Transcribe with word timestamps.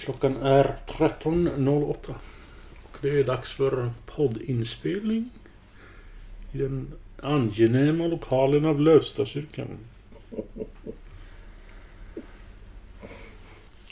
Klockan 0.00 0.36
är 0.36 0.76
13.08. 0.86 2.14
Och 2.82 2.98
det 3.00 3.08
är 3.08 3.24
dags 3.24 3.52
för 3.52 3.92
poddinspelning. 4.06 5.30
I 6.52 6.58
den 6.58 6.92
angenäma 7.22 8.06
lokalen 8.06 8.64
av 8.64 8.80
Lövstakyrkan. 8.80 9.66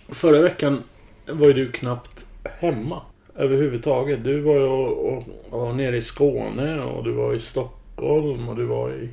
Förra 0.09 0.43
veckan 0.43 0.83
var 1.27 1.47
ju 1.47 1.53
du 1.53 1.73
knappt 1.73 2.27
hemma. 2.45 3.03
Överhuvudtaget. 3.35 4.25
Du 4.25 4.41
var 4.41 4.55
ju 4.55 4.63
och, 4.63 5.13
och, 5.13 5.25
och 5.51 5.77
nere 5.77 5.97
i 5.97 6.03
Skåne 6.03 6.81
och 6.81 7.05
du 7.05 7.13
var 7.13 7.35
i 7.35 7.41
Stockholm 7.41 8.49
och 8.49 8.57
du 8.57 8.65
var 8.65 8.93
i... 8.93 9.09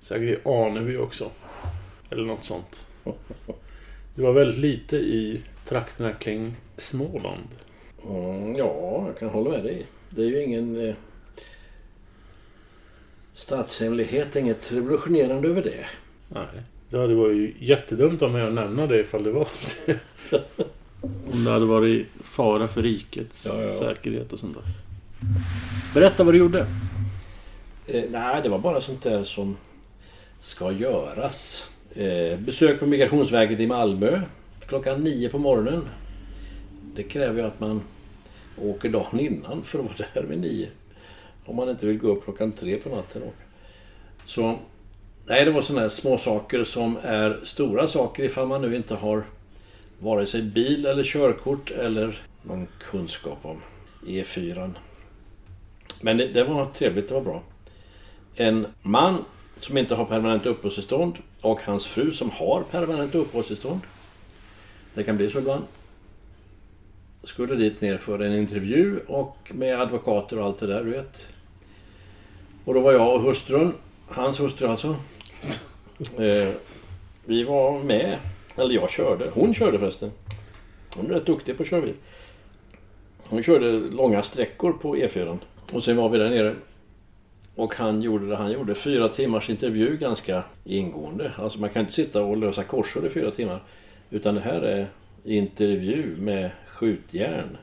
Säkert 0.00 0.38
i 0.38 0.48
Aneby 0.48 0.96
också. 0.96 1.30
Eller 2.10 2.24
något 2.24 2.44
sånt. 2.44 2.86
Du 4.14 4.22
var 4.22 4.32
väldigt 4.32 4.58
lite 4.58 4.96
i 4.96 5.42
trakterna 5.68 6.12
kring 6.12 6.54
Småland. 6.76 7.48
Mm, 8.08 8.54
ja, 8.56 9.04
jag 9.06 9.18
kan 9.18 9.28
hålla 9.28 9.50
med 9.50 9.64
dig. 9.64 9.86
Det 10.10 10.22
är 10.22 10.26
ju 10.26 10.42
ingen 10.44 10.88
eh, 10.88 10.94
statshemlighet, 13.34 14.36
inget 14.36 14.72
revolutionerande 14.72 15.48
över 15.48 15.62
det. 15.62 15.86
Nej. 16.28 16.62
Det 16.90 16.98
hade 16.98 17.14
varit 17.14 17.36
ju 17.36 17.54
jättedumt 17.58 18.20
mig 18.20 18.42
att 18.42 18.52
nämna 18.52 18.86
det 18.86 19.00
ifall 19.00 19.22
det 19.24 19.30
var 19.32 19.48
det. 19.86 19.98
Om 21.32 21.44
det 21.44 21.50
hade 21.50 21.66
varit 21.66 22.06
fara 22.22 22.68
för 22.68 22.82
rikets 22.82 23.46
Ja, 23.46 23.62
ja. 23.62 23.78
säkerhet 23.78 24.32
och 24.32 24.38
sånt 24.38 24.54
där. 24.54 24.64
Berätta 25.94 26.24
vad 26.24 26.34
du 26.34 26.38
gjorde. 26.38 26.66
Eh, 27.86 28.04
nej, 28.10 28.40
det 28.42 28.48
var 28.48 28.58
bara 28.58 28.80
sånt 28.80 29.02
där 29.02 29.24
som 29.24 29.56
ska 30.40 30.72
göras. 30.72 31.68
Eh, 31.94 32.38
besök 32.38 32.80
på 32.80 32.86
Migrationsverket 32.86 33.60
i 33.60 33.66
Malmö 33.66 34.20
klockan 34.72 35.04
nio 35.04 35.28
på 35.28 35.38
morgonen. 35.38 35.88
Det 36.94 37.02
kräver 37.02 37.40
ju 37.40 37.46
att 37.46 37.60
man 37.60 37.82
åker 38.58 38.88
dagen 38.88 39.20
innan 39.20 39.62
för 39.62 39.78
att 39.78 39.84
vara 39.84 40.08
där 40.14 40.22
vid 40.22 40.38
nio. 40.38 40.68
Om 41.44 41.56
man 41.56 41.68
inte 41.68 41.86
vill 41.86 41.98
gå 41.98 42.08
upp 42.08 42.24
klockan 42.24 42.52
tre 42.52 42.76
på 42.76 42.88
natten. 42.88 43.22
och 43.22 43.28
åka. 43.28 43.44
Så 44.24 44.58
nej, 45.26 45.44
det 45.44 45.50
var 45.50 45.62
sådana 45.62 45.80
här 45.80 45.88
små 45.88 46.18
saker 46.18 46.64
som 46.64 46.98
är 47.02 47.40
stora 47.42 47.86
saker 47.86 48.22
ifall 48.22 48.46
man 48.46 48.62
nu 48.62 48.76
inte 48.76 48.94
har 48.94 49.24
vare 49.98 50.26
sig 50.26 50.42
bil 50.42 50.86
eller 50.86 51.02
körkort 51.02 51.70
eller 51.70 52.22
någon 52.42 52.68
kunskap 52.90 53.38
om 53.42 53.60
E4. 54.06 54.70
Men 56.02 56.16
det, 56.16 56.26
det 56.28 56.44
var 56.44 56.66
trevligt, 56.66 57.08
det 57.08 57.14
var 57.14 57.20
bra. 57.20 57.42
En 58.34 58.66
man 58.82 59.24
som 59.58 59.78
inte 59.78 59.94
har 59.94 60.04
permanent 60.04 60.46
uppehållstillstånd 60.46 61.18
och 61.40 61.60
hans 61.62 61.86
fru 61.86 62.12
som 62.12 62.30
har 62.30 62.62
permanent 62.62 63.14
uppehållstillstånd. 63.14 63.80
Det 64.94 65.04
kan 65.04 65.16
bli 65.16 65.30
så 65.30 65.38
ibland. 65.38 65.64
Skulle 67.22 67.54
dit 67.54 67.80
ner 67.80 67.96
för 67.96 68.18
en 68.18 68.34
intervju 68.34 69.00
och 69.06 69.52
med 69.54 69.80
advokater 69.80 70.38
och 70.38 70.44
allt 70.44 70.58
det 70.58 70.66
där, 70.66 70.84
du 70.84 70.90
vet. 70.90 71.32
Och 72.64 72.74
då 72.74 72.80
var 72.80 72.92
jag 72.92 73.14
och 73.14 73.22
hustrun, 73.22 73.74
hans 74.08 74.40
hustru 74.40 74.68
alltså. 74.68 74.96
Eh, 76.18 76.48
vi 77.24 77.44
var 77.44 77.82
med, 77.82 78.18
eller 78.56 78.74
jag 78.74 78.90
körde. 78.90 79.26
Hon 79.34 79.54
körde 79.54 79.78
förresten. 79.78 80.10
Hon 80.96 81.10
är 81.10 81.14
rätt 81.14 81.26
duktig 81.26 81.56
på 81.56 81.62
att 81.62 81.68
köra 81.68 81.80
bil. 81.80 81.94
Hon 83.18 83.42
körde 83.42 83.72
långa 83.72 84.22
sträckor 84.22 84.72
på 84.72 84.96
E4. 84.96 85.38
Och 85.72 85.84
sen 85.84 85.96
var 85.96 86.08
vi 86.08 86.18
där 86.18 86.30
nere. 86.30 86.54
Och 87.54 87.74
han 87.74 88.02
gjorde 88.02 88.28
det 88.28 88.36
han 88.36 88.52
gjorde. 88.52 88.74
Fyra 88.74 89.08
timmars 89.08 89.50
intervju 89.50 89.96
ganska 89.96 90.42
ingående. 90.64 91.32
Alltså 91.36 91.60
man 91.60 91.70
kan 91.70 91.80
inte 91.80 91.92
sitta 91.92 92.22
och 92.22 92.36
lösa 92.36 92.64
korsord 92.64 93.04
i 93.04 93.10
fyra 93.10 93.30
timmar. 93.30 93.62
Utan 94.12 94.34
det 94.34 94.40
här 94.40 94.62
är 94.62 94.88
intervju 95.24 96.16
med 96.16 96.50
skjutjärn. 96.66 97.56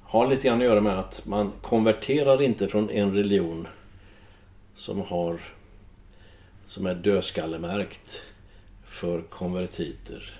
Har 0.00 0.28
lite 0.28 0.48
grann 0.48 0.58
att 0.58 0.64
göra 0.64 0.80
med 0.80 0.98
att 0.98 1.26
man 1.26 1.52
konverterar 1.62 2.42
inte 2.42 2.68
från 2.68 2.90
en 2.90 3.14
religion 3.14 3.68
som 4.74 5.00
har 5.00 5.40
som 6.66 6.86
är 6.86 6.94
dödskallemärkt 6.94 8.26
för 8.84 9.22
konvertiter 9.22 10.30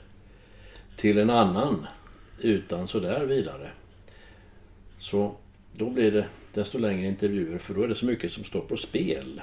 till 0.97 1.19
en 1.19 1.31
annan 1.31 1.87
utan 2.41 2.89
sådär 2.89 3.25
vidare. 3.25 3.71
Så 4.99 5.34
då 5.77 5.91
blir 5.91 6.11
det 6.11 6.27
desto 6.55 6.79
längre 6.79 7.07
intervjuer 7.07 7.59
för 7.59 7.75
då 7.75 7.83
är 7.83 7.89
det 7.89 7.95
så 7.95 8.07
mycket 8.07 8.33
som 8.33 8.45
står 8.45 8.61
på 8.61 8.77
spel. 8.77 9.43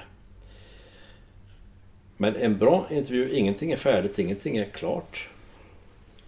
Men 2.16 2.36
en 2.36 2.58
bra 2.58 2.86
intervju, 2.90 3.30
ingenting 3.30 3.72
är 3.72 3.76
färdigt, 3.76 4.18
ingenting 4.18 4.56
är 4.56 4.64
klart. 4.64 5.29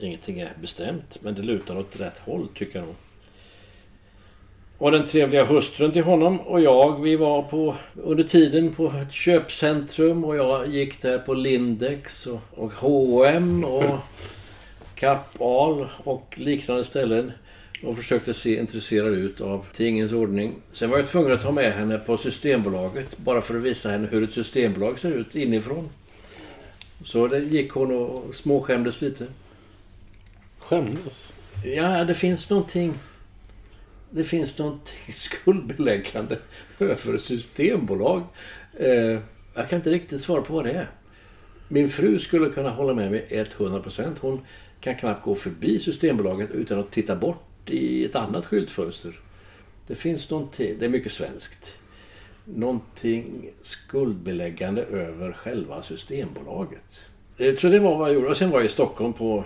Ingenting 0.03 0.41
är 0.41 0.53
bestämt, 0.61 1.19
men 1.21 1.35
det 1.35 1.43
lutar 1.43 1.79
åt 1.79 2.01
rätt 2.01 2.19
håll 2.19 2.49
tycker 2.55 2.79
jag 2.79 2.87
nog. 2.87 2.97
Och 4.79 4.91
den 4.91 5.07
trevliga 5.07 5.45
hustrun 5.45 5.93
till 5.93 6.03
honom 6.03 6.41
och 6.41 6.61
jag, 6.61 7.03
vi 7.03 7.17
var 7.17 7.43
på, 7.43 7.77
under 7.95 8.25
tiden 8.25 8.75
på 8.75 8.87
ett 8.87 9.13
köpcentrum 9.13 10.25
och 10.25 10.37
jag 10.37 10.69
gick 10.69 11.03
där 11.03 11.19
på 11.19 11.35
Lindex 11.35 12.27
och, 12.27 12.41
och 12.51 12.73
H&M 12.73 13.65
och 13.65 13.99
Kappahl 14.95 15.87
och 16.05 16.35
liknande 16.37 16.85
ställen 16.85 17.33
och 17.83 17.97
försökte 17.97 18.35
se 18.35 18.59
intresserad 18.59 19.15
ut 19.15 19.41
av 19.41 19.67
tingens 19.73 20.13
ordning. 20.13 20.55
Sen 20.73 20.91
var 20.91 20.99
jag 20.99 21.09
tvungen 21.09 21.33
att 21.33 21.43
ta 21.43 21.53
med 21.53 21.73
henne 21.73 21.99
på 21.99 22.17
Systembolaget 22.17 23.19
bara 23.19 23.43
för 23.43 23.57
att 23.57 23.63
visa 23.63 23.91
henne 23.91 24.09
hur 24.11 24.25
ett 24.25 24.33
systembolag 24.33 24.99
ser 24.99 25.11
ut 25.11 25.37
inifrån. 25.37 25.89
Så 27.05 27.27
det 27.27 27.39
gick 27.39 27.71
hon 27.71 27.93
och 27.93 28.35
småskämdes 28.35 29.03
lite. 29.03 29.27
Skämdes? 30.73 31.33
Ja, 31.65 32.05
det 32.05 32.15
finns 32.15 32.51
någonting... 32.51 32.95
Det 34.11 34.25
finns 34.25 34.59
någonting 34.59 35.13
skuldbeläggande 35.13 36.39
över 36.79 37.19
systembolag. 37.19 38.23
Eh, 38.79 39.19
jag 39.55 39.69
kan 39.69 39.77
inte 39.77 39.91
riktigt 39.91 40.21
svara 40.21 40.43
på 40.43 40.55
vad 40.55 40.65
det 40.65 40.73
är. 40.73 40.91
Min 41.69 41.89
fru 41.89 42.19
skulle 42.19 42.51
kunna 42.51 42.71
hålla 42.71 42.95
med 42.95 43.11
mig 43.11 43.27
100%. 43.31 44.17
Hon 44.21 44.41
kan 44.81 44.97
knappt 44.97 45.25
gå 45.25 45.35
förbi 45.35 45.79
Systembolaget 45.79 46.51
utan 46.51 46.81
att 46.81 46.91
titta 46.91 47.17
bort 47.17 47.71
i 47.71 48.05
ett 48.05 48.17
annat 48.17 48.47
skyltfönster. 48.47 49.21
Det 49.87 49.95
finns 49.95 50.31
någonting, 50.31 50.77
det 50.79 50.85
är 50.85 50.89
mycket 50.89 51.13
svenskt. 51.13 51.79
Någonting 52.45 53.51
skuldbeläggande 53.63 54.83
över 54.83 55.33
själva 55.33 55.83
Systembolaget. 55.83 57.07
Eh, 57.39 57.57
så 57.57 57.69
det 57.69 57.79
var 57.79 57.99
vad 57.99 58.09
jag 58.09 58.15
gjorde. 58.15 58.29
Och 58.29 58.37
sen 58.37 58.51
var 58.51 58.59
jag 58.59 58.67
i 58.67 58.69
Stockholm 58.69 59.13
på... 59.13 59.45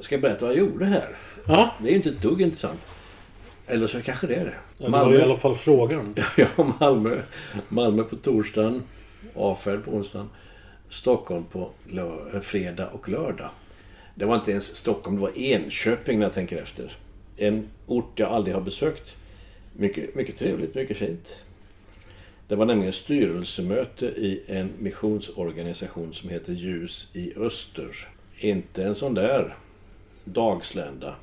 Ska 0.00 0.14
jag 0.14 0.22
berätta 0.22 0.46
vad 0.46 0.54
jag 0.54 0.58
gjorde 0.60 0.86
här? 0.86 1.16
Ja, 1.46 1.74
Det 1.82 1.86
är 1.88 1.90
ju 1.90 1.96
inte 1.96 2.08
ett 2.08 2.22
dugg 2.22 2.40
intressant. 2.40 2.86
Eller 3.66 3.86
så 3.86 4.02
kanske 4.02 4.26
det 4.26 4.34
är 4.34 4.44
det. 4.44 4.84
det 4.84 4.90
var 4.90 5.14
i 5.14 5.22
alla 5.22 5.36
fall 5.36 5.54
frågan. 5.54 6.14
Ja, 6.36 6.74
Malmö. 6.80 7.22
Malmö 7.68 8.02
på 8.02 8.16
torsdagen. 8.16 8.82
Avfärd 9.34 9.84
på 9.84 9.90
onsdagen. 9.90 10.28
Stockholm 10.88 11.44
på 11.44 11.70
lö- 11.88 12.40
fredag 12.40 12.86
och 12.88 13.08
lördag. 13.08 13.50
Det 14.14 14.24
var 14.24 14.34
inte 14.34 14.50
ens 14.50 14.76
Stockholm, 14.76 15.16
det 15.16 15.22
var 15.22 15.38
Enköping 15.38 16.18
när 16.18 16.26
jag 16.26 16.34
tänker 16.34 16.62
efter. 16.62 16.92
En 17.36 17.68
ort 17.86 18.12
jag 18.18 18.28
aldrig 18.32 18.54
har 18.54 18.62
besökt. 18.62 19.16
Mycket, 19.76 20.14
mycket 20.14 20.36
trevligt, 20.38 20.74
mycket 20.74 20.96
fint. 20.96 21.42
Det 22.48 22.56
var 22.56 22.66
nämligen 22.66 22.92
styrelsemöte 22.92 24.06
i 24.06 24.42
en 24.46 24.70
missionsorganisation 24.78 26.14
som 26.14 26.28
heter 26.30 26.52
Ljus 26.52 27.10
i 27.14 27.32
Öster. 27.36 28.08
Inte 28.38 28.84
en 28.84 28.94
sån 28.94 29.14
där 29.14 29.56
dagslända. 30.32 31.14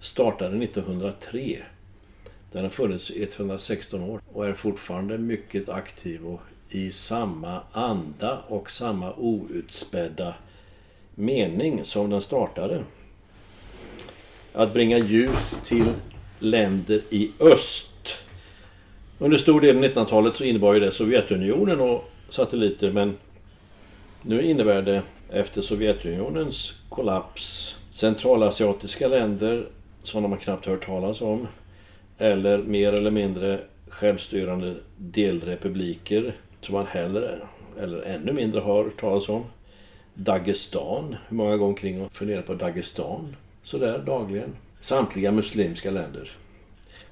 Startade 0.00 0.64
1903. 0.64 1.62
Den 2.52 2.62
har 2.62 2.70
funnits 2.70 3.10
i 3.10 3.22
116 3.22 4.02
år 4.02 4.20
och 4.32 4.46
är 4.46 4.54
fortfarande 4.54 5.18
mycket 5.18 5.68
aktiv 5.68 6.26
och 6.26 6.40
i 6.68 6.90
samma 6.90 7.60
anda 7.72 8.38
och 8.48 8.70
samma 8.70 9.14
outspädda 9.16 10.34
mening 11.14 11.84
som 11.84 12.10
den 12.10 12.22
startade. 12.22 12.84
Att 14.52 14.72
bringa 14.72 14.98
ljus 14.98 15.62
till 15.66 15.92
länder 16.38 17.02
i 17.10 17.30
öst. 17.40 18.18
Under 19.18 19.36
stor 19.36 19.60
del 19.60 19.76
av 19.76 19.84
1900-talet 19.84 20.36
så 20.36 20.44
innebar 20.44 20.74
ju 20.74 20.80
det 20.80 20.90
Sovjetunionen 20.90 21.80
och 21.80 22.10
satelliter 22.30 22.92
men 22.92 23.16
nu 24.22 24.42
innebär 24.42 24.82
det 24.82 25.02
efter 25.30 25.62
Sovjetunionens 25.62 26.74
kollaps 26.88 27.76
centralasiatiska 27.96 29.08
länder 29.08 29.66
som 30.02 30.22
de 30.22 30.32
har 30.32 30.38
knappt 30.38 30.66
hört 30.66 30.86
talas 30.86 31.20
om 31.20 31.46
eller 32.18 32.58
mer 32.58 32.92
eller 32.92 33.10
mindre 33.10 33.60
självstyrande 33.88 34.74
delrepubliker 34.96 36.34
som 36.60 36.74
man 36.74 36.86
hellre 36.86 37.38
eller 37.80 38.02
ännu 38.02 38.32
mindre 38.32 38.60
har 38.60 38.84
hört 38.84 39.00
talas 39.00 39.28
om. 39.28 39.44
Dagestan. 40.14 41.16
Hur 41.28 41.36
många 41.36 41.56
gånger 41.56 41.76
kring 41.76 42.02
och 42.02 42.12
funderar 42.12 42.42
på 42.42 42.54
Dagestan? 42.54 43.36
Sådär 43.62 43.98
dagligen. 43.98 44.56
Samtliga 44.80 45.32
muslimska 45.32 45.90
länder. 45.90 46.30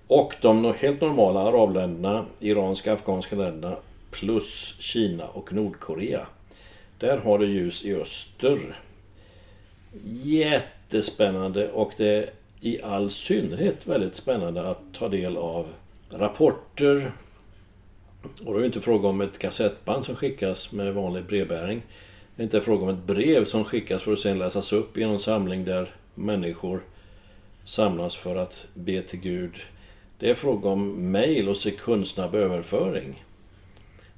Och 0.07 0.35
de 0.41 0.75
helt 0.79 1.01
normala 1.01 1.41
arabländerna, 1.41 2.27
iranska, 2.41 2.93
afghanska 2.93 3.37
länderna 3.37 3.77
plus 4.11 4.77
Kina 4.79 5.27
och 5.27 5.53
Nordkorea. 5.53 6.27
Där 6.99 7.19
har 7.19 7.39
det 7.39 7.47
ljus 7.47 7.85
i 7.85 7.95
öster. 7.95 8.77
Jättespännande 10.89 11.71
och 11.71 11.93
det 11.97 12.09
är 12.09 12.31
i 12.61 12.83
all 12.83 13.11
synnerhet 13.11 13.87
väldigt 13.87 14.15
spännande 14.15 14.69
att 14.69 14.81
ta 14.93 15.09
del 15.09 15.37
av 15.37 15.67
rapporter. 16.11 17.13
Och 18.23 18.53
då 18.53 18.57
är 18.57 18.61
det 18.61 18.67
inte 18.67 18.81
fråga 18.81 19.09
om 19.09 19.21
ett 19.21 19.39
kassettband 19.39 20.05
som 20.05 20.17
skickas 20.17 20.73
med 20.73 20.95
vanlig 20.95 21.25
brevbäring. 21.25 21.83
Det 22.37 22.43
är 22.43 22.45
inte 22.45 22.61
fråga 22.61 22.83
om 22.83 22.89
ett 22.89 23.07
brev 23.07 23.45
som 23.45 23.65
skickas 23.65 24.03
för 24.03 24.13
att 24.13 24.19
sedan 24.19 24.39
läsas 24.39 24.73
upp 24.73 24.99
i 24.99 25.05
någon 25.05 25.19
samling 25.19 25.65
där 25.65 25.95
människor 26.15 26.81
samlas 27.65 28.17
för 28.17 28.37
att 28.37 28.67
be 28.75 29.03
till 29.03 29.21
Gud. 29.21 29.55
Det 30.19 30.31
är 30.31 30.35
fråga 30.35 30.69
om 30.69 31.11
mejl 31.13 31.49
och 31.49 31.57
sekundsnabb 31.57 32.35
överföring. 32.35 33.25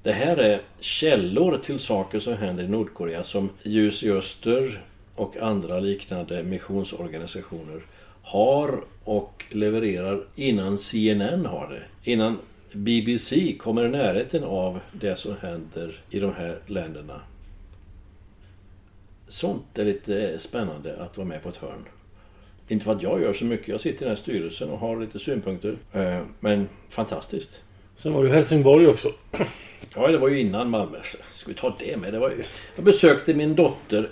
Det 0.02 0.12
här 0.12 0.36
är 0.36 0.60
källor 0.80 1.56
till 1.56 1.78
saker 1.78 2.20
som 2.20 2.36
händer 2.36 2.64
i 2.64 2.68
Nordkorea 2.68 3.24
som 3.24 3.50
Ljus 3.62 4.02
i 4.02 4.10
Öster 4.10 4.82
och 5.16 5.36
andra 5.36 5.80
liknande 5.80 6.42
missionsorganisationer 6.42 7.82
har 8.22 8.84
och 9.04 9.44
levererar 9.50 10.24
innan 10.34 10.78
CNN 10.78 11.46
har 11.46 11.68
det. 11.68 12.10
Innan 12.10 12.38
BBC 12.72 13.56
kommer 13.58 13.84
i 13.84 13.88
närheten 13.88 14.44
av 14.44 14.80
det 14.92 15.16
som 15.16 15.36
händer 15.40 16.00
i 16.10 16.20
de 16.20 16.34
här 16.34 16.58
länderna. 16.66 17.20
Sånt 19.28 19.78
är 19.78 19.84
lite 19.84 20.38
spännande 20.38 20.96
att 20.96 21.16
vara 21.16 21.28
med 21.28 21.42
på 21.42 21.48
ett 21.48 21.56
hörn. 21.56 21.84
Inte 22.68 22.84
för 22.84 22.92
att 22.92 23.02
jag 23.02 23.20
gör 23.22 23.32
så 23.32 23.44
mycket, 23.44 23.68
jag 23.68 23.80
sitter 23.80 24.02
i 24.02 24.04
den 24.04 24.08
här 24.08 24.22
styrelsen 24.22 24.70
och 24.70 24.78
har 24.78 25.00
lite 25.00 25.18
synpunkter. 25.18 25.76
Eh, 25.92 26.22
men 26.40 26.68
fantastiskt. 26.88 27.60
Sen 27.96 28.12
var 28.12 28.22
du 28.22 28.28
i 28.28 28.32
Helsingborg 28.32 28.86
också. 28.86 29.08
Ja, 29.94 30.08
det 30.08 30.18
var 30.18 30.28
ju 30.28 30.40
innan 30.40 30.70
Malmö. 30.70 30.98
Ska 31.28 31.48
vi 31.48 31.54
ta 31.54 31.76
det 31.78 31.96
med? 31.96 32.12
Det 32.12 32.18
var 32.18 32.30
ju... 32.30 32.42
Jag 32.76 32.84
besökte 32.84 33.34
min 33.34 33.54
dotter 33.54 34.10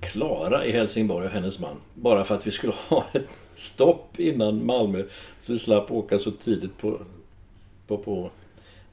Klara 0.00 0.64
i 0.64 0.72
Helsingborg 0.72 1.26
och 1.26 1.32
hennes 1.32 1.58
man. 1.58 1.76
Bara 1.94 2.24
för 2.24 2.34
att 2.34 2.46
vi 2.46 2.50
skulle 2.50 2.72
ha 2.88 3.06
ett 3.12 3.28
stopp 3.54 4.20
innan 4.20 4.66
Malmö. 4.66 5.04
Så 5.42 5.52
vi 5.52 5.58
slapp 5.58 5.90
åka 5.90 6.18
så 6.18 6.30
tidigt 6.30 6.78
på, 6.78 7.00
på, 7.86 7.98
på 7.98 8.30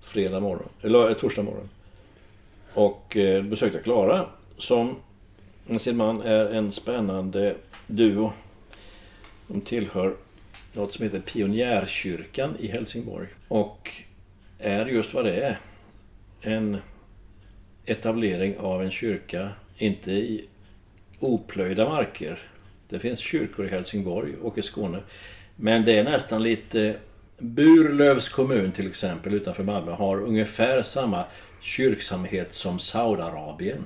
fredag 0.01 0.39
morgon. 0.39 0.69
Eller 0.81 1.09
eh, 1.09 1.15
torsdag 1.15 1.43
morgon. 1.43 1.69
Och 2.73 3.17
eh, 3.17 3.43
besökte 3.43 3.79
Klara 3.79 4.25
som 4.57 4.95
med 5.65 5.81
sin 5.81 5.97
man 5.97 6.21
är 6.21 6.45
en 6.45 6.71
spännande 6.71 7.55
duo. 7.87 8.31
De 9.47 9.61
tillhör 9.61 10.15
något 10.73 10.93
som 10.93 11.03
heter 11.03 11.19
Pionjärkyrkan 11.19 12.55
i 12.59 12.67
Helsingborg. 12.67 13.27
Och 13.47 13.91
är 14.59 14.85
just 14.85 15.13
vad 15.13 15.25
det 15.25 15.35
är. 15.35 15.59
En 16.41 16.77
etablering 17.85 18.57
av 18.57 18.83
en 18.83 18.91
kyrka, 18.91 19.49
inte 19.77 20.11
i 20.11 20.47
oplöjda 21.19 21.89
marker. 21.89 22.39
Det 22.89 22.99
finns 22.99 23.19
kyrkor 23.19 23.65
i 23.65 23.69
Helsingborg 23.69 24.35
och 24.41 24.57
i 24.57 24.61
Skåne. 24.61 24.99
Men 25.55 25.85
det 25.85 25.99
är 25.99 26.03
nästan 26.03 26.43
lite... 26.43 26.95
Burlövs 27.37 28.29
kommun 28.29 28.71
till 28.71 28.87
exempel 28.87 29.33
utanför 29.33 29.63
Malmö 29.63 29.91
har 29.91 30.21
ungefär 30.21 30.81
samma 30.81 31.25
kyrksamhet 31.61 32.53
som 32.53 32.79
Saudiarabien. 32.79 33.83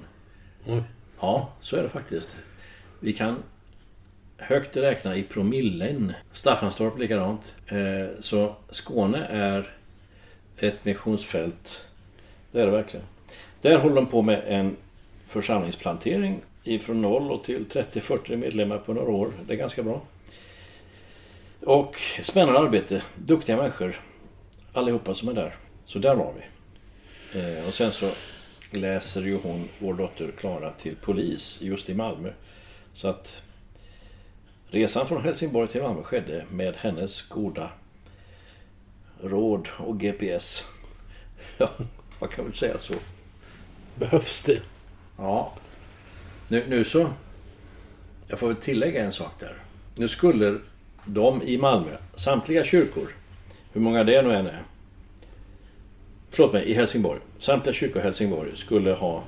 Mm. 0.68 0.84
Ja, 1.20 1.54
så 1.60 1.76
är 1.76 1.84
det 1.84 1.90
faktiskt. 1.90 2.38
Vi 3.00 3.14
kan 3.14 3.36
högt 4.38 4.78
räkna 4.78 5.16
i 5.16 5.24
promillen. 5.24 6.14
Staffanstorp 6.31 6.98
likadant. 6.98 7.56
Eh, 7.68 8.20
så 8.20 8.56
Skåne 8.70 9.26
är 9.30 9.70
ett 10.58 10.86
missionsfält. 10.86 11.86
Det 12.52 12.62
är 12.62 12.66
det 12.66 12.72
verkligen. 12.72 13.06
Där 13.62 13.78
håller 13.78 13.96
de 13.96 14.06
på 14.06 14.22
med 14.22 14.44
en 14.48 14.76
församlingsplantering 15.28 16.42
ifrån 16.74 17.01
noll 17.01 17.31
och 17.31 17.44
till 17.44 17.66
30-40 17.66 18.36
medlemmar 18.36 18.77
på 18.77 18.94
några 18.94 19.12
år. 19.12 19.31
Det 19.48 19.54
är 19.54 19.57
ganska 19.57 19.83
bra. 19.83 20.01
Och 21.60 21.95
spännande 22.21 22.60
arbete. 22.60 23.04
Duktiga 23.16 23.57
människor. 23.57 24.01
Allihopa 24.74 25.13
som 25.13 25.30
är 25.30 25.33
där. 25.33 25.56
Så 25.86 26.00
där 26.00 26.16
var 26.16 26.33
vi. 26.33 26.42
Eh, 27.39 27.68
och 27.68 27.74
sen 27.74 27.92
så 27.92 28.10
läser 28.71 29.21
ju 29.21 29.38
hon, 29.38 29.69
vår 29.80 29.94
dotter 29.94 30.31
Klara, 30.38 30.71
till 30.71 30.95
polis 30.95 31.62
just 31.62 31.89
i 31.89 31.94
Malmö. 31.94 32.31
Så 32.94 33.07
att 33.07 33.44
resan 34.69 35.07
från 35.07 35.24
Helsingborg 35.24 35.68
till 35.68 35.81
Malmö 35.81 36.04
skedde 36.04 36.45
med 36.51 36.75
hennes 36.75 37.21
goda 37.21 37.69
råd 39.21 39.68
och 39.77 40.00
GPS. 40.00 40.63
Ja, 41.57 41.69
man 42.19 42.30
kan 42.30 42.45
väl 42.45 42.54
säga 42.54 42.77
så. 42.81 42.94
Behövs 43.95 44.44
det? 44.44 44.62
Ja. 45.18 45.54
Nu, 46.50 46.63
nu 46.69 46.84
så... 46.84 47.10
Jag 48.28 48.40
får 48.40 48.48
väl 48.48 48.56
tillägga 48.56 49.04
en 49.04 49.12
sak 49.12 49.31
där. 49.40 49.54
Nu 49.96 50.07
skulle 50.07 50.57
de 51.06 51.44
i 51.44 51.57
Malmö, 51.57 51.92
samtliga 52.16 52.63
kyrkor, 52.63 53.07
hur 53.74 53.81
många 53.81 54.04
det 54.04 54.22
nu 54.22 54.36
än 54.36 54.48
är. 54.48 54.63
Förlåt 56.30 56.54
mig, 56.54 56.66
i 56.66 56.74
Helsingborg. 56.74 57.19
Samtliga 57.40 57.74
kyrkor 57.74 58.01
i 58.01 58.04
Helsingborg 58.04 58.57
skulle 58.57 58.92
ha 58.92 59.24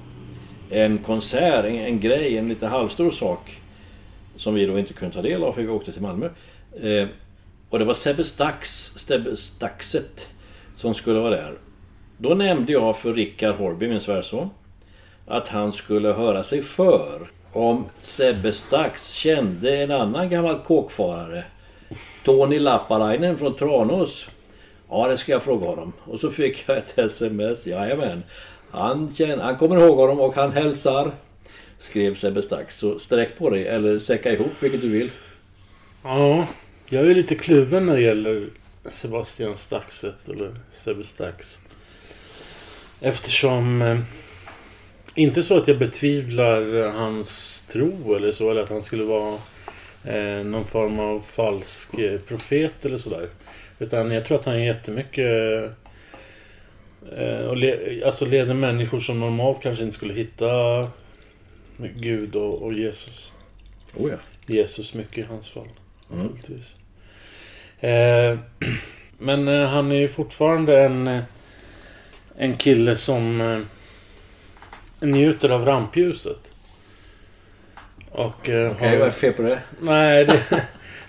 en 0.69 0.97
konsert, 0.97 1.65
en, 1.65 1.75
en 1.75 1.99
grej, 1.99 2.37
en 2.37 2.47
lite 2.47 2.67
halvstor 2.67 3.11
sak. 3.11 3.61
Som 4.35 4.53
vi 4.53 4.65
då 4.65 4.79
inte 4.79 4.93
kunde 4.93 5.15
ta 5.15 5.21
del 5.21 5.43
av 5.43 5.53
för 5.53 5.61
vi 5.61 5.67
åkte 5.67 5.91
till 5.91 6.01
Malmö. 6.01 6.29
Eh, 6.81 7.07
och 7.69 7.79
det 7.79 7.85
var 7.85 7.93
Sebbe 7.93 8.23
Stax, 8.23 8.69
Sebbe 8.95 9.37
Staxet 9.37 10.33
som 10.75 10.93
skulle 10.93 11.19
vara 11.19 11.35
där. 11.35 11.57
Då 12.17 12.29
nämnde 12.29 12.71
jag 12.71 12.97
för 12.97 13.13
Rickard 13.13 13.55
Horby, 13.55 13.87
min 13.87 13.99
svärson, 13.99 14.49
att 15.31 15.47
han 15.47 15.73
skulle 15.73 16.09
höra 16.13 16.43
sig 16.43 16.61
för 16.61 17.19
om 17.53 17.85
Sebbe 18.01 18.53
Stax 18.53 19.11
kände 19.11 19.77
en 19.77 19.91
annan 19.91 20.29
gammal 20.29 20.59
kåkfarare. 20.59 21.43
Tony 22.23 22.59
Lappalainen 22.59 23.37
från 23.37 23.55
Tranås. 23.55 24.27
Ja, 24.89 25.07
det 25.07 25.17
ska 25.17 25.31
jag 25.31 25.43
fråga 25.43 25.67
honom. 25.67 25.93
Och 26.03 26.19
så 26.19 26.31
fick 26.31 26.63
jag 26.67 26.77
ett 26.77 26.99
sms. 26.99 27.67
Jajamän. 27.67 28.23
Han, 28.71 29.13
känner, 29.15 29.37
han 29.37 29.57
kommer 29.57 29.77
ihåg 29.77 29.97
honom 29.97 30.19
och 30.19 30.35
han 30.35 30.51
hälsar. 30.51 31.11
Skrev 31.77 32.15
Sebbe 32.15 32.41
Stax. 32.41 32.77
Så 32.77 32.99
sträck 32.99 33.37
på 33.37 33.49
dig 33.49 33.67
eller 33.67 33.99
säcka 33.99 34.31
ihop 34.31 34.53
vilket 34.59 34.81
du 34.81 34.89
vill. 34.89 35.09
Ja, 36.03 36.47
jag 36.89 37.05
är 37.05 37.15
lite 37.15 37.35
kluven 37.35 37.85
när 37.85 37.95
det 37.95 38.01
gäller 38.01 38.49
Sebastian 38.85 39.57
Staxet 39.57 40.29
eller 40.29 40.55
Sebbe 40.71 41.03
Stax. 41.03 41.59
Eftersom... 43.01 43.81
Eh, 43.81 43.99
inte 45.15 45.43
så 45.43 45.57
att 45.57 45.67
jag 45.67 45.77
betvivlar 45.77 46.91
hans 46.91 47.61
tro 47.71 48.15
eller 48.15 48.31
så, 48.31 48.51
eller 48.51 48.63
att 48.63 48.69
han 48.69 48.81
skulle 48.81 49.03
vara 49.03 49.37
eh, 50.03 50.43
någon 50.43 50.65
form 50.65 50.99
av 50.99 51.19
falsk 51.19 51.99
eh, 51.99 52.19
profet 52.19 52.85
eller 52.85 52.97
sådär. 52.97 53.29
Utan 53.79 54.11
jag 54.11 54.25
tror 54.25 54.39
att 54.39 54.45
han 54.45 54.55
är 54.55 54.65
jättemycket... 54.65 55.71
Eh, 57.17 57.45
och 57.47 57.57
le, 57.57 58.03
alltså 58.05 58.25
leder 58.25 58.53
människor 58.53 58.99
som 58.99 59.19
normalt 59.19 59.61
kanske 59.61 59.83
inte 59.83 59.95
skulle 59.95 60.13
hitta 60.13 60.47
Gud 61.77 62.35
och, 62.35 62.61
och 62.61 62.73
Jesus. 62.73 63.31
Oh 63.95 64.11
ja. 64.11 64.17
Jesus 64.45 64.93
mycket 64.93 65.17
i 65.17 65.21
hans 65.21 65.49
fall. 65.49 65.67
Mm. 66.11 66.25
Naturligtvis. 66.25 66.75
Eh, 67.79 68.39
men 69.17 69.47
eh, 69.47 69.67
han 69.67 69.91
är 69.91 69.95
ju 69.95 70.07
fortfarande 70.07 70.79
en, 70.79 71.07
eh, 71.07 71.23
en 72.37 72.57
kille 72.57 72.97
som 72.97 73.65
njuter 75.01 75.49
av 75.49 75.65
rampljuset. 75.65 76.51
Och... 78.11 78.49
Eh, 78.49 78.71
Okej, 78.71 78.97
vad 78.97 79.07
är 79.07 79.11
fel 79.11 79.33
på 79.33 79.41
det? 79.41 79.59
Nej, 79.81 80.25
det, 80.25 80.43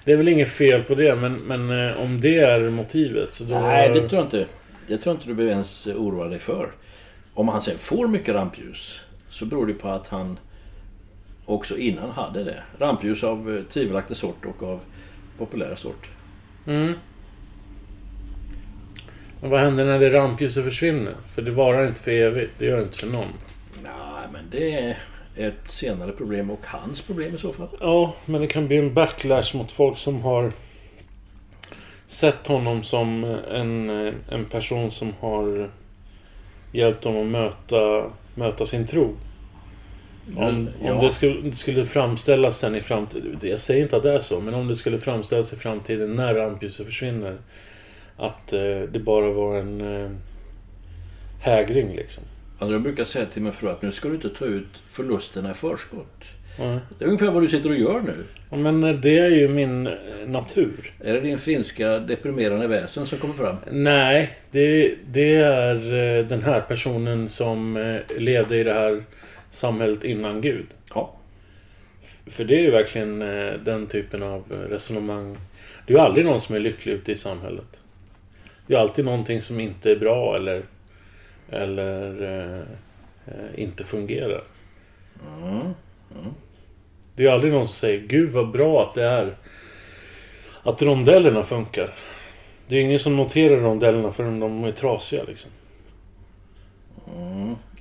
det 0.04 0.12
är 0.12 0.16
väl 0.16 0.28
inget 0.28 0.48
fel 0.48 0.82
på 0.82 0.94
det. 0.94 1.16
Men, 1.16 1.34
men 1.34 1.88
eh, 1.88 2.00
om 2.00 2.20
det 2.20 2.38
är 2.38 2.70
motivet 2.70 3.32
så 3.32 3.44
då... 3.44 3.58
Nej, 3.58 3.88
det 3.88 4.08
tror 4.08 4.12
jag 4.12 4.26
inte. 4.26 4.46
Det 4.86 4.98
tror 4.98 5.12
jag 5.12 5.16
inte 5.16 5.28
du 5.28 5.34
behöver 5.34 5.52
ens 5.52 5.86
oroa 5.86 6.28
dig 6.28 6.38
för. 6.38 6.72
Om 7.34 7.48
han 7.48 7.62
sen 7.62 7.78
får 7.78 8.08
mycket 8.08 8.34
rampljus 8.34 9.00
så 9.28 9.44
beror 9.46 9.66
det 9.66 9.74
på 9.74 9.88
att 9.88 10.08
han 10.08 10.38
också 11.44 11.76
innan 11.76 12.10
hade 12.10 12.44
det. 12.44 12.62
Rampljus 12.78 13.24
av 13.24 13.56
eh, 13.56 13.62
tvivelaktig 13.62 14.16
sort 14.16 14.44
och 14.44 14.62
av 14.62 14.80
populära 15.38 15.76
sort. 15.76 16.08
Mm. 16.66 16.92
Men 19.40 19.50
vad 19.50 19.60
händer 19.60 19.84
när 19.84 19.98
det 19.98 20.10
rampljuset 20.10 20.64
försvinner? 20.64 21.14
För 21.34 21.42
det 21.42 21.50
varar 21.50 21.86
inte 21.86 22.00
för 22.00 22.10
evigt. 22.10 22.52
Det 22.58 22.66
gör 22.66 22.76
det 22.76 22.82
inte 22.82 22.98
för 22.98 23.12
någon. 23.12 23.32
Men 24.42 24.50
det 24.50 24.74
är 24.74 24.98
ett 25.36 25.70
senare 25.70 26.12
problem 26.12 26.50
och 26.50 26.60
hans 26.66 27.02
problem 27.02 27.34
i 27.34 27.38
så 27.38 27.52
fall. 27.52 27.68
Ja, 27.80 28.14
men 28.26 28.40
det 28.40 28.46
kan 28.46 28.66
bli 28.68 28.76
en 28.76 28.94
backlash 28.94 29.56
mot 29.56 29.72
folk 29.72 29.98
som 29.98 30.22
har 30.22 30.52
sett 32.06 32.46
honom 32.46 32.82
som 32.84 33.24
en, 33.52 33.90
en 34.30 34.44
person 34.50 34.90
som 34.90 35.12
har 35.20 35.70
hjälpt 36.72 37.04
honom 37.04 37.22
att 37.22 37.28
möta, 37.28 38.10
möta 38.34 38.66
sin 38.66 38.86
tro. 38.86 39.16
Om, 40.36 40.68
Ja. 40.84 40.92
om 40.92 41.00
det 41.04 41.10
skulle, 41.12 41.54
skulle 41.54 41.84
framställas 41.84 42.58
sen 42.58 42.76
i 42.76 42.80
framtiden, 42.80 43.38
jag 43.42 43.60
säger 43.60 43.82
inte 43.82 43.96
att 43.96 44.02
det 44.02 44.12
är 44.12 44.20
så, 44.20 44.40
men 44.40 44.54
om 44.54 44.68
det 44.68 44.76
skulle 44.76 44.98
framställas 44.98 45.52
i 45.52 45.56
framtiden 45.56 46.16
när 46.16 46.34
rampljuset 46.34 46.86
försvinner. 46.86 47.38
Att 48.16 48.52
eh, 48.52 48.80
det 48.92 48.98
bara 49.04 49.30
var 49.30 49.58
en 49.58 49.80
eh, 49.80 50.10
hägring 51.40 51.96
liksom. 51.96 52.24
Alltså 52.62 52.72
jag 52.72 52.82
brukar 52.82 53.04
säga 53.04 53.26
till 53.26 53.42
min 53.42 53.52
fru 53.52 53.68
att 53.68 53.82
nu 53.82 53.92
ska 53.92 54.08
du 54.08 54.14
inte 54.14 54.28
ta 54.28 54.44
ut 54.44 54.82
förlusterna 54.88 55.50
i 55.50 55.54
förskott. 55.54 56.24
Ja. 56.58 56.78
Det 56.98 57.04
är 57.04 57.08
ungefär 57.08 57.30
vad 57.30 57.42
du 57.42 57.48
sitter 57.48 57.70
och 57.70 57.76
gör 57.76 58.00
nu. 58.00 58.24
Ja, 58.50 58.56
Men 58.56 59.00
det 59.00 59.18
är 59.18 59.28
ju 59.28 59.48
min 59.48 59.86
eh, 59.86 59.92
natur. 60.26 60.92
Är 61.00 61.12
det 61.12 61.20
din 61.20 61.38
finska 61.38 61.98
deprimerande 61.98 62.66
väsen 62.66 63.06
som 63.06 63.18
kommer 63.18 63.34
fram? 63.34 63.56
Nej, 63.70 64.38
det, 64.50 64.94
det 65.06 65.34
är 65.34 65.74
eh, 65.74 66.24
den 66.26 66.42
här 66.42 66.60
personen 66.60 67.28
som 67.28 67.76
eh, 67.76 68.00
levde 68.18 68.56
i 68.56 68.64
det 68.64 68.74
här 68.74 69.04
samhället 69.50 70.04
innan 70.04 70.40
Gud. 70.40 70.66
Ja. 70.94 71.14
För 72.26 72.44
det 72.44 72.54
är 72.54 72.62
ju 72.62 72.70
verkligen 72.70 73.18
den 73.64 73.86
typen 73.86 74.22
av 74.22 74.66
resonemang. 74.70 75.38
Det 75.86 75.92
är 75.92 75.96
ju 75.96 76.02
aldrig 76.04 76.26
någon 76.26 76.40
som 76.40 76.54
är 76.54 76.60
lycklig 76.60 76.92
ute 76.92 77.12
i 77.12 77.16
samhället. 77.16 77.80
Det 78.66 78.74
är 78.74 78.78
alltid 78.78 79.04
någonting 79.04 79.42
som 79.42 79.60
inte 79.60 79.92
är 79.92 79.96
bra 79.96 80.36
eller, 80.36 80.62
eller 81.52 82.22
eh, 82.22 82.60
eh, 83.26 83.62
inte 83.62 83.84
fungerar. 83.84 84.44
Det 87.14 87.22
är 87.22 87.26
ju 87.26 87.32
aldrig 87.32 87.52
någon 87.52 87.66
som 87.66 87.74
säger 87.74 88.00
Gud 88.00 88.30
vad 88.30 88.50
bra 88.50 88.82
att 88.82 88.94
det 88.94 89.04
är 89.04 89.36
att 90.62 90.82
rondellerna 90.82 91.44
funkar. 91.44 91.94
Det 92.68 92.76
är 92.76 92.80
ingen 92.80 92.98
som 92.98 93.16
noterar 93.16 93.56
rondellerna 93.56 94.12
förrän 94.12 94.40
de 94.40 94.64
är 94.64 94.72
trasiga 94.72 95.22
liksom. 95.24 95.50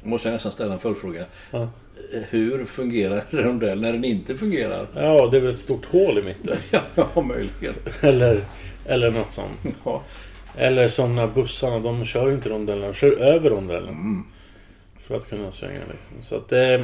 Måste 0.03 0.27
jag 0.27 0.33
nästan 0.33 0.51
ställa 0.51 0.73
en 0.73 0.79
följdfråga. 0.79 1.25
Ja. 1.51 1.69
Hur 2.29 2.65
fungerar 2.65 3.23
en 3.29 3.39
rondell 3.39 3.81
när 3.81 3.93
den 3.93 4.03
inte 4.03 4.37
fungerar? 4.37 4.87
Ja, 4.95 5.27
det 5.27 5.37
är 5.37 5.41
väl 5.41 5.51
ett 5.51 5.59
stort 5.59 5.85
hål 5.85 6.17
i 6.17 6.21
mitten. 6.21 6.57
Ja, 6.95 7.21
möjligen. 7.21 7.73
Eller, 8.01 8.41
eller 8.85 9.11
något 9.11 9.31
sånt. 9.31 9.59
Ja. 9.85 10.01
Eller 10.57 10.87
som 10.87 11.15
när 11.15 11.27
bussarna, 11.27 11.79
de 11.79 12.05
kör 12.05 12.31
inte 12.31 12.49
rondellen, 12.49 12.81
de 12.81 12.93
kör 12.93 13.11
över 13.11 13.49
rondellen. 13.49 14.23
För 14.99 15.15
att 15.15 15.29
kunna 15.29 15.51
svänga 15.51 15.79
liksom. 15.79 16.21
Så 16.21 16.35
att 16.35 16.49
det... 16.49 16.83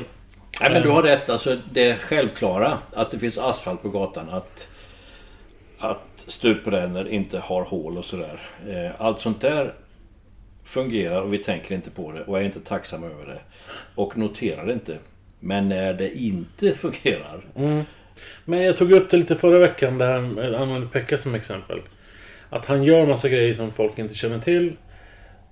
Nej, 0.62 0.72
men 0.72 0.82
du 0.82 0.90
har 0.90 1.04
rätt. 1.04 1.30
Alltså, 1.30 1.58
det 1.72 1.96
självklara 2.02 2.78
att 2.94 3.12
det 3.12 3.20
finns 3.20 3.38
asfalt 3.38 3.82
på 3.82 3.90
gatan. 3.90 4.30
Att, 4.30 4.70
att 5.80 6.24
stuprännor 6.28 7.08
inte 7.08 7.40
har 7.40 7.62
hål 7.62 7.98
och 7.98 8.06
sådär. 8.06 8.42
Eh, 8.70 9.02
Allt 9.02 9.20
sånt 9.20 9.42
där 9.42 9.74
fungerar 10.64 11.22
och 11.22 11.34
vi 11.34 11.38
tänker 11.38 11.76
inte 11.76 11.90
på 11.90 12.12
det 12.12 12.24
och 12.24 12.40
är 12.40 12.44
inte 12.44 12.60
tacksamma 12.60 13.06
över 13.06 13.26
det. 13.26 13.40
Och 13.96 14.18
noterar 14.18 14.66
det 14.66 14.74
inte. 14.74 14.98
Men 15.40 15.70
när 15.70 15.94
det 15.94 16.18
inte 16.18 16.74
fungerar. 16.74 17.42
Men 18.46 18.64
jag 18.64 18.78
tog 18.78 18.92
upp 18.92 19.10
det 19.10 19.18
lite 19.18 19.36
förra 19.36 19.60
veckan, 19.60 19.98
där 19.98 20.44
jag 20.44 20.62
använde 20.62 20.88
Pekka 20.88 21.18
som 21.18 21.36
exempel. 21.36 21.82
Att 22.50 22.66
han 22.66 22.84
gör 22.84 23.06
massa 23.06 23.30
grejer 23.30 23.54
som 23.54 23.72
folk 23.72 24.00
inte 24.00 24.14
känner 24.16 24.40
till. 24.40 24.78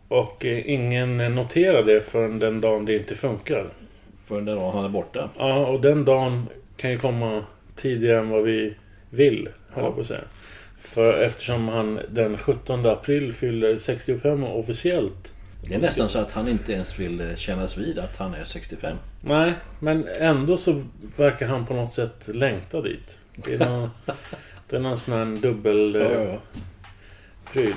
Och 0.07 0.45
eh, 0.45 0.69
ingen 0.69 1.17
noterar 1.17 1.83
det 1.83 2.01
förrän 2.01 2.39
den 2.39 2.61
dagen 2.61 2.85
det 2.85 2.95
inte 2.95 3.15
funkar. 3.15 3.69
Förrän 4.25 4.45
den 4.45 4.57
dagen 4.57 4.75
han 4.75 4.85
är 4.85 4.89
borta. 4.89 5.29
Ja, 5.37 5.65
och 5.67 5.81
den 5.81 6.05
dagen 6.05 6.47
kan 6.77 6.91
ju 6.91 6.97
komma 6.97 7.43
tidigare 7.75 8.19
än 8.19 8.29
vad 8.29 8.43
vi 8.43 8.75
vill, 9.09 9.49
höll 9.69 9.83
Ja. 9.83 9.87
jag 9.87 9.95
på 9.95 10.01
att 10.01 10.07
säga. 10.07 10.21
För 10.79 11.17
eftersom 11.17 11.67
han 11.67 11.99
den 12.09 12.37
17 12.37 12.85
april 12.85 13.33
fyller 13.33 13.77
65 13.77 14.43
officiellt. 14.43 15.33
Det 15.67 15.75
är 15.75 15.79
nästan 15.79 16.09
så 16.09 16.19
att 16.19 16.31
han 16.31 16.47
inte 16.47 16.73
ens 16.73 16.99
vill 16.99 17.21
eh, 17.21 17.35
kännas 17.35 17.77
vid 17.77 17.99
att 17.99 18.17
han 18.17 18.33
är 18.33 18.43
65. 18.43 18.97
Nej, 19.21 19.53
men 19.79 20.07
ändå 20.19 20.57
så 20.57 20.83
verkar 21.17 21.47
han 21.47 21.65
på 21.65 21.73
något 21.73 21.93
sätt 21.93 22.27
längta 22.27 22.81
dit. 22.81 23.17
Det 23.35 23.53
är 23.53 23.69
någon, 23.69 23.89
det 24.69 24.75
är 24.75 24.79
någon 24.79 24.97
sån 24.97 25.13
här 25.13 25.41
dubbel... 25.41 25.95
Ja, 25.95 26.01
eh, 26.05 26.11
ja, 26.11 26.23
ja. 26.23 26.37
Pryl. 27.55 27.75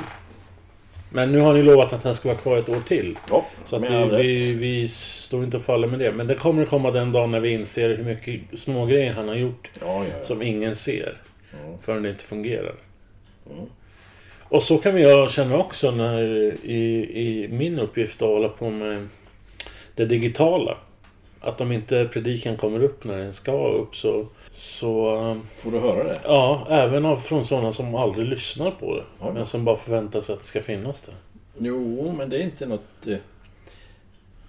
Men 1.10 1.32
nu 1.32 1.40
har 1.40 1.54
ni 1.54 1.62
lovat 1.62 1.92
att 1.92 2.04
han 2.04 2.14
ska 2.14 2.28
vara 2.28 2.38
kvar 2.38 2.56
ett 2.56 2.68
år 2.68 2.80
till. 2.80 3.18
ja 3.30 3.46
Så 3.64 3.76
att 3.76 3.82
med 3.82 4.10
vi, 4.10 4.52
vi, 4.54 4.88
står 4.88 5.44
inte 5.44 5.56
och 5.56 5.62
faller 5.62 5.88
med 5.88 5.98
det. 5.98 6.12
Men 6.12 6.26
det 6.26 6.34
kommer 6.34 6.62
att 6.62 6.68
komma 6.68 6.90
den 6.90 7.12
dagen 7.12 7.30
när 7.30 7.40
vi 7.40 7.50
inser 7.50 7.96
hur 7.96 8.04
mycket 8.04 8.58
smågrejer 8.58 9.12
han 9.12 9.28
har 9.28 9.34
gjort 9.34 9.70
Ja, 9.80 9.86
ja, 9.86 10.04
ja. 10.18 10.24
som 10.24 10.42
ingen 10.42 10.76
ser. 10.76 11.16
Förrän 11.80 12.02
det 12.02 12.10
inte 12.10 12.24
fungerar. 12.24 12.74
Och 14.42 14.62
så 14.62 14.78
kan 14.78 15.00
jag 15.00 15.30
känna 15.30 15.56
också 15.56 15.90
när 15.90 16.22
i, 16.64 17.10
i 17.14 17.48
min 17.50 17.78
uppgift 17.78 18.22
att 18.22 18.28
hålla 18.28 18.48
på 18.48 18.70
med 18.70 19.08
det 19.94 20.04
digitala. 20.04 20.76
Att 21.40 21.60
om 21.60 21.72
inte 21.72 22.08
predikan 22.12 22.56
kommer 22.56 22.82
upp 22.82 23.04
när 23.04 23.18
den 23.18 23.32
ska 23.32 23.68
upp 23.68 23.96
så... 23.96 24.26
Så... 24.58 25.40
Får 25.56 25.70
du 25.70 25.78
höra 25.78 26.04
det? 26.04 26.20
Ja, 26.24 26.66
även 26.70 27.04
av, 27.04 27.16
från 27.16 27.44
sådana 27.44 27.72
som 27.72 27.94
aldrig 27.94 28.28
lyssnar 28.28 28.70
på 28.70 28.96
det. 28.96 29.04
Ja. 29.20 29.32
Men 29.32 29.46
som 29.46 29.64
bara 29.64 29.76
förväntar 29.76 30.20
sig 30.20 30.32
att 30.32 30.40
det 30.40 30.46
ska 30.46 30.60
finnas 30.62 31.02
där. 31.02 31.14
Jo, 31.58 32.12
men 32.18 32.30
det 32.30 32.36
är 32.36 32.40
inte 32.42 32.66
något... 32.66 33.06
eh, 33.06 33.16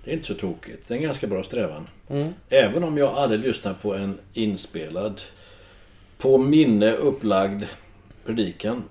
Det 0.03 0.11
är 0.11 0.13
inte 0.13 0.25
så 0.25 0.33
tokigt. 0.33 0.87
Det 0.87 0.93
är 0.93 0.97
en 0.97 1.03
ganska 1.03 1.27
bra 1.27 1.43
strävan. 1.43 1.87
Mm. 2.09 2.33
Även 2.49 2.83
om 2.83 2.97
jag 2.97 3.09
aldrig 3.17 3.41
lyssnar 3.41 3.73
på 3.73 3.93
en 3.95 4.17
inspelad, 4.33 5.21
på 6.17 6.37
minne 6.37 6.91
upplagd 6.91 7.63
predikan. 8.25 8.83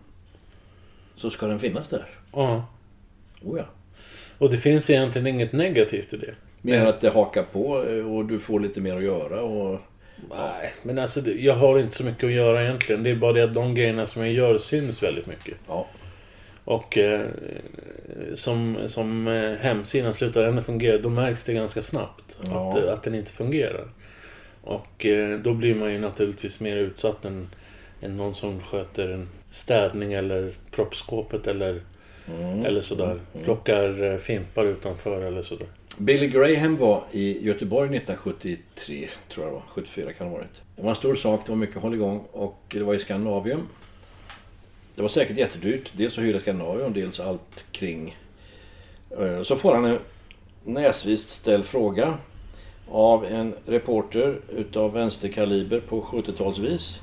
Så 1.17 1.31
ska 1.31 1.47
den 1.47 1.59
finnas 1.59 1.89
där. 1.89 2.07
Ja. 2.33 2.67
Oh 3.43 3.59
ja. 3.59 3.65
Och 4.39 4.51
det 4.51 4.59
finns 4.59 4.91
egentligen 4.91 5.27
inget 5.27 5.53
negativt 5.53 6.13
i 6.13 6.17
det. 6.17 6.35
Menar 6.63 6.87
att 6.87 7.01
det 7.01 7.11
hakar 7.11 7.43
på 7.43 7.85
eh, 7.85 8.13
och 8.15 8.25
du 8.25 8.39
får 8.39 8.61
lite 8.61 8.81
mer 8.81 8.97
att 8.97 9.03
göra 9.03 9.43
och... 9.43 9.81
Nej, 10.31 10.73
men 10.83 10.99
alltså 10.99 11.31
jag 11.31 11.55
har 11.55 11.79
inte 11.79 11.95
så 11.95 12.05
mycket 12.05 12.25
att 12.25 12.33
göra 12.33 12.63
egentligen. 12.63 13.03
Det 13.03 13.11
är 13.11 13.15
bara 13.17 13.33
det 13.33 13.45
att 13.45 13.55
de 13.55 13.75
grejerna 13.75 14.07
som 14.07 14.23
jag 14.23 14.33
gör 14.33 14.59
syns 14.59 15.03
väldigt 15.03 15.27
mycket. 15.27 15.55
Ja. 15.69 15.87
Och 16.65 16.99
eh, 16.99 17.21
som, 18.35 18.79
som 18.87 19.29
eh, 19.29 19.53
hemsidan 19.57 20.15
slutar 20.15 20.43
ändå 20.45 20.63
fungera, 20.63 20.99
då 20.99 21.09
märks 21.11 21.45
det 21.45 21.53
ganska 21.53 21.83
snabbt 21.83 22.39
Ja. 22.45 22.71
att, 22.71 22.85
eh, 22.85 22.93
att 22.93 23.03
den 23.03 23.15
inte 23.15 23.33
fungerar. 23.33 23.89
Och 24.63 25.07
eh, 25.07 25.39
då 25.39 25.55
blir 25.55 25.75
man 25.75 25.93
ju 25.93 25.99
naturligtvis 25.99 26.61
mer 26.61 26.77
utsatt 26.77 27.25
än, 27.25 27.49
än 28.03 28.17
någon 28.17 28.35
som 28.35 28.61
sköter 28.63 29.09
en 29.09 29.29
städning 29.51 30.13
eller 30.13 30.53
proppskåpet 30.71 31.47
eller, 31.47 31.81
eller 32.65 32.81
sådär. 32.81 33.21
Plockar 33.45 34.03
eh, 34.13 34.17
fimpar 34.19 34.65
utanför 34.65 35.21
eller 35.25 35.43
sådär. 35.43 35.67
Billy 36.01 36.29
Graham 36.29 36.77
var 36.77 37.05
i 37.13 37.47
Göteborg 37.47 37.97
1973, 37.97 39.09
tror 39.29 39.47
jag 39.47 39.53
det 39.53 39.55
var. 39.55 39.63
74 39.69 40.13
kan 40.13 40.27
det 40.27 40.33
ha 40.33 40.39
varit. 40.39 40.63
Det 40.77 40.83
var 40.83 40.91
en 40.91 40.97
stor 40.97 41.15
sak, 41.15 41.41
det 41.47 41.53
var 41.53 41.57
mycket 41.57 41.83
hålligång 41.83 42.25
och 42.33 42.63
det 42.69 42.83
var 42.83 42.95
i 42.95 42.99
Skandinavium. 42.99 43.69
Det 44.95 45.03
var 45.03 45.09
säkert 45.09 45.37
jättedyrt. 45.37 45.91
Dels 45.93 46.19
att 46.19 46.25
hyra 46.25 46.41
Skandinavium, 46.41 46.93
dels 46.93 47.21
allt 47.21 47.67
kring. 47.73 48.17
Eh, 49.21 49.43
så 49.43 49.57
får 49.57 49.75
han 49.75 49.85
en 49.85 49.99
näsvist 50.65 51.31
ställd 51.31 51.65
fråga 51.65 52.19
av 52.91 53.25
en 53.25 53.55
reporter 53.67 54.41
utav 54.49 54.93
vänsterkaliber 54.93 55.81
på 55.81 56.03
70-talsvis. 56.03 57.01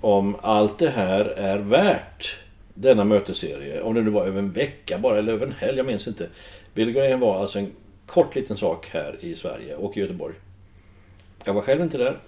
Om 0.00 0.36
allt 0.42 0.78
det 0.78 0.90
här 0.90 1.20
är 1.24 1.58
värt 1.58 2.36
denna 2.74 3.04
mötesserie. 3.04 3.82
Om 3.82 3.94
det 3.94 4.02
nu 4.02 4.10
var 4.10 4.24
över 4.24 4.38
en 4.38 4.52
vecka 4.52 4.98
bara 4.98 5.18
eller 5.18 5.32
över 5.32 5.46
en 5.46 5.52
helg, 5.52 5.76
jag 5.76 5.86
minns 5.86 6.08
inte. 6.08 6.28
Bill 6.74 6.92
Graham 6.92 7.20
var 7.20 7.40
alltså 7.40 7.58
en 7.58 7.72
kort 8.10 8.34
liten 8.34 8.56
sak 8.56 8.88
här 8.92 9.16
i 9.20 9.34
Sverige 9.34 9.74
och 9.74 9.96
i 9.96 10.00
Göteborg. 10.00 10.34
Jag 11.44 11.54
var 11.54 11.62
själv 11.62 11.82
inte 11.82 11.98
där. 11.98 12.18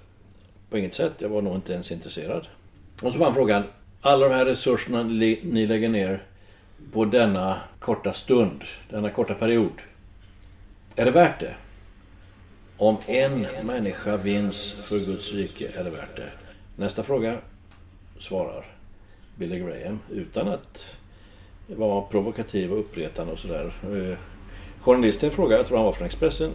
På 0.70 0.78
inget 0.78 0.94
sätt. 0.94 1.12
Jag 1.18 1.28
var 1.28 1.42
nog 1.42 1.54
inte 1.54 1.72
ens 1.72 1.92
intresserad. 1.92 2.46
Och 3.02 3.12
så 3.12 3.18
var 3.18 3.32
frågan. 3.32 3.62
Alla 4.00 4.28
de 4.28 4.34
här 4.34 4.44
resurserna 4.44 5.02
ni 5.02 5.66
lägger 5.66 5.88
ner 5.88 6.22
på 6.92 7.04
denna 7.04 7.60
korta 7.78 8.12
stund, 8.12 8.64
denna 8.90 9.10
korta 9.10 9.34
period. 9.34 9.72
Är 10.96 11.04
det 11.04 11.10
värt 11.10 11.40
det? 11.40 11.54
Om 12.76 12.96
en 13.06 13.46
människa 13.62 14.16
vinns 14.16 14.72
för 14.72 14.98
Guds 14.98 15.32
rike 15.32 15.68
är 15.80 15.84
det 15.84 15.90
värt 15.90 16.16
det. 16.16 16.30
Nästa 16.76 17.02
fråga 17.02 17.38
svarar 18.18 18.66
Billy 19.36 19.58
Graham 19.58 19.98
utan 20.10 20.48
att 20.48 20.96
vara 21.66 22.02
provokativ 22.02 22.72
och 22.72 22.78
uppretande 22.78 23.32
och 23.32 23.38
sådär. 23.38 23.72
Eh, 23.82 24.18
Journalisten 24.82 25.30
frågar, 25.30 25.56
jag 25.56 25.66
tror 25.66 25.76
han 25.76 25.86
var 25.86 25.92
från 25.92 26.06
Expressen, 26.06 26.50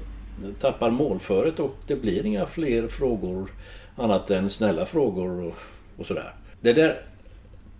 tappar 0.59 0.89
målföret 0.89 1.59
och 1.59 1.75
det 1.87 1.95
blir 1.95 2.25
inga 2.25 2.45
fler 2.45 2.87
frågor 2.87 3.51
annat 3.95 4.29
än 4.29 4.49
snälla 4.49 4.85
frågor 4.85 5.45
och, 5.45 5.55
och 5.97 6.05
sådär. 6.05 6.33
Det 6.61 6.73
där 6.73 6.99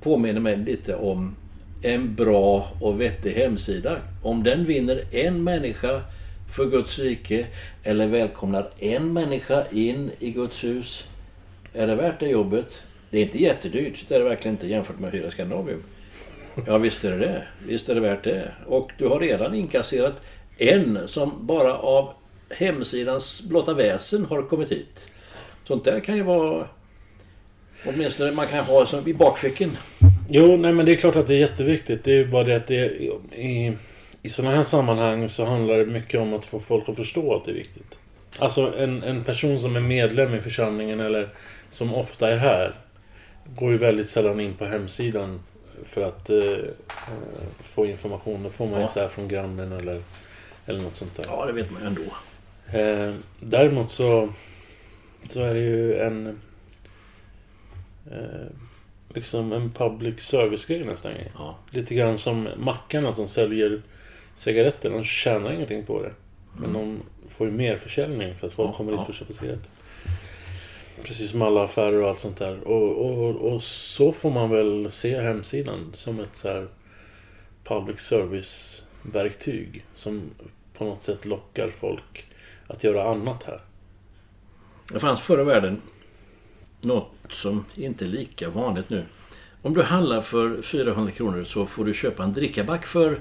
påminner 0.01 0.39
mig 0.41 0.57
lite 0.57 0.95
om 0.95 1.35
en 1.81 2.15
bra 2.15 2.71
och 2.81 3.01
vettig 3.01 3.31
hemsida. 3.31 3.97
Om 4.23 4.43
den 4.43 4.65
vinner 4.65 5.01
en 5.11 5.43
människa 5.43 6.01
för 6.55 6.65
Guds 6.65 6.99
rike 6.99 7.47
eller 7.83 8.07
välkomnar 8.07 8.69
en 8.79 9.13
människa 9.13 9.63
in 9.71 10.11
i 10.19 10.31
Guds 10.31 10.63
hus. 10.63 11.05
Är 11.73 11.87
det 11.87 11.95
värt 11.95 12.19
det 12.19 12.27
jobbet? 12.27 12.83
Det 13.09 13.17
är 13.17 13.23
inte 13.23 13.41
jättedyrt, 13.41 14.05
det 14.07 14.15
är 14.15 14.19
det 14.19 14.25
verkligen 14.25 14.55
inte 14.55 14.67
jämfört 14.67 14.99
med 14.99 15.07
att 15.07 15.13
hyra 15.13 15.31
Skandinavium. 15.31 15.83
Ja 16.65 16.77
visst 16.77 17.03
är 17.03 17.11
det 17.11 17.17
det. 17.17 17.43
Visst 17.67 17.89
är 17.89 17.95
det 17.95 18.01
värt 18.01 18.23
det. 18.23 18.51
Och 18.65 18.91
du 18.97 19.07
har 19.07 19.19
redan 19.19 19.55
inkasserat 19.55 20.21
en 20.57 21.07
som 21.07 21.47
bara 21.47 21.77
av 21.77 22.13
hemsidans 22.49 23.43
blotta 23.49 23.73
väsen 23.73 24.25
har 24.25 24.41
kommit 24.41 24.71
hit. 24.71 25.11
Sånt 25.63 25.83
där 25.83 25.99
kan 25.99 26.15
ju 26.15 26.23
vara... 26.23 26.67
Åtminstone 27.85 28.31
man 28.31 28.47
kan 28.47 28.65
ha 28.65 28.85
som 28.85 29.07
i 29.07 29.13
bakfickan. 29.13 29.77
Jo, 30.29 30.57
nej 30.57 30.73
men 30.73 30.85
det 30.85 30.91
är 30.91 30.95
klart 30.95 31.15
att 31.15 31.27
det 31.27 31.33
är 31.35 31.39
jätteviktigt. 31.39 32.03
Det 32.03 32.11
är 32.11 32.15
ju 32.15 32.27
bara 32.27 32.43
det 32.43 32.55
att 32.55 32.67
det 32.67 32.75
är, 32.75 32.91
i, 33.39 33.77
i 34.21 34.29
sådana 34.29 34.55
här 34.55 34.63
sammanhang 34.63 35.29
så 35.29 35.45
handlar 35.45 35.77
det 35.77 35.85
mycket 35.85 36.19
om 36.19 36.33
att 36.33 36.45
få 36.45 36.59
folk 36.59 36.89
att 36.89 36.95
förstå 36.95 37.35
att 37.35 37.45
det 37.45 37.51
är 37.51 37.55
viktigt. 37.55 37.99
Alltså 38.39 38.73
en, 38.77 39.03
en 39.03 39.23
person 39.23 39.59
som 39.59 39.75
är 39.75 39.79
medlem 39.79 40.35
i 40.35 40.41
församlingen 40.41 40.99
eller 40.99 41.29
som 41.69 41.93
ofta 41.95 42.29
är 42.29 42.37
här 42.37 42.75
går 43.55 43.71
ju 43.71 43.77
väldigt 43.77 44.07
sällan 44.09 44.39
in 44.39 44.53
på 44.53 44.65
hemsidan 44.65 45.39
för 45.85 46.01
att 46.01 46.29
eh, 46.29 46.57
få 47.63 47.85
information. 47.85 48.43
Då 48.43 48.49
får 48.49 48.65
man 48.65 48.75
ju 48.75 48.81
Ja. 48.81 48.87
så 48.87 48.99
här 48.99 49.07
från 49.07 49.27
grannen 49.27 49.71
eller, 49.71 50.01
eller 50.67 50.81
något 50.81 50.95
sånt 50.95 51.15
där. 51.15 51.25
Ja, 51.27 51.45
det 51.45 51.53
vet 51.53 51.71
man 51.71 51.81
ju 51.81 51.87
ändå. 51.87 52.01
Eh, 52.71 53.15
däremot 53.39 53.91
så, 53.91 54.29
så 55.29 55.41
är 55.41 55.53
det 55.53 55.59
ju 55.59 55.99
en... 55.99 56.39
Eh, 58.11 58.47
liksom 59.13 59.53
en 59.53 59.71
public 59.71 60.19
service-grej 60.19 60.83
nästan. 60.85 61.11
Ja. 61.37 61.57
Lite 61.71 61.95
grann 61.95 62.17
som 62.17 62.49
mackarna 62.57 63.13
som 63.13 63.27
säljer 63.27 63.81
cigaretter. 64.33 64.89
De 64.89 65.03
tjänar 65.03 65.53
ingenting 65.53 65.85
på 65.85 66.03
det. 66.03 66.11
Men 66.59 66.73
de 66.73 66.99
får 67.29 67.47
ju 67.47 67.53
mer 67.53 67.77
försäljning 67.77 68.35
för 68.35 68.47
att 68.47 68.53
folk 68.53 68.67
Mm. 68.67 68.73
Ja, 68.73 68.77
kommer 68.77 68.91
dit 68.91 68.99
ja. 68.99 69.05
för 69.05 69.11
att 69.11 69.17
köpa 69.17 69.33
cigaretter. 69.33 69.69
Precis 71.03 71.31
som 71.31 71.41
alla 71.41 71.63
affärer 71.63 72.01
och 72.01 72.09
allt 72.09 72.19
sånt 72.19 72.37
där. 72.37 72.67
Och, 72.67 73.05
och, 73.05 73.35
och 73.35 73.63
så 73.63 74.11
får 74.11 74.31
man 74.31 74.49
väl 74.49 74.91
se 74.91 75.21
hemsidan 75.21 75.89
som 75.93 76.19
ett 76.19 76.35
så 76.35 76.47
här 76.47 76.67
public 77.63 77.99
service-verktyg. 77.99 79.85
Som 79.93 80.21
på 80.77 80.83
något 80.83 81.01
sätt 81.01 81.25
lockar 81.25 81.67
folk 81.67 82.25
att 82.67 82.83
göra 82.83 83.11
annat 83.11 83.43
här. 83.43 83.61
Det 84.93 84.99
fanns 84.99 85.21
förr 85.21 85.41
i 85.41 85.43
världen 85.43 85.81
något 86.81 87.11
som 87.29 87.65
inte 87.75 88.05
är 88.05 88.09
lika 88.09 88.49
vanligt 88.49 88.89
nu. 88.89 89.05
Om 89.61 89.73
du 89.73 89.81
handlar 89.81 90.21
för 90.21 90.61
400 90.61 91.11
kronor 91.11 91.43
så 91.43 91.65
får 91.65 91.85
du 91.85 91.93
köpa 91.93 92.23
en 92.23 92.33
drickaback 92.33 92.85
för 92.85 93.19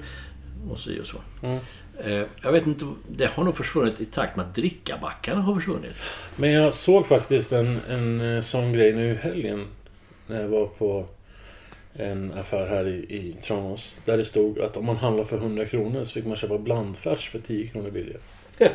och 0.69 0.79
så 0.79 0.91
och 1.01 1.07
så. 1.07 1.17
Mm. 1.43 1.59
Eh, 2.03 2.27
Jag 2.43 2.51
vet 2.51 2.67
inte, 2.67 2.85
det 3.09 3.25
har 3.25 3.43
nog 3.43 3.57
försvunnit 3.57 4.01
i 4.01 4.05
takt 4.05 4.35
med 4.35 4.45
att 4.45 4.55
drickabackarna 4.55 5.41
har 5.41 5.55
försvunnit. 5.55 5.95
Men 6.35 6.51
jag 6.51 6.73
såg 6.73 7.07
faktiskt 7.07 7.51
en, 7.51 7.79
en 7.89 8.35
eh, 8.35 8.41
sån 8.41 8.73
grej 8.73 8.93
nu 8.93 9.11
i 9.11 9.15
helgen. 9.15 9.67
När 10.27 10.41
jag 10.41 10.47
var 10.47 10.65
på 10.65 11.05
en 11.97 12.33
affär 12.39 12.67
här 12.67 12.87
i, 12.87 12.97
i 12.97 13.35
Tranås. 13.41 13.99
Där 14.05 14.17
det 14.17 14.25
stod 14.25 14.59
att 14.59 14.77
om 14.77 14.85
man 14.85 14.97
handlar 14.97 15.23
för 15.23 15.37
100 15.37 15.65
kronor 15.65 16.03
så 16.03 16.13
fick 16.13 16.25
man 16.25 16.37
köpa 16.37 16.57
blandfärs 16.57 17.29
för 17.29 17.39
10 17.39 17.67
kronor 17.67 17.91
billigare. 17.91 18.21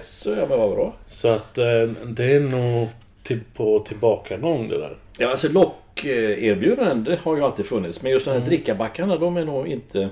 Så 0.03 0.31
ja, 0.31 0.47
men 0.49 0.59
vad 0.59 0.71
bra. 0.71 0.95
Så 1.07 1.29
att 1.29 1.59
eh, 1.59 1.83
det 2.07 2.25
är 2.25 2.41
nog 2.41 2.89
till, 3.23 3.41
på 3.55 3.79
tillbakagång 3.79 4.69
det 4.69 4.79
där. 4.79 4.97
Ja, 5.19 5.31
alltså 5.31 5.49
lockerbjudanden, 5.49 7.05
det 7.05 7.21
har 7.23 7.37
ju 7.37 7.43
alltid 7.43 7.67
funnits. 7.67 8.03
Men 8.03 8.13
just 8.13 8.27
de 8.27 8.31
här 8.31 8.41
drickabackarna, 8.41 9.17
de 9.17 9.37
är 9.37 9.45
nog 9.45 9.69
inte 9.69 10.09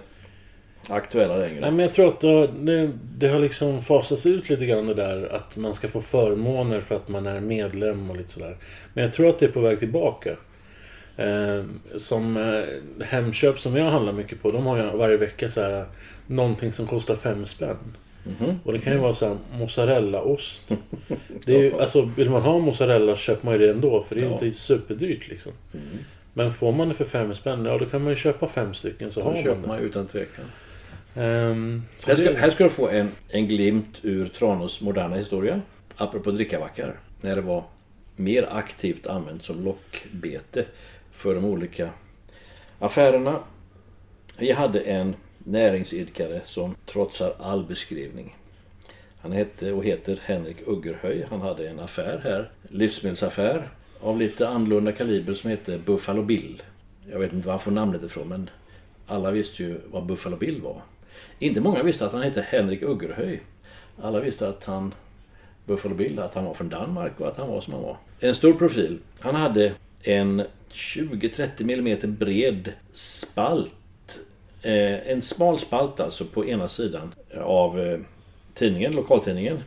aktuella 0.89 1.37
längre. 1.37 1.61
Nej 1.61 1.71
men 1.71 1.79
jag 1.79 1.93
tror 1.93 2.09
att 2.09 2.21
det, 2.21 2.47
det, 2.47 2.91
det 3.19 3.29
har 3.29 3.39
liksom 3.39 3.83
fasats 3.83 4.27
ut 4.27 4.49
lite 4.49 4.67
grann 4.67 4.87
det 4.87 4.95
där 4.95 5.35
att 5.35 5.57
man 5.57 5.75
ska 5.75 5.89
få 5.89 6.01
förmåner 6.01 6.81
för 6.81 6.97
att 6.97 7.09
man 7.09 7.27
är 7.27 7.41
medlem 7.41 8.11
och 8.11 8.17
lite 8.17 8.31
sådär. 8.31 8.57
Men 8.95 9.05
jag 9.05 9.13
tror 9.13 9.29
att 9.29 9.39
det 9.39 9.47
är 9.47 9.51
på 9.51 9.61
väg 9.61 9.79
tillbaka. 9.79 10.37
Eh, 11.21 11.65
som 11.97 12.37
eh, 12.37 13.05
Hemköp 13.07 13.59
som 13.61 13.77
jag 13.77 13.91
handlar 13.91 14.13
mycket 14.13 14.43
på, 14.43 14.51
de 14.51 14.67
har 14.67 14.77
ju 14.77 14.97
varje 14.97 15.17
vecka 15.17 15.51
så 15.51 15.61
här 15.63 15.85
någonting 16.27 16.73
som 16.73 16.87
kostar 16.87 17.17
fem 17.17 17.47
spänn. 17.47 17.97
Och 18.65 18.73
det 18.73 18.79
kan 18.79 18.93
ju 18.93 18.99
vara 18.99 19.15
så 19.15 19.27
här 19.29 19.37
mozzarellaost. 19.59 20.73
Det 21.45 21.55
är 21.55 21.61
ju, 21.63 21.81
alltså 21.81 22.11
vill 22.17 22.31
man 22.31 22.43
ha 22.43 22.59
mozzarella 22.59 23.17
köper 23.17 23.45
man 23.47 23.55
ju 23.55 23.59
det 23.67 23.71
ändå 23.71 24.03
för 24.03 24.15
det 24.15 24.21
är 24.21 24.25
Ja. 24.25 24.33
inte 24.33 24.51
superdyrt 24.53 25.29
liksom. 25.29 25.53
Men 26.35 26.53
får 26.53 26.73
man 26.73 26.89
det 26.89 26.95
för 26.95 27.05
fem 27.05 27.35
spänn, 27.35 27.65
ja 27.65 27.79
då 27.79 27.85
kan 27.85 28.03
man 28.03 28.11
ju 28.13 28.17
köpa 28.17 28.49
fem 28.49 28.75
stycken 28.75 29.11
så 29.11 29.21
har 29.23 29.31
Det 29.31 29.37
man 29.37 29.45
köper 29.45 29.63
det. 29.63 29.69
man 29.69 29.79
utan 29.79 30.07
tvekan. 30.07 30.45
Så 31.97 32.09
Här 32.11 32.15
ska, 32.17 32.31
det- 32.31 32.37
här 32.39 32.51
ska 32.51 32.65
du 32.65 32.71
få 32.71 32.89
en, 32.89 33.09
en 33.29 33.47
glimt 33.47 33.99
ur 34.03 34.27
Tranås 34.29 34.81
moderna 34.81 35.17
historia. 35.17 35.61
Apropå 35.97 36.31
drickabackar. 36.31 36.95
När 37.21 37.37
det 37.37 37.43
var 37.43 37.65
mer 38.17 38.49
aktivt 38.53 39.07
använt 39.07 39.45
som 39.45 39.65
lockbete 39.65 40.65
för 41.21 41.35
de 41.35 41.45
olika 41.45 41.91
affärerna. 42.79 43.41
Vi 44.39 44.53
hade 44.53 44.81
en 44.81 45.17
näringsidkare 45.39 46.41
som 46.45 46.75
trotsar 46.87 47.35
all 47.39 47.65
beskrivning. 47.65 48.37
Han 49.21 49.33
hette 49.33 49.73
och 49.73 49.85
heter 49.85 50.21
Henrik 50.25 50.57
Uggerhöj. 50.67 51.27
Han 51.31 51.41
hade 51.41 51.69
en 51.69 51.81
affär 51.81 52.21
här, 52.25 52.51
livsmedelsaffär 52.63 53.69
av 54.01 54.19
lite 54.19 54.49
annorlunda 54.49 54.93
kaliber 54.93 55.35
som 55.35 55.51
hette 55.51 55.79
Buffalo 55.79 56.23
Bill. 56.23 56.63
Jag 57.11 57.19
vet 57.19 57.33
inte 57.33 57.47
var 57.47 57.53
han 57.53 57.61
får 57.61 57.71
namnet 57.71 58.03
ifrån 58.03 58.29
men 58.29 58.51
alla 59.07 59.31
visste 59.31 59.63
ju 59.63 59.81
vad 59.91 60.07
Buffalo 60.07 60.37
Bill 60.37 60.61
var. 60.61 60.83
Inte 61.39 61.61
många 61.61 61.83
visste 61.83 62.07
att 62.07 62.13
han 62.13 62.23
hette 62.23 62.47
Henrik 62.49 62.83
Uggerhöj. 62.83 63.43
Alla 64.03 64.21
visste 64.21 64.49
att 64.49 64.65
han, 64.65 64.95
Buffalo 65.67 65.95
Bill, 65.95 66.19
att 66.19 66.35
han 66.35 66.45
var 66.45 66.55
från 66.55 66.69
Danmark 66.69 67.21
och 67.21 67.29
att 67.29 67.37
han 67.37 67.49
var 67.49 67.61
som 67.61 67.73
han 67.73 67.83
var. 67.83 67.97
En 68.21 68.35
stor 68.35 68.53
profil. 68.53 68.99
Han 69.19 69.35
hade 69.35 69.73
en 70.03 70.43
20-30 70.73 71.63
mm 71.63 72.17
bred 72.19 72.73
spalt. 72.93 74.21
Eh, 74.63 75.11
en 75.11 75.23
smal 75.23 75.59
spalt 75.59 76.01
alltså 76.01 76.25
på 76.25 76.47
ena 76.47 76.69
sidan 76.69 77.15
eh, 77.31 77.43
av 77.43 77.81
eh, 77.81 77.99
tidningen, 78.55 78.93
lokaltidningen. 78.93 79.63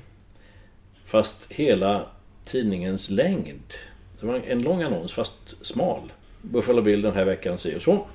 Fast 1.06 1.52
hela 1.52 2.06
tidningens 2.46 3.10
längd. 3.10 3.74
Det 4.20 4.26
var 4.26 4.36
en 4.36 4.64
lång 4.64 4.82
annons 4.82 5.14
fast 5.14 5.66
smal. 5.66 6.12
Buffalo 6.42 6.82
Bill 6.82 7.02
den 7.02 7.14
här 7.14 7.26
veckan 7.26 7.58
si 7.58 7.78
och 7.78 7.82
så. 7.82 8.08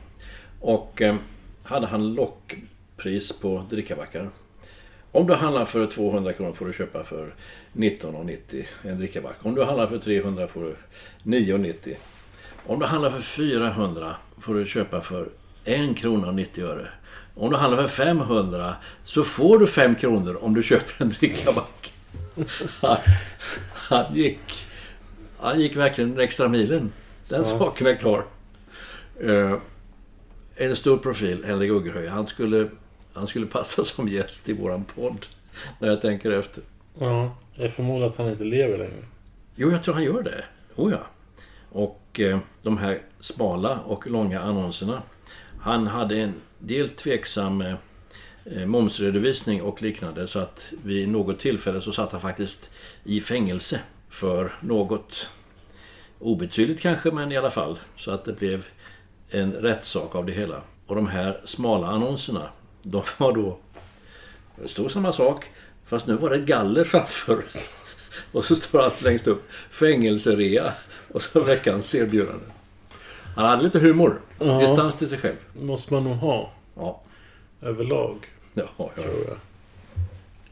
Och 0.61 1.03
eh, 1.03 1.17
hade 1.63 1.87
han 1.87 2.15
lockpris 2.15 3.33
på 3.33 3.65
drickabackar. 3.71 4.31
Om 5.13 5.27
du 5.27 5.35
handlar 5.35 5.65
för 5.65 5.87
200 5.87 6.33
kronor 6.33 6.53
får 6.53 6.67
du 6.67 6.73
köpa 6.73 7.05
för 7.05 7.35
19,90 7.73 8.65
en 8.83 8.99
drickaback. 8.99 9.37
Om 9.43 9.55
du 9.55 9.65
handlar 9.65 9.87
för 9.87 9.99
300 9.99 10.49
får 10.49 10.63
du 10.63 10.77
9,90. 11.23 11.97
Om 12.69 12.79
du 12.79 12.87
handlar 12.87 13.11
för 13.11 13.21
400 13.21 14.17
får 14.41 14.55
du 14.55 14.67
köpa 14.67 15.01
för 15.01 15.29
1 15.65 15.97
krona 15.97 16.29
och 16.29 16.35
90 16.35 16.65
öre. 16.65 16.89
Om 17.35 17.51
du 17.51 17.57
handlar 17.57 17.87
för 17.87 18.05
500 18.05 18.77
så 19.05 19.25
får 19.25 19.59
du 19.59 19.67
5 19.67 19.95
kronor 19.95 20.39
om 20.41 20.55
du 20.55 20.63
köper 20.63 21.05
en 21.05 21.11
drickaback. 21.11 21.93
Han, 22.81 22.97
han 23.73 24.15
gick... 24.15 24.67
Han 25.41 25.61
gick 25.61 25.77
verkligen 25.77 26.11
den 26.11 26.21
extra 26.21 26.49
milen. 26.49 26.93
Den 27.29 27.45
saken 27.45 27.87
är 27.87 27.95
klar. 27.95 28.25
Eh, 29.21 29.55
en 30.57 30.77
stor 30.77 30.99
profil, 30.99 31.45
Henrik 31.45 31.71
Uggerhöj. 31.71 32.07
Han 32.07 32.27
skulle, 32.27 32.69
han 33.13 33.27
skulle 33.27 33.47
passa 33.47 33.85
som 33.85 34.09
gäst 34.09 34.49
i 34.49 34.53
våran 34.53 34.85
podd. 34.85 35.27
När 35.79 35.89
jag 35.89 36.01
tänker 36.01 36.31
efter. 36.31 36.63
Ja, 36.99 37.37
jag 37.55 37.73
förmodar 37.73 38.07
att 38.07 38.17
han 38.17 38.29
inte 38.29 38.45
lever 38.45 38.79
längre. 38.79 39.05
Jo, 39.57 39.71
jag 39.71 39.83
tror 39.83 39.95
han 39.95 40.05
gör 40.05 40.23
det. 40.23 40.45
Oh 40.77 40.93
ja. 40.93 41.01
Och 41.79 42.21
eh, 42.21 42.39
de 42.63 42.79
här 42.79 43.03
smala 43.21 43.81
och 43.81 44.07
långa 44.07 44.41
annonserna. 44.41 45.03
Han 45.61 45.87
hade 45.87 46.17
en 46.17 46.35
del 46.59 46.89
tveksam 46.89 47.61
eh, 47.61 47.75
eh, 48.45 48.67
momsredovisning 48.67 49.63
och 49.63 49.83
liknande. 49.83 50.27
Så 50.27 50.39
att 50.39 50.73
vid 50.85 51.09
något 51.09 51.39
tillfälle 51.39 51.81
så 51.81 51.93
satt 51.93 52.13
han 52.13 52.21
faktiskt 52.21 52.71
i 53.05 53.21
fängelse 53.21 53.81
för 54.09 54.53
något 54.61 55.31
obetydligt 56.19 56.83
kanske, 56.83 57.11
men 57.11 57.33
i 57.33 57.37
alla 57.37 57.51
fall. 57.51 57.79
Så 57.97 58.11
att 58.11 58.25
det 58.25 58.33
blev 58.33 58.67
en 59.31 59.53
rättssak 59.53 60.15
av 60.15 60.27
det 60.27 60.33
hela. 60.33 60.63
Och 60.87 60.97
de 60.97 61.07
här 61.07 61.41
smala 61.45 61.87
annonserna, 61.87 62.49
de 62.83 63.03
var 63.19 63.33
då... 63.33 63.59
Det 64.63 64.69
stod 64.69 64.93
samma 64.93 65.13
sak, 65.13 65.45
fast 65.87 66.07
nu 66.07 66.15
var 66.15 66.31
det 66.31 66.39
galler 66.39 66.85
framför. 66.85 67.45
Och 68.33 68.45
så 68.45 68.57
står 68.57 68.81
allt 68.83 69.03
längst 69.03 69.27
upp. 69.27 69.43
Fängelserea. 69.71 70.73
Och 71.13 71.23
så 71.23 71.41
veckans 71.45 71.95
erbjudande. 71.95 72.45
Han 73.37 73.47
hade 73.47 73.63
lite 73.63 73.79
humor. 73.79 74.21
Ja. 74.39 74.59
Distans 74.59 74.97
till 74.97 75.09
sig 75.09 75.19
själv. 75.19 75.37
måste 75.61 75.95
man 75.95 76.05
nog 76.05 76.17
ha 76.17 76.53
Ja. 76.77 77.01
överlag, 77.63 78.17
Ja, 78.55 78.63
ja. 78.77 78.91
tror 78.97 79.25
jag. 79.29 79.37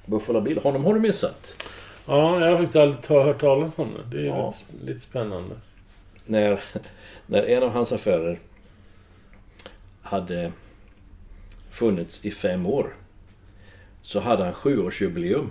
Buffalo 0.07 0.41
Bill. 0.41 0.59
Honom 0.63 0.85
har 0.85 0.95
du 0.95 1.01
missat. 1.01 1.65
Ja, 2.07 2.41
jag 2.41 2.47
har 2.51 2.57
faktiskt 2.57 2.77
aldrig 2.77 3.03
ta- 3.03 3.23
hört 3.25 3.41
talas 3.41 3.79
om 3.79 3.89
det. 4.11 4.17
Det 4.17 4.23
är 4.23 4.27
Ja. 4.27 4.47
lite, 4.71 4.87
lite 4.87 4.99
spännande. 5.01 5.55
När, 6.27 6.61
när 7.27 7.43
en 7.43 7.63
av 7.63 7.71
hans 7.71 7.93
affärer 7.93 8.41
hade 10.03 10.53
funnits 11.71 12.25
i 12.25 12.31
fem 12.31 12.67
år. 12.67 12.95
Så 14.03 14.21
hade 14.21 14.45
han 14.45 14.53
sjuårsjubileum. 14.55 15.51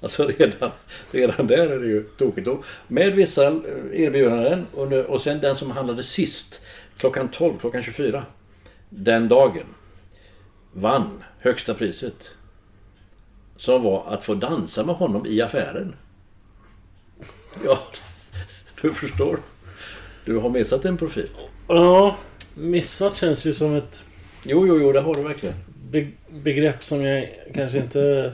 Alltså 0.00 0.26
redan, 0.26 0.70
redan 1.10 1.46
där 1.46 1.68
är 1.68 1.78
det 1.78 1.86
ju 1.86 2.02
tokigt. 2.02 2.48
Och 2.48 2.64
Med 2.88 3.12
vissa 3.12 3.46
eh, 3.46 3.52
erbjudanden 3.92 4.66
och, 4.74 4.88
nu, 4.88 5.04
och 5.04 5.20
sen 5.20 5.40
den 5.40 5.56
som 5.56 5.70
handlade 5.70 6.02
sist 6.02 6.60
klockan 6.96 7.28
12, 7.30 7.58
klockan 7.58 7.82
24. 7.82 8.24
Den 8.88 9.28
dagen 9.28 9.66
vann 10.72 11.24
högsta 11.38 11.74
priset. 11.74 12.34
Som 13.56 13.82
var 13.82 14.04
att 14.08 14.24
få 14.24 14.34
dansa 14.34 14.86
med 14.86 14.94
honom 14.94 15.26
i 15.26 15.42
affären. 15.42 15.94
Ja, 17.64 17.78
du 18.82 18.94
förstår. 18.94 19.38
Du 20.24 20.36
har 20.36 20.50
missat 20.50 20.84
en 20.84 20.96
profil. 20.96 21.28
Ja, 21.68 22.16
missat 22.54 23.16
känns 23.16 23.44
ju 23.44 23.54
som 23.54 23.74
ett 23.74 24.04
Jo, 24.44 24.66
jo, 24.66 24.80
jo, 24.80 24.92
det 24.92 25.00
har 25.00 25.14
du 25.14 25.22
verkligen. 25.22 25.54
be 25.90 26.06
begrepp 26.30 26.84
som 26.84 27.02
jag 27.02 27.28
kanske 27.54 27.78
inte... 27.78 28.32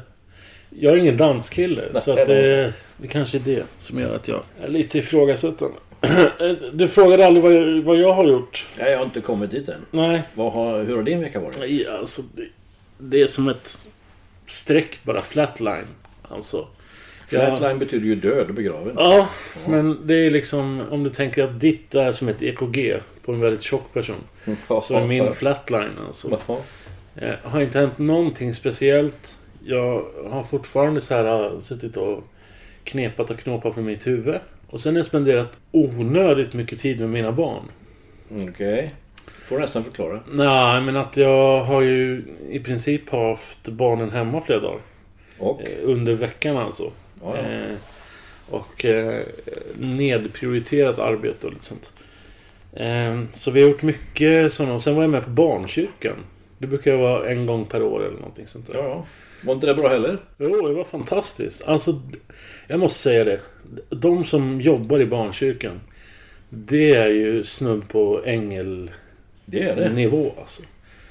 Jag 0.80 0.92
är 0.92 0.96
ingen 0.96 1.16
danskille, 1.16 1.82
Nej, 1.92 2.02
så 2.02 2.10
att 2.18 2.26
det, 2.26 2.72
det 2.96 3.08
kanske 3.08 3.38
är 3.38 3.42
det 3.44 3.64
som 3.78 4.00
gör 4.00 4.14
att 4.14 4.28
jag 4.28 4.42
är 4.60 4.68
lite 4.68 4.98
ifrågasättande. 4.98 5.76
Du 6.72 6.88
frågade 6.88 7.26
aldrig 7.26 7.42
vad 7.42 7.54
jag, 7.54 7.82
vad 7.82 7.96
jag 7.96 8.12
har 8.12 8.24
gjort. 8.24 8.66
Nej, 8.78 8.90
jag 8.90 8.98
har 8.98 9.04
inte 9.04 9.20
kommit 9.20 9.50
dit 9.50 9.68
än. 9.68 9.80
Nej, 9.90 10.22
Vad 10.34 10.52
har, 10.52 10.82
hur 10.82 10.96
har 10.96 11.02
din 11.02 11.20
vecka 11.20 11.40
varit? 11.40 11.70
Ja, 11.70 11.98
alltså, 11.98 12.22
det, 12.34 12.48
det 12.98 13.22
är 13.22 13.26
som 13.26 13.48
ett 13.48 13.88
streck 14.46 14.98
bara, 15.02 15.20
flatline. 15.20 15.86
Alltså. 16.22 16.66
Flatline 17.28 17.78
betyder 17.78 18.06
ju 18.06 18.14
död 18.14 18.48
och 18.48 18.54
begraven. 18.54 18.94
Ja, 18.98 19.28
men 19.66 20.06
det 20.06 20.14
är 20.14 20.30
liksom 20.30 20.82
om 20.90 21.04
du 21.04 21.10
tänker 21.10 21.44
att 21.44 21.60
ditt 21.60 21.94
är 21.94 22.12
som 22.12 22.28
ett 22.28 22.42
EKG 22.42 22.96
på 23.24 23.32
en 23.32 23.40
väldigt 23.40 23.62
tjock 23.62 23.92
person. 23.92 24.16
Så 24.82 24.96
är 24.96 25.04
min 25.04 25.32
flatline 25.32 25.98
alltså. 26.06 26.38
Jaha. 26.46 26.58
Eh, 27.16 27.34
har 27.42 27.60
inte 27.60 27.78
hänt 27.78 27.98
någonting 27.98 28.54
speciellt. 28.54 29.38
Jag 29.66 30.04
har 30.30 30.42
fortfarande 30.42 31.00
så 31.00 31.14
här 31.14 31.44
äh, 31.44 31.60
suttit 31.60 31.96
och 31.96 32.24
knepat 32.84 33.30
och 33.30 33.38
knåpat 33.38 33.74
på 33.74 33.80
mitt 33.80 34.06
huvud. 34.06 34.40
Och 34.70 34.80
sen 34.80 34.94
har 34.94 34.98
jag 34.98 35.06
spenderat 35.06 35.58
onödigt 35.72 36.52
mycket 36.52 36.78
tid 36.78 37.00
med 37.00 37.08
mina 37.08 37.32
barn. 37.32 37.62
Okej. 38.48 38.94
Får 39.44 39.58
nästan 39.58 39.84
förklara. 39.84 40.20
Nej, 40.32 40.80
men 40.80 40.96
att 40.96 41.16
jag 41.16 41.60
har 41.60 41.82
ju 41.82 42.22
i 42.50 42.60
princip 42.60 43.10
haft 43.10 43.68
barnen 43.68 44.10
hemma 44.10 44.40
flera 44.40 44.60
dagar. 44.60 44.80
Och? 45.38 45.60
Eh, 45.62 45.78
Under 45.82 46.14
veckan 46.14 46.56
alltså. 46.56 46.92
Ja, 47.22 47.36
ja. 47.36 47.42
Eh, 47.42 47.76
och 48.50 48.84
eh, 48.84 49.22
nedprioriterat 49.78 50.98
arbete 50.98 51.46
och 51.46 51.52
lite 51.52 51.64
sånt. 51.64 51.90
Eh, 52.72 53.22
så 53.34 53.50
vi 53.50 53.62
har 53.62 53.68
gjort 53.68 53.82
mycket 53.82 54.52
sådana. 54.52 54.74
Och 54.74 54.82
sen 54.82 54.94
var 54.94 55.02
jag 55.02 55.10
med 55.10 55.24
på 55.24 55.30
barnkyrkan. 55.30 56.16
Det 56.58 56.66
brukar 56.66 56.90
ju 56.90 56.96
vara 56.96 57.28
en 57.28 57.46
gång 57.46 57.64
per 57.64 57.82
år 57.82 58.04
eller 58.04 58.18
någonting 58.18 58.46
sånt 58.46 58.66
där. 58.66 58.74
Ja. 58.74 59.04
Var 59.46 59.54
inte 59.54 59.66
det 59.66 59.74
bra 59.74 59.88
heller? 59.88 60.18
Jo, 60.38 60.68
det 60.68 60.74
var 60.74 60.84
fantastiskt. 60.84 61.64
Alltså, 61.68 62.00
jag 62.68 62.80
måste 62.80 62.98
säga 62.98 63.24
det. 63.24 63.40
De 63.90 64.24
som 64.24 64.60
jobbar 64.60 65.00
i 65.00 65.06
barnkyrkan. 65.06 65.80
Det 66.48 66.94
är 66.94 67.08
ju 67.08 67.44
snudd 67.44 67.88
på 67.88 68.22
ängelnivå 68.24 68.90
Det 69.46 69.60
är 69.62 69.76
det. 69.76 70.32
alltså. 70.40 70.62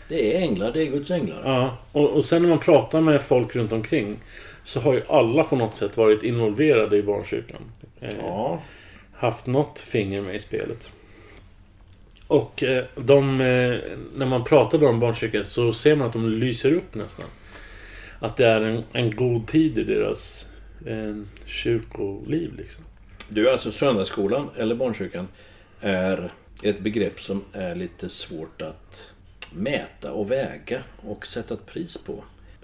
Det 0.10 0.36
är 0.36 0.41
änglar, 0.41 0.71
det 0.71 0.82
är 0.82 0.86
Guds 0.86 1.12
änglar. 1.12 1.41
Ja, 1.45 1.78
och, 1.91 2.10
och 2.10 2.26
sen 2.26 2.41
när 2.41 2.50
man 2.50 2.60
pratar 2.60 3.02
med 3.02 3.21
folk 3.21 3.56
runt 3.56 3.71
omkring. 3.71 4.15
Så 4.63 4.80
har 4.80 4.93
ju 4.93 5.02
alla 5.08 5.43
på 5.43 5.56
något 5.56 5.76
sätt 5.76 5.98
varit 5.98 6.24
involverade 6.24 6.98
i 6.98 7.04
barnkyrkan. 7.04 7.62
Eh, 8.02 8.10
Ja. 8.19 8.62
Haft 9.13 9.48
något 9.48 9.80
finger 9.80 10.21
med 10.21 10.36
i 10.36 10.39
spelet. 10.39 10.91
Och 12.28 12.63
eh, 12.63 12.84
de, 12.95 13.41
eh, 13.41 13.78
när 14.15 14.26
man 14.26 14.43
pratar 14.43 14.84
om 14.84 15.00
barnkyrkan 15.00 15.45
så 15.45 15.74
ser 15.74 15.95
man 15.95 16.08
att 16.08 16.13
de 16.13 16.30
lyser 16.30 16.74
upp 16.74 16.95
nästan. 16.95 17.26
Att 18.19 18.38
det 18.38 18.47
är 18.47 18.62
en, 18.62 18.84
en 18.93 19.12
god 19.12 19.47
tid 19.47 19.78
i 19.78 19.84
deras 19.84 20.49
eh, 20.86 21.15
kyrkoliv 21.45 22.56
liksom. 22.58 22.84
Du, 23.30 23.49
alltså 23.49 23.71
söndagsskolan, 23.71 24.49
eller 24.58 24.75
barnkyrkan, 24.75 25.28
är 25.82 26.32
ett 26.63 26.80
begrepp 26.80 27.21
som 27.21 27.43
är 27.54 27.75
lite 27.75 28.10
svårt 28.10 28.62
att 28.62 29.12
mäta 29.56 30.12
och 30.12 30.32
väga 30.32 30.82
och 30.97 31.28
sätta 31.28 31.54
ett 31.54 31.65
pris 31.65 31.97
på. 31.97 32.23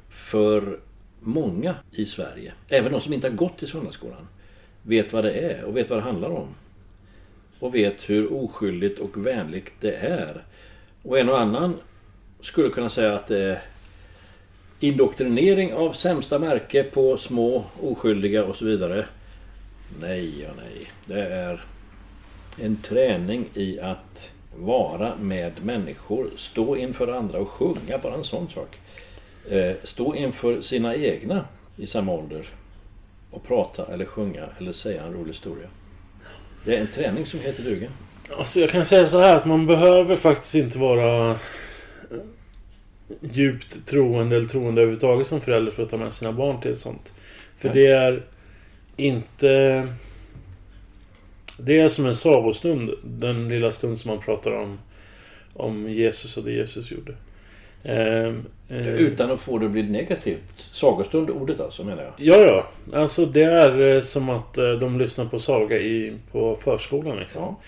För 0.09 0.79
många 1.19 1.75
i 1.91 2.05
Sverige, 2.05 2.53
även 2.69 2.91
de 2.91 3.01
som 3.01 3.13
inte 3.13 3.29
har 3.29 3.35
gått 3.35 3.63
i 3.63 3.67
söndagsskolan, 3.67 4.27
vet 4.83 5.13
vad 5.13 5.23
det 5.23 5.31
är 5.31 5.63
och 5.63 5.77
vet 5.77 5.89
vad 5.89 5.99
det 5.99 6.03
handlar 6.03 6.29
om. 6.29 6.47
Och 7.59 7.75
vet 7.75 8.09
hur 8.09 8.33
oskyldigt 8.33 8.99
och 8.99 9.25
vänligt 9.25 9.73
det 9.79 9.95
är. 9.95 10.43
Och 11.03 11.19
en 11.19 11.29
och 11.29 11.39
annan 11.39 11.77
skulle 12.41 12.69
kunna 12.69 12.89
säga 12.89 13.13
att 13.13 13.27
det 13.27 13.39
är 13.39 13.61
indoktrinering 14.83 15.73
av 15.73 15.91
sämsta 15.91 16.39
märke 16.39 16.83
på 16.83 17.17
små 17.17 17.63
oskyldiga 17.81 18.43
och 18.43 18.55
så 18.55 18.65
vidare. 18.65 19.05
Nej 19.99 20.47
och 20.49 20.55
nej. 20.57 20.91
Det 21.05 21.21
är 21.21 21.63
en 22.61 22.75
träning 22.75 23.45
i 23.53 23.79
att 23.79 24.31
vara 24.57 25.15
med 25.21 25.51
människor, 25.63 26.29
stå 26.35 26.77
inför 26.77 27.07
andra 27.07 27.39
och 27.39 27.49
sjunga, 27.49 27.97
bara 28.03 28.13
en 28.13 28.23
sån 28.23 28.49
sak. 28.49 28.77
Eh, 29.49 29.73
stå 29.83 30.15
inför 30.15 30.61
sina 30.61 30.95
egna 30.95 31.45
i 31.77 31.85
samma 31.87 32.11
ålder 32.11 32.45
och 33.31 33.43
prata 33.43 33.93
eller 33.93 34.05
sjunga 34.05 34.45
eller 34.57 34.71
säga 34.71 35.03
en 35.03 35.13
rolig 35.13 35.31
historia. 35.31 35.67
Det 36.65 36.75
är 36.75 36.81
en 36.81 36.87
träning 36.87 37.25
som 37.25 37.39
heter 37.39 37.63
duga. 37.63 37.89
Alltså 38.37 38.59
jag 38.59 38.69
kan 38.69 38.85
säga 38.85 39.07
så 39.07 39.19
här 39.19 39.35
att 39.35 39.45
man 39.45 39.65
behöver 39.65 40.15
faktiskt 40.15 40.55
inte 40.55 40.77
vara 40.77 41.39
djupt 43.19 43.85
troende 43.85 44.35
eller 44.35 44.47
troende 44.47 44.81
överhuvudtaget 44.81 45.27
som 45.27 45.41
förälder 45.41 45.71
för 45.71 45.83
att 45.83 45.89
ta 45.89 45.97
med 45.97 46.13
sina 46.13 46.31
barn 46.31 46.61
till 46.61 46.75
sånt. 46.75 47.13
För 47.57 47.69
Nej. 47.69 47.77
det 47.77 47.91
är 47.91 48.23
inte... 48.97 49.87
Det 51.57 51.79
är 51.79 51.89
som 51.89 52.05
en 52.05 52.15
sagostund, 52.15 52.91
den 53.03 53.49
lilla 53.49 53.71
stund 53.71 53.97
som 53.97 54.11
man 54.11 54.23
pratar 54.23 54.51
om, 54.51 54.79
om 55.53 55.89
Jesus 55.89 56.37
och 56.37 56.43
det 56.43 56.51
Jesus 56.51 56.91
gjorde. 56.91 57.13
Ehm, 57.83 58.45
eh, 58.69 58.87
Utan 58.87 59.31
att 59.31 59.41
få 59.41 59.57
det 59.57 59.65
att 59.65 59.71
bli 59.71 59.83
negativt. 59.83 60.55
Sagostund, 60.55 61.29
ordet 61.29 61.59
alltså 61.59 61.83
menar 61.83 62.03
jag. 62.03 62.13
Ja, 62.17 62.37
ja. 62.37 62.67
Alltså 62.99 63.25
det 63.25 63.43
är 63.43 63.95
eh, 63.95 64.01
som 64.01 64.29
att 64.29 64.57
eh, 64.57 64.71
de 64.71 64.99
lyssnar 64.99 65.25
på 65.25 65.39
saga 65.39 65.77
i, 65.77 66.17
på 66.31 66.55
förskolan 66.55 67.17
liksom. 67.17 67.41
Ja. 67.41 67.59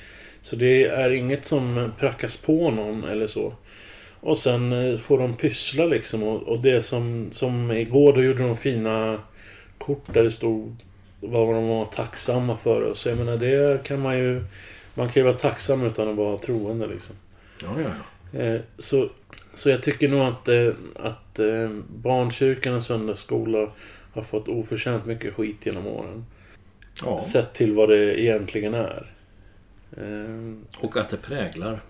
Så 0.42 0.56
det 0.56 0.84
är 0.84 1.10
inget 1.10 1.46
som 1.46 1.92
prackas 2.00 2.38
på 2.38 2.72
någon 2.72 3.04
eller 3.04 3.28
så. 3.28 3.54
Och 4.24 4.38
sen 4.38 4.74
eh, 4.74 4.98
får 4.98 5.18
de 5.18 5.36
pyssla 5.36 5.86
liksom. 5.86 6.24
Och, 6.24 6.44
och 6.44 6.60
det 6.60 6.82
som, 6.82 7.28
som 7.32 7.72
igår, 7.72 8.14
då 8.14 8.24
gjorde 8.24 8.44
de 8.44 8.58
fina 8.58 9.20
kort 9.78 10.14
där 10.14 10.24
det 10.24 10.32
stod 10.32 10.76
vad 11.20 11.56
de 11.56 11.68
var 11.68 11.86
tacksamma 11.86 12.58
för. 12.58 12.82
Och 12.82 12.98
så 12.98 13.10
jag 13.10 13.18
menar, 13.18 13.38
det 13.38 13.84
kan 13.84 14.00
man 14.00 14.18
ju... 14.18 14.44
Man 14.96 15.08
kan 15.10 15.20
ju 15.22 15.24
vara 15.24 15.34
tacksam 15.38 15.84
utan 15.84 16.10
att 16.10 16.16
vara 16.16 16.38
troende 16.38 16.88
liksom. 16.88 17.16
Ja, 17.62 17.68
ja, 17.82 17.90
ja. 18.32 18.40
Eh, 18.40 18.62
Så, 18.78 19.10
så 19.54 19.70
jag 19.70 19.84
tycker 19.84 20.10
nog 20.10 20.22
att, 20.22 20.48
eh, 20.48 20.70
att 20.96 21.40
barnkyrkan 21.88 22.76
och 22.76 22.84
söndagsskola 22.84 23.72
har 24.14 24.24
fått 24.24 24.48
oförtjänt 24.48 25.06
mycket 25.06 25.34
skit 25.34 25.66
genom 25.66 25.88
åren. 25.88 26.26
ja. 27.02 27.20
Sett 27.20 27.54
till 27.54 27.74
vad 27.74 27.90
det 27.90 28.22
egentligen 28.22 28.74
är. 28.74 29.14
Och 30.80 30.98
att 30.98 31.10
det 31.10 31.18
präglar 31.18 31.82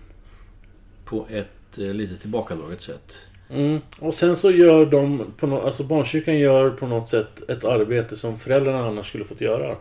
på 1.05 1.27
ett 1.29 1.47
eh, 1.79 1.93
lite 1.93 2.17
tillbakadraget 2.17 2.81
sätt. 2.81 3.17
Mm. 3.49 3.79
Och 3.99 4.13
sen 4.13 4.35
så 4.35 4.51
gör 4.51 4.85
de, 4.85 5.33
på 5.37 5.47
no- 5.47 5.65
alltså 5.65 5.83
barnkyrkan 5.83 6.39
gör 6.39 6.69
på 6.69 6.87
något 6.87 7.09
sätt 7.09 7.49
ett 7.49 7.63
arbete 7.63 8.15
som 8.15 8.39
föräldrarna 8.39 8.87
annars 8.87 9.07
skulle 9.09 9.25
fått 9.25 9.41
göra. 9.41 9.75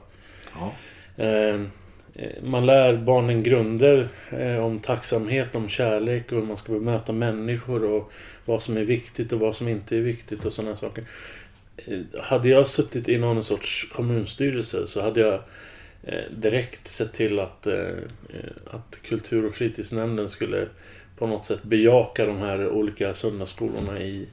Ja. 0.54 0.72
Eh, 1.24 1.54
eh, 2.14 2.42
Man 2.42 2.66
lär 2.66 2.96
barnen 2.96 3.42
grunder 3.42 4.08
eh, 4.30 4.64
om 4.64 4.78
tacksamhet, 4.78 5.56
om 5.56 5.68
kärlek 5.68 6.32
och 6.32 6.38
hur 6.38 6.46
man 6.46 6.56
ska 6.56 6.72
bemöta 6.72 7.12
människor 7.12 7.84
och 7.84 8.12
vad 8.44 8.62
som 8.62 8.76
är 8.76 8.84
viktigt 8.84 9.32
och 9.32 9.40
vad 9.40 9.56
som 9.56 9.68
inte 9.68 9.96
är 9.96 10.00
viktigt 10.00 10.44
och 10.44 10.52
sådana 10.52 10.76
saker. 10.76 11.04
Eh, 11.76 12.20
Hade 12.22 12.48
jag 12.48 12.66
suttit 12.66 13.08
i 13.08 13.18
någon 13.18 13.42
sorts 13.42 13.88
kommunstyrelse 13.92 14.86
så 14.86 15.02
hade 15.02 15.20
jag 15.20 15.34
eh, 16.02 16.30
direkt 16.36 16.88
sett 16.88 17.12
till 17.12 17.38
att, 17.38 17.66
att 18.66 18.98
kultur 19.02 19.44
och 19.46 19.54
fritidsnämnden 19.54 20.30
skulle 20.30 20.66
på 21.22 21.28
något 21.28 21.44
sätt 21.44 21.62
bejaka 21.62 22.26
de 22.26 22.36
här 22.38 22.68
olika 22.68 23.14
söndagsskolorna 23.14 24.00
i, 24.00 24.26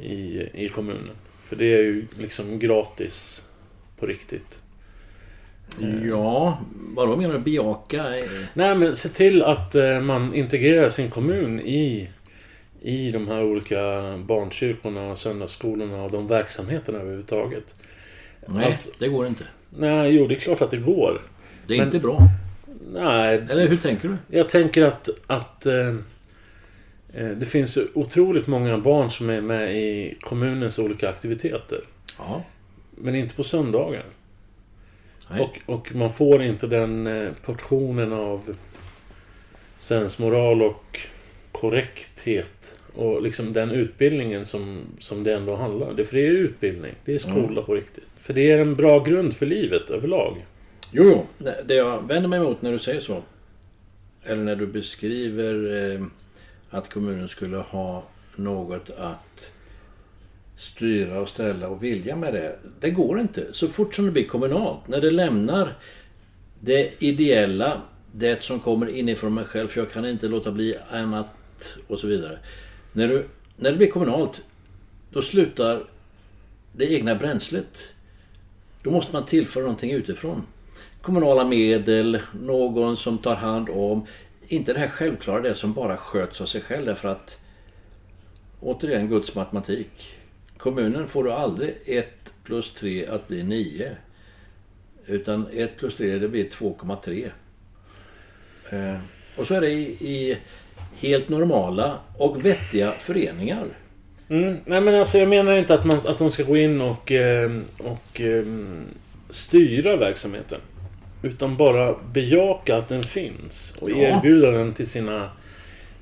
i, 0.00 0.42
i 0.54 0.68
kommunen. 0.68 1.10
För 1.42 1.56
det 1.56 1.74
är 1.74 1.82
ju 1.82 2.06
liksom 2.18 2.58
gratis 2.58 3.48
på 3.98 4.06
riktigt. 4.06 4.58
Ja, 6.08 6.58
vadå 6.74 7.16
menar 7.16 7.34
du? 7.34 7.38
Bejaka? 7.40 8.10
Eh, 8.10 8.26
Nej 8.54 8.74
men 8.74 8.96
se 8.96 9.08
till 9.08 9.42
att 9.42 9.74
eh, 9.74 10.00
man 10.00 10.34
integrerar 10.34 10.88
sin 10.88 11.10
kommun 11.10 11.60
i, 11.60 12.10
i 12.82 13.10
de 13.10 13.28
här 13.28 13.42
olika 13.44 13.76
barnkyrkorna, 14.18 15.16
söndagsskolorna 15.16 16.02
och 16.02 16.10
de 16.10 16.26
verksamheterna 16.26 16.98
överhuvudtaget. 16.98 17.74
Nej, 18.46 18.66
Alltså- 18.66 18.90
det 18.98 19.08
går 19.08 19.26
inte. 19.26 19.44
Nej, 19.70 20.16
jo 20.16 20.26
det 20.26 20.34
är 20.34 20.40
klart 20.40 20.60
att 20.60 20.70
det 20.70 20.76
går. 20.76 21.22
Det 21.66 21.74
är 21.74 21.78
Men- 21.78 21.86
inte 21.86 21.98
bra. 21.98 22.18
Nej, 22.92 23.46
Eller 23.50 23.68
hur 23.68 23.76
tänker 23.76 24.08
du? 24.08 24.38
jag 24.38 24.48
tänker 24.48 24.82
att, 24.86 25.08
att 25.26 25.66
eh, 25.66 25.88
eh, 27.14 27.28
det 27.28 27.46
finns 27.46 27.78
otroligt 27.94 28.46
många 28.46 28.78
barn 28.78 29.10
som 29.10 29.30
är 29.30 29.40
med 29.40 29.76
i 29.76 30.16
kommunens 30.20 30.78
olika 30.78 31.08
aktiviteter. 31.08 31.80
Ja. 32.18 32.42
Men 32.90 33.14
inte 33.14 33.34
på 33.34 33.44
söndagar. 33.44 34.04
Nej. 35.30 35.40
Och, 35.40 35.74
och 35.74 35.94
man 35.94 36.12
får 36.12 36.42
inte 36.42 36.66
den 36.66 37.06
eh, 37.06 37.32
portionen 37.44 38.12
av 38.12 38.56
sensmoral 39.76 40.62
och 40.62 41.00
korrekthet. 41.52 42.84
Och 42.94 43.22
liksom 43.22 43.52
den 43.52 43.70
utbildningen 43.70 44.46
som, 44.46 44.80
som 44.98 45.24
det 45.24 45.34
ändå 45.34 45.56
handlar 45.56 45.86
om. 45.88 45.96
För 45.96 46.16
det 46.16 46.26
är 46.26 46.30
utbildning. 46.30 46.92
Det 47.04 47.14
är 47.14 47.18
skola 47.18 47.62
på 47.62 47.74
riktigt. 47.74 48.04
För 48.20 48.34
det 48.34 48.50
är 48.50 48.58
en 48.58 48.74
bra 48.74 49.04
grund 49.04 49.34
för 49.36 49.46
livet 49.46 49.90
överlag. 49.90 50.44
Jo, 50.96 51.04
jo. 51.04 51.26
Det 51.64 51.74
jag 51.74 52.08
vänder 52.08 52.28
mig 52.28 52.38
emot 52.38 52.62
när 52.62 52.72
du 52.72 52.78
säger 52.78 53.00
så. 53.00 53.22
Eller 54.22 54.42
när 54.42 54.56
du 54.56 54.66
beskriver 54.66 55.74
eh, 55.92 56.06
att 56.70 56.92
kommunen 56.92 57.28
skulle 57.28 57.56
ha 57.56 58.04
något 58.36 58.90
att 58.90 59.52
styra 60.56 61.20
och 61.20 61.28
ställa 61.28 61.68
och 61.68 61.82
vilja 61.82 62.16
med 62.16 62.32
det. 62.32 62.58
Det 62.80 62.90
går 62.90 63.20
inte. 63.20 63.52
Så 63.52 63.68
fort 63.68 63.94
som 63.94 64.04
det 64.04 64.10
blir 64.10 64.24
kommunalt, 64.24 64.88
när 64.88 65.00
det 65.00 65.10
lämnar 65.10 65.78
det 66.60 67.02
ideella, 67.02 67.82
det 68.12 68.42
som 68.42 68.60
kommer 68.60 68.86
inifrån 68.86 69.34
mig 69.34 69.44
själv, 69.44 69.68
för 69.68 69.80
jag 69.80 69.90
kan 69.90 70.06
inte 70.06 70.28
låta 70.28 70.52
bli 70.52 70.76
annat 70.90 71.76
och 71.86 71.98
så 71.98 72.06
vidare. 72.06 72.38
När, 72.92 73.08
du, 73.08 73.26
när 73.56 73.70
det 73.70 73.76
blir 73.76 73.90
kommunalt, 73.90 74.44
då 75.10 75.22
slutar 75.22 75.84
det 76.72 76.92
egna 76.92 77.14
bränslet. 77.14 77.82
Då 78.82 78.90
måste 78.90 79.12
man 79.12 79.24
tillföra 79.24 79.62
någonting 79.62 79.90
utifrån. 79.90 80.42
Kommunala 81.04 81.44
medel, 81.44 82.20
någon 82.32 82.96
som 82.96 83.18
tar 83.18 83.34
hand 83.34 83.68
om. 83.68 84.06
Inte 84.48 84.72
det 84.72 84.78
här 84.78 84.88
självklara, 84.88 85.40
det 85.40 85.54
som 85.54 85.72
bara 85.72 85.96
sköts 85.96 86.40
av 86.40 86.46
sig 86.46 86.60
själv 86.60 86.86
därför 86.86 87.08
att 87.08 87.40
återigen 88.60 89.08
Guds 89.08 89.34
matematik. 89.34 90.16
Kommunen 90.56 91.08
får 91.08 91.24
du 91.24 91.32
aldrig 91.32 91.74
1 91.86 92.34
plus 92.44 92.74
3 92.74 93.06
att 93.06 93.28
bli 93.28 93.42
9. 93.42 93.90
Utan 95.06 95.46
1 95.52 95.76
plus 95.76 95.96
3 95.96 96.18
det 96.18 96.28
blir 96.28 96.48
2,3. 96.48 97.30
Eh, 98.70 99.00
och 99.36 99.46
så 99.46 99.54
är 99.54 99.60
det 99.60 99.72
i, 99.72 99.82
i 100.00 100.38
helt 100.96 101.28
normala 101.28 101.98
och 102.18 102.44
vettiga 102.44 102.92
föreningar. 102.92 103.66
Mm. 104.28 104.56
Nej 104.64 104.80
men 104.80 104.94
alltså 104.94 105.18
jag 105.18 105.28
menar 105.28 105.52
inte 105.52 105.74
att, 105.74 105.84
man, 105.84 105.96
att 105.96 106.18
de 106.18 106.30
ska 106.30 106.42
gå 106.42 106.56
in 106.56 106.80
och, 106.80 107.12
eh, 107.12 107.50
och, 107.78 107.86
och 107.90 108.20
styra 109.30 109.96
verksamheten. 109.96 110.60
Utan 111.24 111.56
bara 111.56 111.94
bejaka 112.12 112.76
att 112.76 112.88
den 112.88 113.02
finns. 113.02 113.76
Och 113.80 113.90
Ja. 113.90 113.96
erbjuda 113.96 114.50
den 114.50 114.72
till 114.74 114.86
sina 114.86 115.30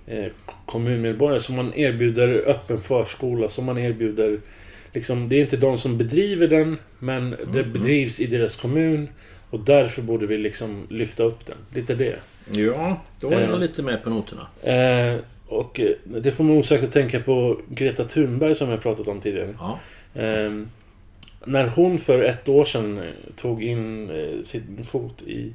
eh, 0.07 0.25
kommunmedborgare. 0.67 1.41
Som 1.41 1.57
man 1.57 1.73
erbjuder 1.75 2.29
öppen 2.47 2.81
förskola. 2.81 3.49
Som 3.49 3.65
man 3.65 3.79
erbjuder... 3.79 4.41
Liksom, 4.93 5.29
det 5.29 5.37
är 5.37 5.41
inte 5.41 5.57
de 5.57 5.79
som 5.79 5.99
bedriver 5.99 6.49
den. 6.49 6.77
Men 6.99 7.37
det 7.53 7.65
bedrivs 7.65 8.21
i 8.21 8.27
deras 8.27 8.57
kommun. 8.57 9.09
Och 9.51 9.61
därför 9.61 10.03
borde 10.03 10.27
vi 10.27 10.39
liksom 10.39 10.87
lyfta 10.91 11.23
upp 11.23 11.47
den. 11.47 11.57
Lite 11.75 11.95
det. 11.95 12.17
Ja, 12.51 13.01
då 13.21 13.31
är 13.31 13.33
Eh. 13.41 13.51
jag 13.51 13.61
lite 13.61 13.83
med 13.83 14.05
på 14.05 14.11
noterna. 14.11 14.47
Eh, 14.63 15.19
och 15.47 15.81
eh, 15.81 15.91
det 16.05 16.33
får 16.33 16.45
man 16.45 16.57
osökt 16.57 16.93
tänka 16.93 17.21
på 17.21 17.61
Greta 17.69 18.05
Thunberg 18.05 18.55
som 18.55 18.69
jag 18.71 18.83
pratat 18.83 19.09
om 19.09 19.21
tidigare. 19.21 19.55
Ja. 19.59 19.79
När 21.47 21.69
hon 21.69 21.99
för 21.99 22.23
ett 22.23 22.49
år 22.49 22.65
sedan 22.65 22.99
eh, 22.99 23.13
tog 23.37 23.63
in 23.63 24.11
eh, 24.11 24.43
sin 24.43 24.85
fot 24.85 25.23
i 25.23 25.53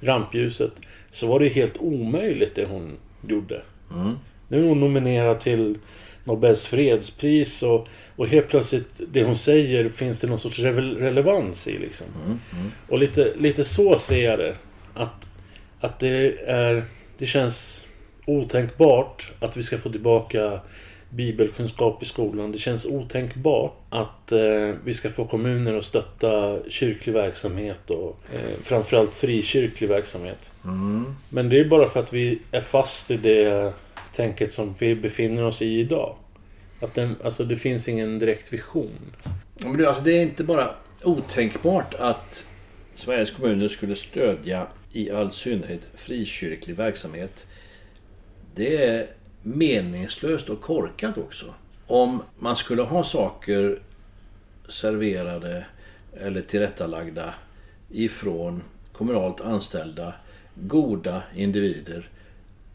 rampljuset 0.00 0.72
så 1.10 1.26
var 1.26 1.40
det 1.40 1.48
helt 1.48 1.76
omöjligt 1.78 2.54
det 2.54 2.64
hon 2.64 2.96
gjorde. 3.28 3.62
Mm. 3.90 4.14
Nu 4.48 4.64
är 4.64 4.68
hon 4.68 4.80
nominerad 4.80 5.40
till 5.40 5.78
Nobels 6.24 6.66
fredspris 6.66 7.62
och, 7.62 7.88
och 8.16 8.26
helt 8.26 8.48
plötsligt 8.48 9.00
det 9.12 9.24
hon 9.24 9.36
säger 9.36 9.88
finns 9.88 10.20
det 10.20 10.26
någon 10.26 10.38
sorts 10.38 10.58
relevans 10.58 11.68
i 11.68 11.78
liksom. 11.78 12.06
Och 12.88 12.98
lite, 12.98 13.32
lite 13.38 13.64
så 13.64 13.98
ser 13.98 14.24
jag 14.24 14.38
det. 14.38 14.54
Att, 14.94 15.28
att 15.80 16.00
det 16.00 16.40
är... 16.46 16.84
Det 17.18 17.26
känns 17.26 17.86
otänkbart 18.26 19.32
att 19.40 19.56
vi 19.56 19.62
ska 19.62 19.78
få 19.78 19.90
tillbaka 19.90 20.60
bibelkunskap 21.10 22.02
i 22.02 22.06
skolan. 22.06 22.52
Det 22.52 22.58
känns 22.58 22.86
otänkbart 22.86 23.72
att 23.90 24.32
eh, 24.32 24.74
vi 24.84 24.94
ska 24.94 25.10
få 25.10 25.24
kommuner 25.24 25.74
att 25.74 25.84
stötta 25.84 26.58
kyrklig 26.68 27.12
verksamhet 27.12 27.90
och 27.90 28.18
eh, 28.32 28.62
framförallt 28.62 29.14
frikyrklig 29.14 29.88
verksamhet. 29.88 30.50
Men 31.28 31.48
det 31.48 31.60
är 31.60 31.64
bara 31.64 31.88
för 31.88 32.00
att 32.00 32.12
vi 32.12 32.38
är 32.50 32.60
fast 32.60 33.10
i 33.10 33.16
det 33.16 33.72
tänket 34.14 34.52
som 34.52 34.74
vi 34.78 34.94
befinner 34.94 35.44
oss 35.44 35.62
i 35.62 35.80
idag. 35.80 36.16
Att 36.80 36.94
den, 36.94 37.16
alltså 37.24 37.44
det 37.44 37.56
finns 37.56 37.88
ingen 37.88 38.18
direkt 38.18 38.52
vision. 38.52 39.12
Men 39.58 39.76
det, 39.76 39.88
alltså, 39.88 40.04
det 40.04 40.12
är 40.12 40.22
inte 40.22 40.44
bara 40.44 40.74
otänkbart 41.04 41.94
att 41.94 42.44
Sveriges 42.94 43.30
kommuner 43.30 43.68
skulle 43.68 43.96
stödja 43.96 44.66
i 44.92 45.10
all 45.10 45.30
synnerhet 45.30 45.90
frikyrklig 45.94 46.76
verksamhet. 46.76 47.46
Det 48.54 48.84
är 48.84 49.06
meningslöst 49.42 50.48
och 50.48 50.60
korkat 50.60 51.18
också. 51.18 51.46
Om 51.86 52.22
man 52.38 52.56
skulle 52.56 52.82
ha 52.82 53.04
saker 53.04 53.82
serverade 54.68 55.64
eller 56.20 56.40
tillrättalagda 56.40 57.34
ifrån 57.90 58.62
kommunalt 58.92 59.40
anställda 59.40 60.14
goda 60.54 61.22
individer. 61.36 62.08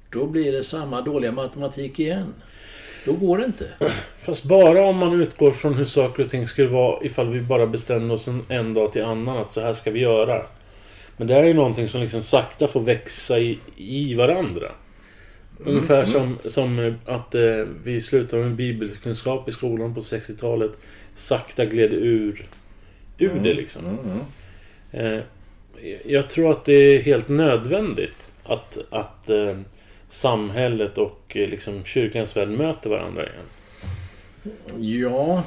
Då 0.10 0.26
blir 0.26 0.52
det 0.52 0.64
samma 0.64 1.02
dåliga 1.02 1.32
matematik 1.32 2.00
igen. 2.00 2.34
Då 3.06 3.14
går 3.14 3.38
det 3.38 3.46
inte. 3.46 3.70
Fast 4.22 4.44
bara 4.44 4.86
om 4.86 4.98
man 4.98 5.22
utgår 5.22 5.52
från 5.52 5.74
hur 5.74 5.86
saker 5.86 6.24
och 6.24 6.30
ting 6.30 6.48
skulle 6.48 6.68
vara 6.68 7.04
ifall 7.04 7.28
vi 7.28 7.42
bara 7.42 7.68
bestämde 7.68 8.14
oss 8.14 8.28
en, 8.28 8.42
en 8.50 8.74
dag 8.74 8.92
till 8.92 9.04
annan 9.04 9.38
att 9.38 9.52
så 9.52 9.62
här 9.62 9.74
ska 9.74 9.92
vi 9.92 10.00
göra. 10.00 10.42
Men 11.18 11.28
det 11.28 11.34
här 11.34 11.44
är 11.44 11.48
ju 11.48 11.54
någonting 11.54 11.88
som 11.88 12.02
liksom 12.02 12.24
sakta 12.24 12.68
får 12.68 12.82
växa 12.82 13.40
i, 13.40 13.60
i 13.78 14.16
varandra. 14.16 14.72
Ungefär 15.66 16.06
som, 16.06 16.38
som 16.46 16.96
att 17.06 17.36
eh, 17.36 17.42
vi 17.84 18.02
slutade 18.02 18.44
med 18.44 18.56
bibelkunskap 18.56 19.50
i 19.50 19.52
skolan 19.52 19.96
på 19.96 20.02
60-talet. 20.02 20.72
Sakta 21.16 21.66
gled 21.66 21.94
ur, 21.94 22.48
ur 23.18 23.40
det 23.44 23.54
liksom. 23.54 24.00
Eh, 24.92 25.20
jag 26.06 26.30
tror 26.30 26.52
att 26.52 26.66
det 26.66 26.74
är 26.74 27.02
helt 27.02 27.30
nödvändigt 27.30 28.32
att, 28.44 28.78
att 28.90 29.30
eh, 29.30 29.58
samhället 30.10 30.98
och 30.98 31.22
eh, 31.36 31.50
liksom 31.50 31.84
kyrkans 31.84 32.38
värld 32.38 32.50
möter 32.50 32.90
varandra 32.90 33.24
igen. 33.24 33.46
Ja, 34.80 35.44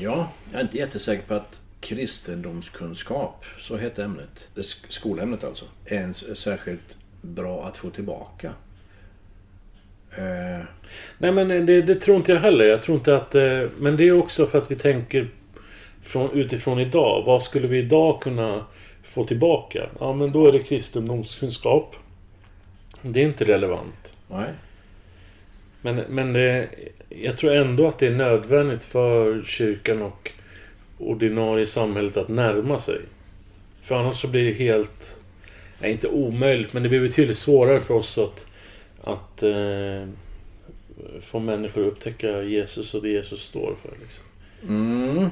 ja, 0.00 0.28
jag 0.52 0.58
är 0.60 0.62
inte 0.64 0.78
jättesäker 0.78 1.22
på 1.28 1.34
att 1.34 1.60
kristendomskunskap, 1.80 3.44
så 3.60 3.76
heter 3.76 4.04
ämnet, 4.04 4.48
sk- 4.54 4.84
skolämnet 4.88 5.44
alltså, 5.44 5.64
ens 5.86 6.28
är 6.28 6.34
särskilt 6.34 6.96
bra 7.22 7.64
att 7.64 7.76
få 7.76 7.90
tillbaka. 7.90 8.52
Eh, 10.18 10.64
Nej 11.18 11.32
men 11.32 11.66
det, 11.66 11.82
det 11.82 11.94
tror 11.94 12.16
inte 12.16 12.32
jag 12.32 12.40
heller. 12.40 12.64
Jag 12.64 12.82
tror 12.82 12.96
inte 12.98 13.16
att... 13.16 13.34
eh, 13.34 13.62
Men 13.78 13.96
det 13.96 14.08
är 14.08 14.12
också 14.18 14.46
för 14.46 14.58
att 14.58 14.70
vi 14.70 14.76
tänker 14.76 15.28
från, 16.02 16.30
utifrån 16.30 16.78
idag. 16.80 17.22
Vad 17.26 17.42
skulle 17.42 17.68
vi 17.68 17.78
idag 17.78 18.20
kunna 18.22 18.64
få 19.02 19.24
tillbaka? 19.24 19.86
Ja 20.00 20.12
men 20.12 20.32
då 20.32 20.46
är 20.46 20.52
det 20.52 20.58
kristendomskunskap. 20.58 21.96
Det 23.02 23.20
är 23.20 23.24
inte 23.24 23.44
relevant. 23.44 24.14
nej. 24.30 24.48
Men, 25.82 25.96
men 26.08 26.32
det, 26.32 26.68
jag 27.08 27.36
tror 27.36 27.52
ändå 27.52 27.88
att 27.88 27.98
det 27.98 28.06
är 28.06 28.10
nödvändigt 28.10 28.84
för 28.84 29.42
kyrkan 29.44 30.02
och 30.02 30.32
ordinarie 30.98 31.66
samhället 31.66 32.16
att 32.16 32.28
närma 32.28 32.78
sig. 32.78 32.98
För 33.82 33.94
annars 33.94 34.16
så 34.20 34.28
blir 34.28 34.44
det 34.44 34.52
helt... 34.52 35.16
Nej, 35.80 35.90
inte 35.92 36.08
omöjligt, 36.08 36.72
men 36.72 36.82
det 36.82 36.88
blir 36.88 37.00
betydligt 37.00 37.36
svårare 37.36 37.80
för 37.80 37.94
oss 37.94 38.18
att, 38.18 38.46
att 39.08 39.42
eh, 39.42 40.08
få 41.22 41.38
människor 41.38 41.86
att 41.86 41.92
upptäcka 41.92 42.42
Jesus 42.42 42.94
och 42.94 43.02
det 43.02 43.08
Jesus 43.08 43.42
står 43.42 43.74
för. 43.82 43.96
Liksom. 44.02 44.24
Mm, 44.68 45.30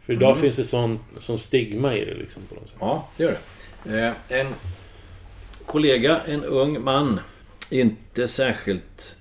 För 0.00 0.12
idag 0.12 0.38
finns 0.38 0.56
det 0.56 0.64
sån, 0.64 0.98
sån 1.18 1.38
stigma 1.38 1.96
i 1.96 2.04
det 2.04 2.14
liksom, 2.14 2.42
på 2.48 2.54
något 2.54 2.68
sätt. 2.68 2.76
ja, 2.80 3.08
det 3.16 3.24
gör 3.24 3.36
det. 3.84 3.98
Eh, 3.98 4.40
en 4.40 4.46
kollega, 5.66 6.20
en 6.20 6.44
ung 6.44 6.84
man, 6.84 7.20
inte 7.70 8.28
särskilt 8.28 9.16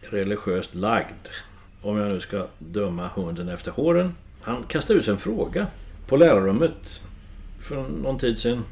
religiöst 0.00 0.74
lagd. 0.74 1.28
Om 1.82 1.96
jag 1.96 2.08
nu 2.08 2.20
ska 2.20 2.46
döma 2.58 3.08
hunden 3.14 3.48
efter 3.48 3.70
håren. 3.70 4.14
Han 4.40 4.62
kastade 4.62 4.98
ut 4.98 5.08
en 5.08 5.18
fråga 5.18 5.66
på 6.06 6.16
lärarrummet 6.16 7.02
för 7.60 7.76
någon 7.76 8.18
tid 8.18 8.38
sedan. 8.38 8.64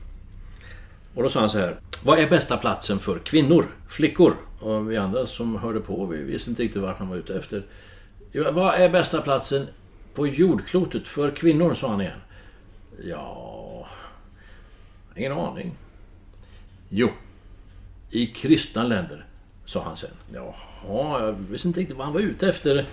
Och 1.14 1.22
då 1.22 1.28
sa 1.28 1.40
han 1.40 1.50
så 1.50 1.58
här. 1.58 1.76
Vad 2.06 2.18
är 2.18 2.30
bästa 2.30 2.56
platsen 2.56 2.98
för 2.98 3.18
kvinnor, 3.18 3.66
flickor? 3.88 4.36
Och 4.60 4.90
vi 4.90 4.96
andra 4.96 5.26
som 5.26 5.56
hörde 5.56 5.80
på, 5.80 6.06
vi 6.06 6.22
visste 6.22 6.50
inte 6.50 6.62
riktigt 6.62 6.82
vart 6.82 6.98
han 6.98 7.08
var 7.08 7.16
ute 7.16 7.34
efter. 7.36 7.66
Vad 8.52 8.74
är 8.74 8.88
bästa 8.88 9.20
platsen 9.20 9.66
på 10.14 10.26
jordklotet 10.26 11.08
för 11.08 11.30
kvinnor, 11.30 11.74
sa 11.74 11.90
han 11.90 12.00
igen. 12.00 12.18
Ja... 13.04 13.88
Ingen 15.16 15.32
aning. 15.32 15.76
Jo, 16.88 17.08
i 18.10 18.26
kristna 18.26 18.82
länder, 18.82 19.26
sa 19.64 19.82
han 19.82 19.96
sen. 19.96 20.10
Jaha, 20.34 21.24
jag 21.24 21.32
visste 21.32 21.68
inte 21.68 21.80
riktigt 21.80 21.96
vad 21.96 22.06
han 22.06 22.14
var 22.14 22.20
ute 22.20 22.48
efter. 22.48 22.86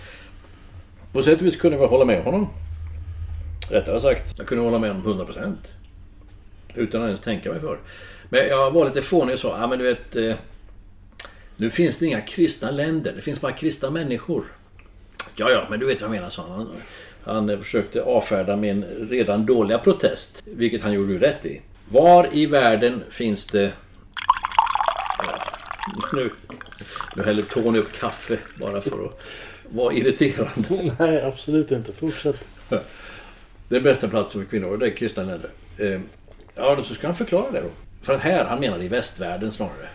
På 1.12 1.24
sätt 1.24 1.42
och 1.42 1.48
vis 1.48 1.58
kunde 1.58 1.78
jag 1.78 1.88
hålla 1.88 2.06
med 2.06 2.24
honom. 2.24 2.50
Rättare 3.70 4.00
sagt, 4.00 4.38
jag 4.38 4.48
kunde 4.48 4.64
hålla 4.64 4.80
med 4.80 4.96
honom 4.96 5.20
100%. 5.20 5.56
Utan 6.76 7.02
att 7.02 7.08
ens 7.08 7.22
tänka 7.22 7.52
mig 7.52 7.60
för. 7.60 7.80
Men 8.34 8.48
jag 8.48 8.72
var 8.72 8.86
lite 8.86 9.02
fånig 9.02 9.34
och 9.34 9.40
sa, 9.40 9.60
ja 9.60 9.68
men 9.68 9.80
du 9.80 9.86
vet... 9.86 10.16
Eh, 10.16 10.36
nu 11.58 11.70
finns 11.70 11.98
det 11.98 12.06
inga 12.06 12.22
kristna 12.22 12.72
länder, 12.72 13.14
det 13.16 13.22
finns 13.22 13.42
bara 13.42 13.52
kristna 13.52 13.90
människor. 13.90 14.44
Ja, 15.36 15.52
ja, 15.52 15.68
men 15.70 15.80
du 15.80 15.86
vet 15.86 16.02
vad 16.02 16.08
jag 16.08 16.16
menar, 16.16 16.30
sa 16.30 16.48
han. 16.48 16.72
Han 17.24 17.64
försökte 17.64 18.02
avfärda 18.04 18.56
min 18.56 18.84
redan 19.10 19.46
dåliga 19.46 19.78
protest, 19.78 20.44
vilket 20.46 20.82
han 20.82 20.94
gjorde 20.94 21.18
rätt 21.18 21.46
i. 21.46 21.62
Var 21.90 22.30
i 22.32 22.46
världen 22.46 23.04
finns 23.10 23.46
det... 23.46 23.72
Nu, 26.14 26.30
nu 27.16 27.24
häller 27.24 27.44
Tony 27.44 27.80
upp 27.80 27.92
kaffe 27.92 28.38
bara 28.56 28.82
för 28.82 29.06
att 29.06 29.22
vara 29.70 29.94
irriterande. 29.94 30.96
Nej, 31.00 31.22
absolut 31.22 31.72
inte. 31.72 31.92
Fortsätt. 31.92 32.48
Den 33.68 33.84
bästa 33.84 34.08
platsen 34.08 34.42
för 34.42 34.50
kvinnor, 34.50 34.78
det 34.78 34.86
är 34.86 34.96
kristna 34.96 35.24
länder. 35.24 35.50
Eh, 35.78 36.02
ja, 36.56 36.76
då 36.76 36.84
så 36.84 36.96
ska 36.96 37.08
han 37.08 37.16
förklara 37.16 37.52
det 37.52 37.62
då. 37.62 37.70
För 38.04 38.14
att 38.14 38.22
här, 38.22 38.46
han 38.46 38.60
menar 38.60 38.84
i 38.84 38.88
västvärlden 38.88 39.52
snarare. 39.52 39.88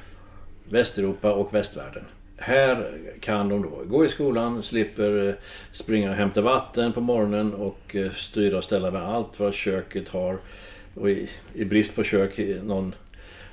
Västeuropa 0.68 1.32
och 1.32 1.54
västvärlden. 1.54 2.04
Här 2.36 2.90
kan 3.20 3.48
de 3.48 3.62
då 3.62 3.82
gå 3.86 4.04
i 4.04 4.08
skolan, 4.08 4.62
slipper 4.62 5.28
eh, 5.28 5.34
springa 5.72 6.10
och 6.10 6.16
hämta 6.16 6.40
vatten 6.40 6.92
på 6.92 7.00
morgonen 7.00 7.54
och 7.54 7.96
eh, 7.96 8.12
styra 8.12 8.58
och 8.58 8.64
ställa 8.64 8.90
med 8.90 9.02
allt 9.02 9.40
vad 9.40 9.54
köket 9.54 10.08
har. 10.08 10.38
Och 10.94 11.10
i, 11.10 11.28
i 11.54 11.64
brist 11.64 11.96
på 11.96 12.04
kök, 12.04 12.38
någon 12.62 12.94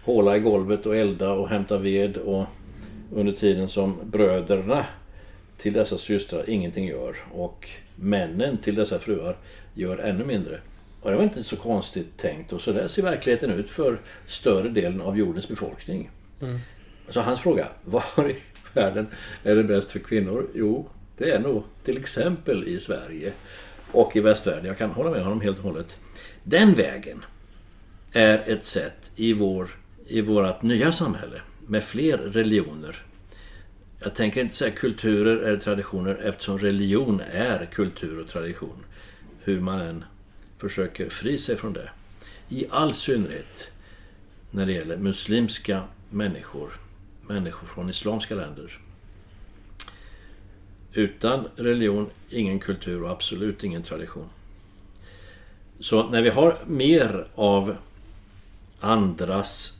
håla 0.03 0.37
i 0.37 0.39
golvet 0.39 0.85
och 0.85 0.95
elda 0.95 1.31
och 1.31 1.49
hämta 1.49 1.77
ved. 1.77 2.17
Och 2.17 2.45
under 3.13 3.33
tiden 3.33 3.69
som 3.69 3.99
bröderna 4.03 4.85
till 5.57 5.73
dessa 5.73 5.97
systrar 5.97 6.49
ingenting 6.49 6.87
gör. 6.87 7.15
Och 7.31 7.69
männen 7.95 8.57
till 8.57 8.75
dessa 8.75 8.99
fruar 8.99 9.35
gör 9.73 9.97
ännu 9.97 10.25
mindre. 10.25 10.59
Och 11.05 11.11
det 11.11 11.17
var 11.17 11.23
inte 11.23 11.43
så 11.43 11.55
konstigt 11.55 12.17
tänkt 12.17 12.53
och 12.53 12.61
så 12.61 12.71
där 12.71 12.87
ser 12.87 13.03
verkligheten 13.03 13.51
ut 13.51 13.69
för 13.69 13.97
större 14.25 14.69
delen 14.69 15.01
av 15.01 15.17
jordens 15.17 15.47
befolkning. 15.47 16.09
Mm. 16.41 16.59
Så 17.09 17.21
hans 17.21 17.39
fråga, 17.39 17.67
var 17.83 18.29
i 18.29 18.35
världen 18.73 19.07
är 19.43 19.55
det 19.55 19.63
bäst 19.63 19.91
för 19.91 19.99
kvinnor? 19.99 20.47
Jo, 20.53 20.89
det 21.17 21.31
är 21.31 21.39
nog 21.39 21.63
till 21.83 21.97
exempel 21.97 22.67
i 22.67 22.79
Sverige 22.79 23.31
och 23.91 24.15
i 24.15 24.19
västvärlden. 24.19 24.65
Jag 24.65 24.77
kan 24.77 24.89
hålla 24.89 25.09
med 25.09 25.23
honom 25.23 25.41
helt 25.41 25.57
och 25.57 25.63
hållet. 25.63 25.97
Den 26.43 26.73
vägen 26.73 27.25
är 28.11 28.43
ett 28.49 28.65
sätt 28.65 29.11
i, 29.15 29.33
vår, 29.33 29.69
i 30.07 30.21
vårt 30.21 30.61
nya 30.61 30.91
samhälle 30.91 31.41
med 31.67 31.83
fler 31.83 32.17
religioner. 32.17 32.95
Jag 33.99 34.15
tänker 34.15 34.41
inte 34.41 34.55
säga 34.55 34.71
kulturer 34.71 35.37
eller 35.37 35.57
traditioner 35.57 36.15
eftersom 36.15 36.59
religion 36.59 37.21
är 37.31 37.65
kultur 37.65 38.19
och 38.19 38.27
tradition. 38.27 38.83
Hur 39.43 39.59
man 39.59 39.79
än 39.79 40.03
försöker 40.57 41.09
fri 41.09 41.37
sig 41.37 41.57
från 41.57 41.73
det. 41.73 41.89
I 42.49 42.65
all 42.69 42.93
synnerhet 42.93 43.71
när 44.51 44.65
det 44.65 44.71
gäller 44.71 44.97
muslimska 44.97 45.83
människor, 46.09 46.73
människor 47.27 47.67
från 47.67 47.89
islamska 47.89 48.35
länder. 48.35 48.79
Utan 50.93 51.47
religion, 51.55 52.09
ingen 52.29 52.59
kultur 52.59 53.03
och 53.03 53.11
absolut 53.11 53.63
ingen 53.63 53.83
tradition. 53.83 54.29
Så 55.79 56.09
när 56.09 56.21
vi 56.21 56.29
har 56.29 56.57
mer 56.65 57.27
av 57.35 57.75
andras 58.79 59.77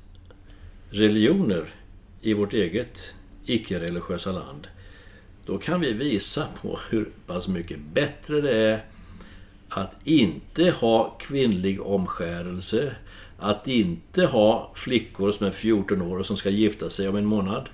religioner 0.89 1.65
i 2.21 2.33
vårt 2.33 2.53
eget 2.53 3.13
icke-religiösa 3.45 4.31
land. 4.31 4.67
Då 5.45 5.57
kan 5.57 5.79
vi 5.79 5.93
visa 5.93 6.47
på 6.61 6.79
hur 6.89 7.09
pass 7.27 7.47
mycket 7.47 7.79
bättre 7.79 8.41
det 8.41 8.57
är 8.57 8.85
att 9.77 9.97
inte 10.03 10.71
ha 10.71 11.17
kvinnlig 11.19 11.81
omskärelse, 11.81 12.95
att 13.39 13.67
inte 13.67 14.25
ha 14.25 14.71
flickor 14.75 15.31
som 15.31 15.47
är 15.47 15.51
14 15.51 16.01
år 16.01 16.19
och 16.19 16.25
som 16.25 16.37
ska 16.37 16.49
gifta 16.49 16.89
sig 16.89 17.09
om 17.09 17.15
en 17.15 17.25
månad. 17.25 17.69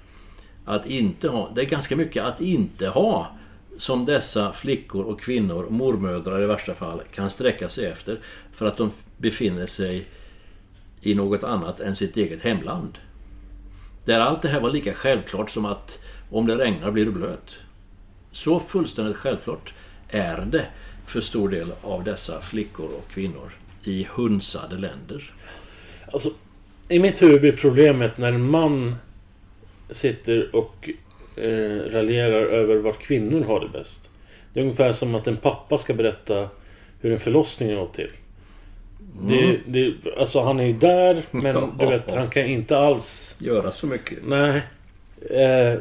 Att 0.66 0.86
inte 0.86 1.30
ha, 1.30 1.52
det 1.56 1.62
är 1.62 1.66
ganska 1.66 1.96
mycket 1.96 2.24
att 2.24 2.42
inte 2.42 2.88
ha 2.88 3.32
som 3.78 4.06
dessa 4.06 4.54
flickor 4.54 5.04
och 5.04 5.22
kvinnor, 5.22 5.70
mormödrar 5.70 6.44
i 6.44 6.46
värsta 6.46 6.76
fall, 6.76 7.02
kan 7.14 7.30
sträcka 7.30 7.70
sig 7.70 7.86
efter 7.86 8.20
för 8.54 8.66
att 8.66 8.78
de 8.78 8.92
befinner 9.18 9.66
sig 9.66 10.08
i 11.02 11.16
något 11.16 11.44
annat 11.44 11.80
än 11.80 11.96
sitt 11.96 12.18
eget 12.18 12.42
hemland. 12.42 12.98
Där 14.06 14.20
allt 14.20 14.42
det 14.42 14.50
här 14.50 14.62
var 14.62 14.70
lika 14.70 14.94
självklart 14.94 15.50
som 15.50 15.66
att 15.66 16.00
om 16.30 16.48
det 16.48 16.58
regnar 16.58 16.92
blir 16.92 17.06
du 17.06 17.12
blöt. 17.12 17.60
Så 18.32 18.60
fullständigt 18.60 19.18
självklart 19.18 19.74
är 20.10 20.46
det 20.46 20.66
för 21.12 21.22
stor 21.22 21.50
del 21.50 21.72
av 21.82 22.04
dessa 22.04 22.42
flickor 22.42 22.90
och 22.98 23.12
kvinnor 23.14 23.52
i 23.84 24.08
hunsade 24.10 24.76
länder. 24.76 25.34
Alltså, 26.12 26.30
i 26.90 27.00
mitt 27.00 27.22
huvud 27.22 27.42
blir 27.42 27.52
problemet 27.52 28.18
när 28.18 28.34
en 28.34 28.50
man 28.50 28.96
sitter 29.90 30.56
och 30.56 30.90
eh, 31.36 31.92
raljerar 31.92 32.46
över 32.46 32.76
vart 32.76 33.00
kvinnor 33.00 33.44
har 33.44 33.60
det 33.60 33.70
bäst. 33.70 34.10
Det 34.54 34.60
är 34.60 34.64
ungefär 34.64 34.94
som 34.94 35.16
att 35.16 35.28
en 35.28 35.38
pappa 35.38 35.78
ska 35.78 35.94
berätta 35.94 36.50
hur 37.02 37.14
en 37.14 37.20
förlossning 37.20 37.76
går 37.76 37.88
till. 37.88 38.10
Mm. 39.22 39.28
Det, 39.28 39.60
det, 39.66 40.20
alltså 40.20 40.42
han 40.42 40.60
är 40.60 40.66
ju 40.66 40.74
där, 40.74 41.24
men 41.32 41.74
du 41.80 41.86
vet, 41.86 42.12
han 42.12 42.30
kan 42.30 42.46
inte 42.46 42.78
alls... 42.78 43.38
Göra 43.40 43.72
så 43.72 43.88
mycket. 43.88 44.18
Nej. 44.26 44.62
Eh, 45.30 45.80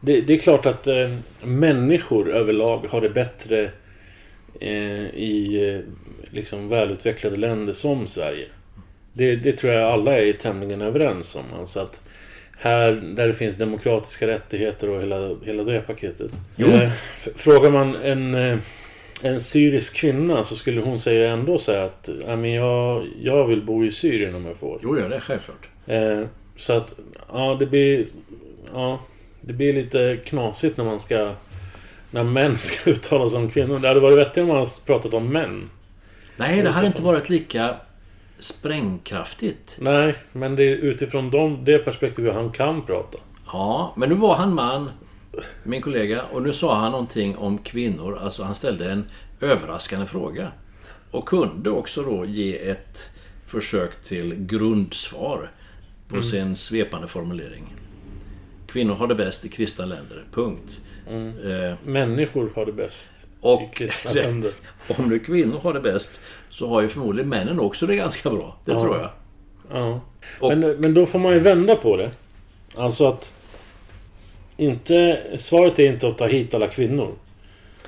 det, 0.00 0.20
det, 0.20 0.34
är 0.34 0.38
klart 0.38 0.66
att 0.66 0.86
eh, 0.86 1.16
människor 1.42 2.30
överlag 2.30 2.86
har 2.90 3.00
det 3.00 3.10
bättre 3.10 3.70
i 5.14 5.68
eh, 5.68 5.80
liksom 6.30 6.68
välutvecklade 6.68 7.36
länder 7.36 7.72
som 7.72 8.06
Sverige. 8.06 8.46
Det, 9.12 9.36
det, 9.36 9.52
tror 9.52 9.72
jag 9.72 9.92
alla 9.92 10.18
är 10.18 10.32
tämligen 10.32 10.82
överens 10.82 11.34
om. 11.34 11.44
Alltså 11.58 11.80
att 11.80 12.00
här 12.58 12.92
där 12.92 13.26
det 13.26 13.34
finns 13.34 13.56
demokratiska 13.56 14.26
rättigheter 14.26 14.90
och 14.90 15.00
hela, 15.00 15.36
hela 15.44 15.64
det 15.64 15.80
paketet. 15.80 16.32
Eh, 16.56 16.90
frågar 17.34 17.70
man 17.70 17.96
en 17.96 18.34
eh, 18.34 18.58
en 19.22 19.40
syrisk 19.40 19.96
kvinna 19.96 20.44
så 20.44 20.56
skulle 20.56 20.80
hon 20.80 21.00
säga 21.00 21.32
ändå 21.32 21.58
säga 21.58 21.84
att 21.84 22.08
jag, 22.44 23.06
jag 23.22 23.46
vill 23.46 23.62
bo 23.62 23.84
i 23.84 23.90
Syrien 23.90 24.34
om 24.34 24.46
jag 24.46 24.56
får. 24.56 24.78
Jo, 24.82 24.98
ja, 24.98 25.08
det 25.08 25.16
är 25.16 25.20
självklart. 25.20 25.68
Eh, 25.86 26.22
så 26.56 26.72
att, 26.72 26.94
ja, 27.32 27.56
det 27.58 27.66
blir... 27.66 28.06
Ja, 28.72 29.00
det 29.40 29.52
blir 29.52 29.72
lite 29.72 30.18
knasigt 30.24 30.76
när 30.76 30.84
man 30.84 31.00
ska... 31.00 31.32
När 32.12 32.24
män 32.24 32.56
ska 32.58 32.90
uttala 32.90 33.28
sig 33.28 33.38
om 33.38 33.50
kvinnor. 33.50 33.78
Det 33.78 33.88
hade 33.88 34.00
varit 34.00 34.18
vettigare 34.18 34.50
om 34.50 34.56
man 34.56 34.66
pratat 34.86 35.14
om 35.14 35.28
män. 35.28 35.70
Nej, 36.36 36.62
det 36.62 36.70
hade 36.70 36.86
inte 36.86 37.02
varit 37.02 37.28
lika 37.28 37.76
sprängkraftigt. 38.38 39.76
Nej, 39.80 40.14
men 40.32 40.56
det 40.56 40.64
är 40.64 40.76
utifrån 40.76 41.30
dem, 41.30 41.64
det 41.64 41.78
perspektivet 41.78 42.34
han 42.34 42.50
kan 42.50 42.86
prata. 42.86 43.18
Ja, 43.46 43.94
men 43.96 44.08
nu 44.08 44.14
var 44.14 44.34
han 44.34 44.54
man 44.54 44.90
min 45.62 45.82
kollega, 45.82 46.22
och 46.22 46.42
nu 46.42 46.52
sa 46.52 46.74
han 46.74 46.92
någonting 46.92 47.36
om 47.36 47.58
kvinnor. 47.58 48.18
Alltså 48.22 48.42
han 48.42 48.54
ställde 48.54 48.92
en 48.92 49.04
överraskande 49.40 50.06
fråga. 50.06 50.52
Och 51.10 51.28
kunde 51.28 51.70
också 51.70 52.02
då 52.02 52.24
ge 52.24 52.70
ett 52.70 53.10
försök 53.46 54.04
till 54.04 54.34
grundsvar 54.34 55.50
på 56.08 56.14
mm. 56.14 56.26
sin 56.26 56.56
svepande 56.56 57.08
formulering. 57.08 57.74
Kvinnor 58.72 58.94
har 58.94 59.06
det 59.06 59.14
bäst 59.14 59.44
i 59.44 59.48
kristna 59.48 59.84
länder. 59.84 60.24
Punkt. 60.32 60.80
Mm. 61.08 61.50
Eh, 61.50 61.76
Människor 61.84 62.52
har 62.54 62.66
det 62.66 62.72
bäst 62.72 63.26
och, 63.40 63.62
i 63.62 63.68
kristna 63.72 64.12
länder. 64.12 64.52
Om 64.98 65.08
nu 65.08 65.18
kvinnor 65.18 65.58
har 65.62 65.74
det 65.74 65.80
bäst 65.80 66.22
så 66.50 66.68
har 66.68 66.82
ju 66.82 66.88
förmodligen 66.88 67.28
männen 67.28 67.60
också 67.60 67.86
det 67.86 67.96
ganska 67.96 68.30
bra. 68.30 68.56
Det 68.64 68.72
ja. 68.72 68.80
tror 68.80 68.96
jag. 68.98 69.10
Ja. 69.72 70.00
Och, 70.40 70.58
men, 70.58 70.80
men 70.80 70.94
då 70.94 71.06
får 71.06 71.18
man 71.18 71.32
ju 71.32 71.38
vända 71.38 71.76
på 71.76 71.96
det. 71.96 72.10
Alltså 72.76 73.08
att 73.08 73.32
inte, 74.56 75.22
svaret 75.38 75.78
är 75.78 75.92
inte 75.92 76.08
att 76.08 76.18
ta 76.18 76.26
hit 76.26 76.54
alla 76.54 76.68
kvinnor. 76.68 77.12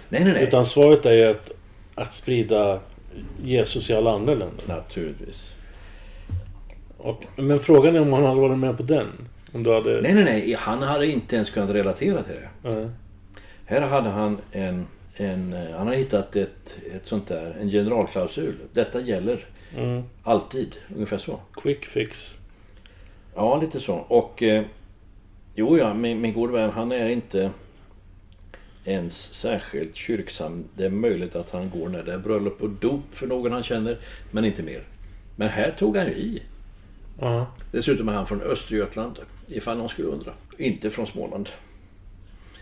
Nej, 0.08 0.24
nej, 0.24 0.32
nej. 0.32 0.42
Utan 0.42 0.66
svaret 0.66 1.06
är 1.06 1.30
att, 1.30 1.50
att 1.94 2.14
sprida 2.14 2.80
Jesus 3.44 3.90
i 3.90 3.94
alla 3.94 4.12
andra 4.12 4.34
länder. 4.34 4.64
Naturligtvis. 4.66 5.50
Och, 6.98 7.24
men 7.36 7.60
frågan 7.60 7.96
är 7.96 8.00
om 8.00 8.12
han 8.12 8.24
hade 8.24 8.40
varit 8.40 8.58
med 8.58 8.76
på 8.76 8.82
den? 8.82 9.08
Om 9.54 9.62
du 9.62 9.74
hade... 9.74 10.00
Nej, 10.00 10.14
nej, 10.14 10.24
nej. 10.24 10.56
Han 10.58 10.82
hade 10.82 11.06
inte 11.06 11.36
ens 11.36 11.50
kunnat 11.50 11.70
relatera 11.70 12.22
till 12.22 12.34
det. 12.34 12.68
Mm. 12.68 12.90
Här 13.64 13.80
hade 13.80 14.08
han 14.08 14.38
en... 14.52 14.86
en 15.16 15.56
han 15.76 15.86
har 15.86 15.94
hittat 15.94 16.36
ett, 16.36 16.78
ett 16.94 17.06
sånt 17.06 17.28
där, 17.28 17.56
en 17.60 17.68
generalklausul. 17.68 18.54
Detta 18.72 19.00
gäller 19.00 19.46
mm. 19.76 20.02
alltid. 20.22 20.76
Ungefär 20.94 21.18
så. 21.18 21.40
Quick 21.54 21.84
fix. 21.84 22.38
Ja, 23.34 23.60
lite 23.60 23.80
så. 23.80 23.94
Och... 23.94 24.42
Eh, 24.42 24.64
Jo, 25.56 25.78
ja, 25.78 25.94
min, 25.94 26.20
min 26.20 26.34
gode 26.34 26.52
vän 26.52 26.70
han 26.70 26.92
är 26.92 27.08
inte 27.08 27.50
ens 28.84 29.34
särskilt 29.34 29.96
kyrksam. 29.96 30.64
Det 30.74 30.84
är 30.84 30.90
möjligt 30.90 31.36
att 31.36 31.50
han 31.50 31.70
går 31.70 31.88
när 31.88 32.02
det 32.02 32.14
är 32.14 32.18
bröllop 32.18 32.62
och 32.62 32.70
dop 32.70 33.04
för 33.10 33.26
någon 33.26 33.52
han 33.52 33.62
känner, 33.62 33.98
men 34.30 34.44
inte 34.44 34.62
mer. 34.62 34.82
Men 35.36 35.48
här 35.48 35.70
tog 35.70 35.96
han 35.96 36.06
ju 36.06 36.12
i. 36.12 36.42
Ja. 37.20 37.46
Dessutom 37.72 38.08
är 38.08 38.12
han 38.12 38.26
från 38.26 38.42
Östergötland, 38.42 39.18
ifall 39.48 39.78
någon 39.78 39.88
skulle 39.88 40.08
undra. 40.08 40.32
Inte 40.58 40.90
från 40.90 41.06
Småland. 41.06 41.48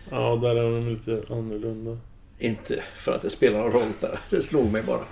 Ja, 0.09 0.35
där 0.35 0.55
är 0.55 0.63
de 0.63 0.89
lite 0.89 1.33
annorlunda. 1.33 1.97
Inte 2.39 2.83
för 2.97 3.15
att 3.15 3.21
det 3.21 3.29
spelar 3.29 3.59
någon 3.59 3.71
roll 3.71 3.91
där. 3.99 4.19
Det 4.29 4.41
slog 4.41 4.71
mig 4.71 4.83
bara. 4.83 5.03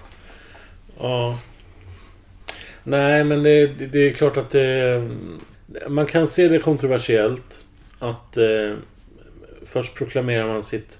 Ja. 0.99 1.39
Nej, 2.83 3.23
men 3.23 3.43
det, 3.43 3.67
det, 3.67 3.99
är 3.99 4.13
klart 4.13 4.37
att 4.37 4.49
det... 4.49 5.09
Man 5.87 6.05
kan 6.05 6.27
se 6.27 6.47
det 6.47 6.59
kontroversiellt. 6.59 7.65
Att 7.99 8.37
eh, 8.37 8.75
först 9.65 9.95
proklamerar 9.95 10.47
man 10.47 10.63
sitt 10.63 10.99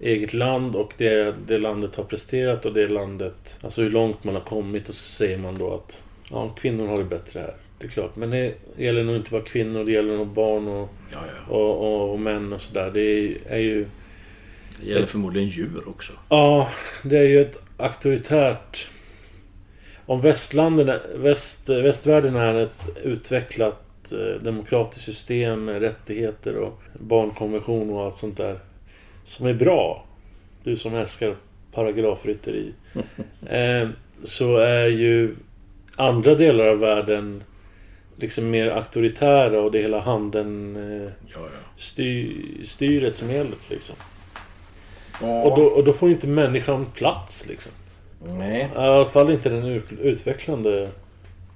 eget 0.00 0.34
land 0.34 0.76
och 0.76 0.92
det, 0.96 1.34
det 1.46 1.58
landet 1.58 1.96
har 1.96 2.04
presterat 2.04 2.64
och 2.64 2.72
det 2.72 2.88
landet... 2.88 3.58
Alltså 3.60 3.82
hur 3.82 3.90
långt 3.90 4.24
man 4.24 4.34
har 4.34 4.42
kommit 4.42 4.88
och 4.88 4.94
så 4.94 5.12
säger 5.16 5.38
man 5.38 5.58
då 5.58 5.74
att 5.74 6.02
ja, 6.30 6.48
kvinnor 6.48 6.86
har 6.86 6.98
det 6.98 7.04
bättre 7.04 7.40
här. 7.40 7.54
Det 7.78 7.84
är 7.84 7.88
klart. 7.88 8.16
Men 8.16 8.30
det 8.30 8.54
gäller 8.76 9.04
nog 9.04 9.16
inte 9.16 9.30
bara 9.30 9.42
kvinnor, 9.42 9.84
det 9.84 9.92
gäller 9.92 10.16
nog 10.16 10.26
barn 10.28 10.68
och, 10.68 10.88
Ja, 11.12 11.18
ja. 11.26 11.54
och, 11.54 11.80
och, 11.80 12.12
och 12.12 12.20
män 12.20 12.52
och 12.52 12.62
sådär. 12.62 12.90
Det 12.90 13.36
är, 13.46 13.58
ju... 13.58 13.86
Det 14.80 14.86
gäller 14.86 15.06
förmodligen 15.06 15.48
djur 15.48 15.88
också. 15.88 16.12
Ja, 16.28 16.68
det 17.02 17.18
är 17.18 17.28
ju 17.28 17.40
ett 17.40 17.58
auktoritärt... 17.76 18.88
Om 20.06 20.20
västlanden, 20.20 21.00
väst, 21.14 21.68
västvärlden 21.68 22.36
är 22.36 22.54
ett 22.54 22.88
utvecklat 23.02 24.12
eh, 24.12 24.42
demokratiskt 24.42 25.04
system 25.04 25.64
med 25.64 25.80
rättigheter 25.80 26.56
och 26.56 26.82
barnkonvention 27.00 27.90
och 27.90 28.04
allt 28.04 28.16
sånt 28.16 28.36
där. 28.36 28.58
Som 29.24 29.46
är 29.46 29.54
bra. 29.54 30.06
Du 30.62 30.76
som 30.76 30.94
älskar 30.94 31.36
paragrafrytteri. 31.72 32.72
eh, 33.46 33.88
så 34.24 34.56
är 34.56 34.86
ju 34.86 35.36
andra 35.96 36.34
delar 36.34 36.66
av 36.66 36.78
världen 36.78 37.42
liksom 38.16 38.50
mer 38.50 38.66
auktoritära 38.68 39.60
och 39.60 39.70
det 39.72 39.78
hela 39.78 40.00
handeln 40.00 40.76
eh, 40.76 41.02
Ja, 41.26 41.40
ja. 41.40 41.48
styr, 41.76 42.34
styret 42.64 43.16
som 43.16 43.30
gäller 43.30 43.54
liksom. 43.70 43.96
ja. 45.20 45.42
Och, 45.42 45.58
då, 45.58 45.64
och 45.64 45.84
då 45.84 45.92
får 45.92 46.10
inte 46.10 46.26
människan 46.28 46.86
plats 46.94 47.46
liksom. 47.48 47.72
Nej. 48.26 48.70
I 48.74 48.78
alla 48.78 49.04
fall 49.06 49.30
inte 49.30 49.48
den 49.48 49.64
ut- 49.64 49.92
utvecklande 50.00 50.88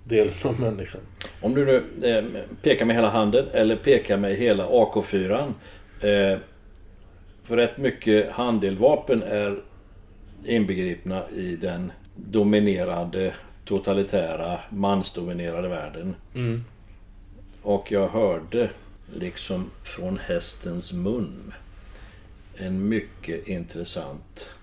delen 0.04 0.32
av 0.42 0.60
människan. 0.60 1.00
Om 1.42 1.54
du 1.54 1.64
nu 1.66 2.08
eh, 2.10 2.24
pekar 2.62 2.84
med 2.86 2.96
hela 2.96 3.08
handen 3.10 3.46
eller 3.52 3.76
pekar 3.76 4.16
med 4.16 4.36
hela 4.36 4.66
AK4. 4.66 5.52
Eh, 6.00 6.38
för 7.44 7.56
rätt 7.56 7.78
mycket 7.78 8.30
handeldvapen 8.32 9.22
är 9.22 9.58
inbegripna 10.44 11.22
i 11.36 11.56
den 11.56 11.92
dominerande 12.16 13.32
totalitära 13.68 14.60
mansdominerade 14.70 15.68
världen. 15.68 16.14
Mm. 16.34 16.64
Och 17.62 17.92
jag 17.92 18.08
hörde 18.08 18.70
liksom 19.14 19.70
från 19.84 20.18
hästens 20.18 20.92
mun 20.92 21.52
en 22.56 22.88
mycket 22.88 23.48
intressant 23.48 24.54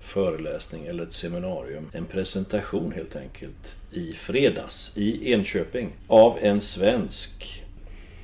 föreläsning 0.00 0.86
eller 0.86 1.02
ett 1.02 1.12
seminarium. 1.12 1.90
En 1.92 2.04
presentation 2.04 2.92
helt 2.92 3.16
enkelt 3.16 3.76
i 3.92 4.12
fredags 4.12 4.92
i 4.96 5.32
Enköping 5.32 5.90
av 6.06 6.38
en 6.40 6.60
svensk. 6.60 7.64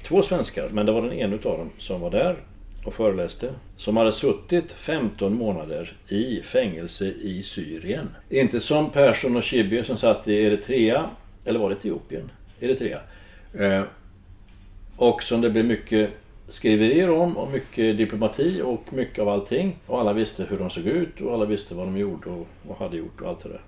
Två 0.02 0.22
svenskar, 0.22 0.68
men 0.68 0.86
det 0.86 0.92
var 0.92 1.02
den 1.02 1.12
ena 1.12 1.34
utav 1.34 1.58
dem 1.58 1.70
som 1.78 2.00
var 2.00 2.10
där 2.10 2.36
och 2.86 2.94
föreläste. 2.94 3.50
Som 3.76 3.96
hade 3.96 4.12
suttit 4.12 4.72
15 4.72 5.34
månader 5.34 5.96
i 6.08 6.42
fängelse 6.42 7.04
i 7.06 7.42
Syrien. 7.42 8.08
Inte 8.30 8.60
som 8.60 8.90
Persson 8.90 9.36
och 9.36 9.44
Schibbye 9.44 9.84
som 9.84 9.96
satt 9.96 10.28
i 10.28 10.42
Eritrea, 10.42 11.10
eller 11.44 11.58
var 11.58 11.70
det 11.70 11.76
Etiopien? 11.76 12.30
Eritrea. 12.60 13.00
Eh, 13.58 13.82
och 14.96 15.22
som 15.22 15.40
det 15.40 15.50
blev 15.50 15.64
mycket 15.64 16.10
skriverier 16.48 17.10
om 17.10 17.36
och 17.36 17.52
mycket 17.52 17.96
diplomati 17.96 18.62
och 18.64 18.92
mycket 18.92 19.18
av 19.18 19.28
allting. 19.28 19.76
Och 19.86 20.00
alla 20.00 20.12
visste 20.12 20.44
hur 20.44 20.58
de 20.58 20.70
såg 20.70 20.86
ut 20.86 21.20
och 21.20 21.34
alla 21.34 21.44
visste 21.44 21.74
vad 21.74 21.86
de 21.86 21.96
gjorde 21.96 22.30
och, 22.30 22.46
och 22.68 22.78
hade 22.78 22.96
gjort 22.96 23.20
och 23.20 23.28
allt 23.28 23.40
det 23.40 23.48
där. 23.48 23.60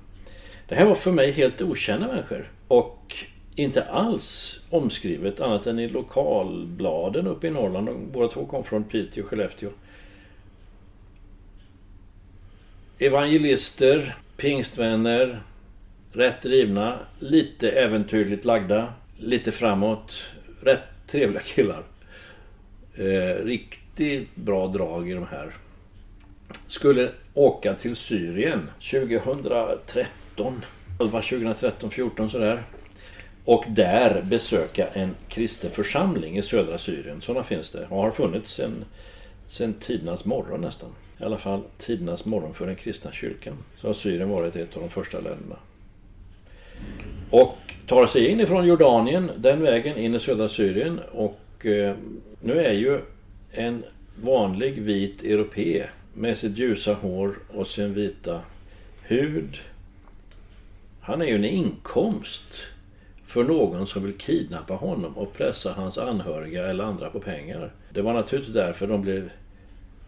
Det 0.69 0.75
här 0.75 0.87
var 0.87 0.95
för 0.95 1.13
mig 1.13 1.31
helt 1.31 1.63
okända 1.63 2.07
människor. 2.07 2.51
Och 2.69 3.17
inte 3.59 3.85
alls 3.85 4.61
omskrivet 4.71 5.41
annat 5.41 5.67
än 5.67 5.79
i 5.79 5.89
lokalbladen 5.89 7.27
uppe 7.27 7.47
i 7.47 7.51
Norrland. 7.51 7.87
De 7.87 8.13
båda 8.13 8.29
två 8.29 8.47
kom 8.47 8.65
från 8.65 8.85
Piteå 8.85 9.23
och 9.25 9.31
Skellefteå. 9.31 9.71
Evangelister, 12.99 14.17
pingstvänner, 14.37 15.43
rätt 16.13 16.43
drivna, 16.43 16.99
lite 17.19 17.71
äventyrligt 17.71 18.45
lagda, 18.45 18.93
lite 19.17 19.53
framåt, 19.53 20.33
rätt 20.63 20.83
trevliga 21.07 21.43
killar. 21.43 21.83
Eh, 22.95 23.45
riktigt 23.45 24.37
bra 24.37 24.67
drag 24.67 25.11
i 25.11 25.13
de 25.13 25.27
här. 25.27 25.55
Skulle 26.67 27.11
åka 27.35 27.75
till 27.75 27.97
Syrien 27.97 28.71
2013. 28.91 30.65
2013, 30.99 31.91
14 31.91 32.31
sådär. 32.31 32.63
Och 33.49 33.65
där 33.69 34.23
besöka 34.23 34.89
en 34.89 35.15
kristen 35.29 35.71
församling 35.71 36.39
i 36.39 36.43
södra 36.43 36.79
Syrien. 36.79 37.21
Sådana 37.21 37.45
finns 37.45 37.71
det 37.71 37.87
och 37.89 38.03
har 38.03 38.11
funnits 38.11 38.53
sedan 38.53 38.85
sen 39.47 39.75
tidernas 39.75 40.25
morgon 40.25 40.61
nästan. 40.61 40.91
I 41.21 41.25
alla 41.25 41.39
fall 41.39 41.63
tidernas 41.79 42.25
morgon 42.25 42.55
för 42.55 42.67
den 42.67 42.77
kristna 42.77 43.13
kyrkan. 43.13 43.55
Så 43.77 43.87
har 43.87 43.95
Syrien 43.95 44.29
varit 44.29 44.57
ett 44.57 44.77
av 44.77 44.83
de 44.83 44.89
första 44.89 45.21
länderna. 45.21 45.57
Och 47.31 47.59
tar 47.87 48.07
sig 48.07 48.27
in 48.27 48.41
ifrån 48.41 48.67
Jordanien 48.67 49.31
den 49.37 49.63
vägen 49.63 49.97
in 49.97 50.15
i 50.15 50.21
södra 50.21 50.49
Syrien 50.49 51.01
och 51.13 51.67
eh, 51.67 51.97
nu 52.41 52.61
är 52.61 52.73
ju 52.73 53.01
en 53.53 53.85
vanlig 54.23 54.83
vit 54.83 55.23
europé 55.23 55.85
med 56.15 56.39
sitt 56.39 56.59
ljusa 56.59 56.95
hår 56.95 57.39
och 57.49 57.67
sin 57.67 57.95
vita 57.95 58.41
hud. 59.03 59.59
Han 61.01 61.23
är 61.23 61.27
ju 61.27 61.35
en 61.35 61.45
inkomst 61.45 62.73
för 63.29 63.45
någon 63.45 63.87
som 63.87 64.03
vill 64.03 64.19
kidnappa 64.19 64.75
honom 64.75 65.19
och 65.19 65.33
pressa 65.33 65.73
hans 65.73 65.99
anhöriga 65.99 66.67
eller 66.67 66.85
andra 66.85 67.11
på 67.11 67.21
pengar. 67.21 67.73
Det 67.93 68.03
var 68.03 68.13
naturligtvis 68.13 68.55
därför 68.55 68.87
de 68.87 69.03
blev 69.03 69.31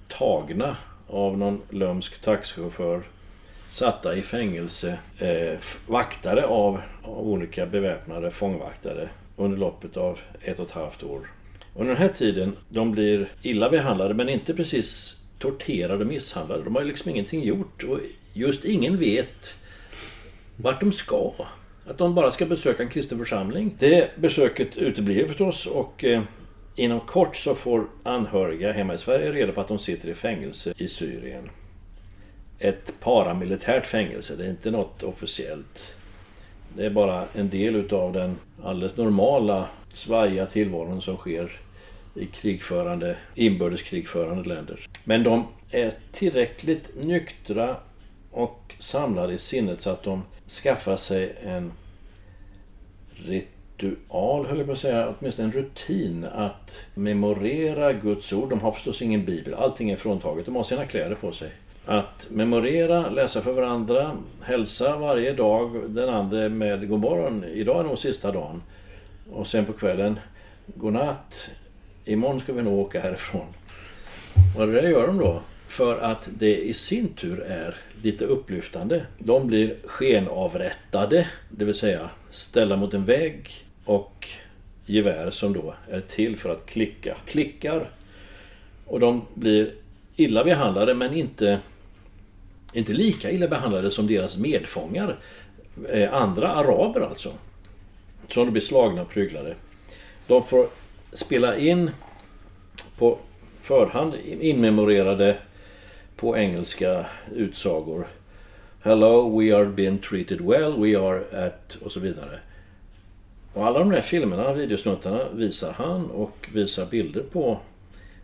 tagna 0.08 0.76
av 1.06 1.38
någon 1.38 1.62
lömsk 1.70 2.20
taxichaufför 2.22 3.02
satta 3.68 4.16
i 4.16 4.22
fängelse, 4.22 4.98
eh, 5.18 5.58
vaktade 5.86 6.46
av, 6.46 6.80
av 7.02 7.28
olika 7.28 7.66
beväpnade 7.66 8.30
fångvaktare 8.30 9.08
under 9.36 9.58
loppet 9.58 9.96
av 9.96 10.18
ett 10.42 10.60
och 10.60 10.66
ett 10.66 10.72
halvt 10.72 11.02
år. 11.02 11.20
Under 11.74 11.94
den 11.94 12.02
här 12.02 12.08
tiden, 12.08 12.56
de 12.68 12.92
blir 12.92 13.28
illa 13.42 13.70
behandlade 13.70 14.14
men 14.14 14.28
inte 14.28 14.54
precis 14.54 15.20
torterade 15.38 16.04
och 16.04 16.06
misshandlade. 16.06 16.64
De 16.64 16.74
har 16.74 16.82
ju 16.82 16.88
liksom 16.88 17.10
ingenting 17.10 17.44
gjort 17.44 17.82
och 17.82 17.98
just 18.32 18.64
ingen 18.64 18.96
vet 18.96 19.56
vart 20.56 20.80
de 20.80 20.92
ska. 20.92 21.32
Att 21.90 21.98
de 21.98 22.14
bara 22.14 22.30
ska 22.30 22.46
besöka 22.46 22.82
en 22.82 22.88
kristen 22.88 23.18
församling. 23.18 23.74
Det 23.78 24.10
besöket 24.16 24.76
uteblir 24.76 25.26
förstås 25.26 25.66
och 25.66 26.04
eh, 26.04 26.22
inom 26.76 27.00
kort 27.00 27.36
så 27.36 27.54
får 27.54 27.86
anhöriga 28.02 28.72
hemma 28.72 28.94
i 28.94 28.98
Sverige 28.98 29.32
reda 29.32 29.52
på 29.52 29.60
att 29.60 29.68
de 29.68 29.78
sitter 29.78 30.08
i 30.08 30.14
fängelse 30.14 30.74
i 30.76 30.88
Syrien. 30.88 31.50
Ett 32.58 32.94
paramilitärt 33.00 33.86
fängelse, 33.86 34.36
det 34.36 34.44
är 34.44 34.50
inte 34.50 34.70
något 34.70 35.02
officiellt. 35.02 35.96
Det 36.76 36.86
är 36.86 36.90
bara 36.90 37.24
en 37.34 37.48
del 37.48 37.76
utav 37.76 38.12
den 38.12 38.36
alldeles 38.62 38.96
normala 38.96 39.66
svajiga 39.92 40.46
tillvaron 40.46 41.02
som 41.02 41.16
sker 41.16 41.60
i 42.14 42.26
krigförande, 42.26 43.16
inbördeskrigförande 43.34 44.48
länder. 44.48 44.86
Men 45.04 45.22
de 45.22 45.46
är 45.70 45.92
tillräckligt 46.12 46.90
nyktra 47.02 47.76
och 48.30 48.74
samlade 48.78 49.32
i 49.32 49.38
sinnet 49.38 49.80
så 49.80 49.90
att 49.90 50.02
de 50.02 50.22
skaffar 50.48 50.96
sig 50.96 51.36
en 51.42 51.72
ritual, 53.26 54.46
höll 54.46 54.58
jag 54.58 54.66
på 54.66 54.72
att 54.72 54.78
säga, 54.78 55.14
åtminstone 55.18 55.48
en 55.48 55.52
rutin 55.52 56.26
att 56.34 56.86
memorera 56.94 57.92
Guds 57.92 58.32
ord. 58.32 58.50
De 58.50 58.60
har 58.60 58.72
förstås 58.72 59.02
ingen 59.02 59.24
bibel, 59.24 59.54
allting 59.54 59.90
är 59.90 59.96
fråntaget. 59.96 60.46
De 60.46 60.56
har 60.56 60.64
sina 60.64 60.84
kläder 60.84 61.14
på 61.14 61.32
sig. 61.32 61.50
Att 61.86 62.26
memorera, 62.30 63.10
läsa 63.10 63.40
för 63.40 63.52
varandra, 63.52 64.16
hälsa 64.42 64.96
varje 64.96 65.32
dag 65.32 65.90
den 65.90 66.08
andra 66.08 66.48
med 66.48 66.88
God 66.88 67.00
morgon, 67.00 67.44
idag 67.44 67.80
är 67.80 67.84
nog 67.84 67.98
sista 67.98 68.32
dagen. 68.32 68.62
Och 69.32 69.46
sen 69.46 69.66
på 69.66 69.72
kvällen, 69.72 70.18
God 70.66 70.92
natt, 70.92 71.50
imorgon 72.04 72.40
ska 72.40 72.52
vi 72.52 72.62
nog 72.62 72.78
åka 72.78 73.00
härifrån. 73.00 73.46
Och 74.58 74.66
det 74.66 74.72
där 74.72 74.88
gör 74.88 75.06
de 75.06 75.18
då 75.18 75.40
för 75.68 75.98
att 75.98 76.28
det 76.38 76.56
i 76.56 76.72
sin 76.72 77.08
tur 77.08 77.40
är 77.40 77.74
lite 78.02 78.24
upplyftande. 78.24 79.06
De 79.18 79.46
blir 79.46 79.74
skenavrättade, 79.84 81.26
det 81.50 81.64
vill 81.64 81.74
säga 81.74 82.10
ställa 82.30 82.76
mot 82.76 82.94
en 82.94 83.04
vägg 83.04 83.50
och 83.84 84.28
gevär 84.86 85.30
som 85.30 85.52
då 85.52 85.74
är 85.90 86.00
till 86.00 86.36
för 86.36 86.50
att 86.50 86.66
klicka. 86.66 87.16
Klickar. 87.26 87.90
Och 88.86 89.00
de 89.00 89.26
blir 89.34 89.74
illa 90.16 90.44
behandlade 90.44 90.94
men 90.94 91.14
inte, 91.14 91.60
inte 92.72 92.92
lika 92.92 93.30
illa 93.30 93.48
behandlade 93.48 93.90
som 93.90 94.06
deras 94.06 94.38
medfångar. 94.38 95.18
Eh, 95.88 96.14
andra 96.14 96.48
araber 96.48 97.00
alltså. 97.00 97.32
Som 98.28 98.44
de 98.44 98.50
blir 98.50 98.62
slagna 98.62 99.02
och 99.02 99.10
pryglade. 99.10 99.54
De 100.26 100.42
får 100.42 100.66
spela 101.12 101.56
in 101.56 101.90
på 102.98 103.18
förhand 103.60 104.14
inmemorerade 104.40 105.36
på 106.16 106.36
engelska 106.36 107.06
utsagor. 107.34 108.06
Hello, 108.82 109.28
we 109.38 109.52
are 109.52 109.66
being 109.66 109.98
treated 109.98 110.40
well, 110.40 110.72
we 110.72 110.96
are 110.96 111.46
at... 111.46 111.78
och 111.82 111.92
så 111.92 112.00
vidare. 112.00 112.38
Och 113.52 113.66
alla 113.66 113.78
de 113.78 113.90
där 113.90 114.00
filmerna, 114.00 114.52
videosnuttarna, 114.52 115.28
visar 115.34 115.72
han 115.72 116.10
och 116.10 116.48
visar 116.52 116.86
bilder 116.86 117.22
på 117.32 117.58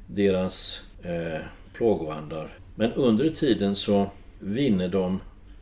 deras 0.06 0.82
eh, 1.02 1.40
plågoandar. 1.72 2.58
Men 2.74 2.92
under 2.92 3.30
tiden 3.30 3.74
så 3.74 4.10
vinner 4.40 4.88
de 4.88 5.20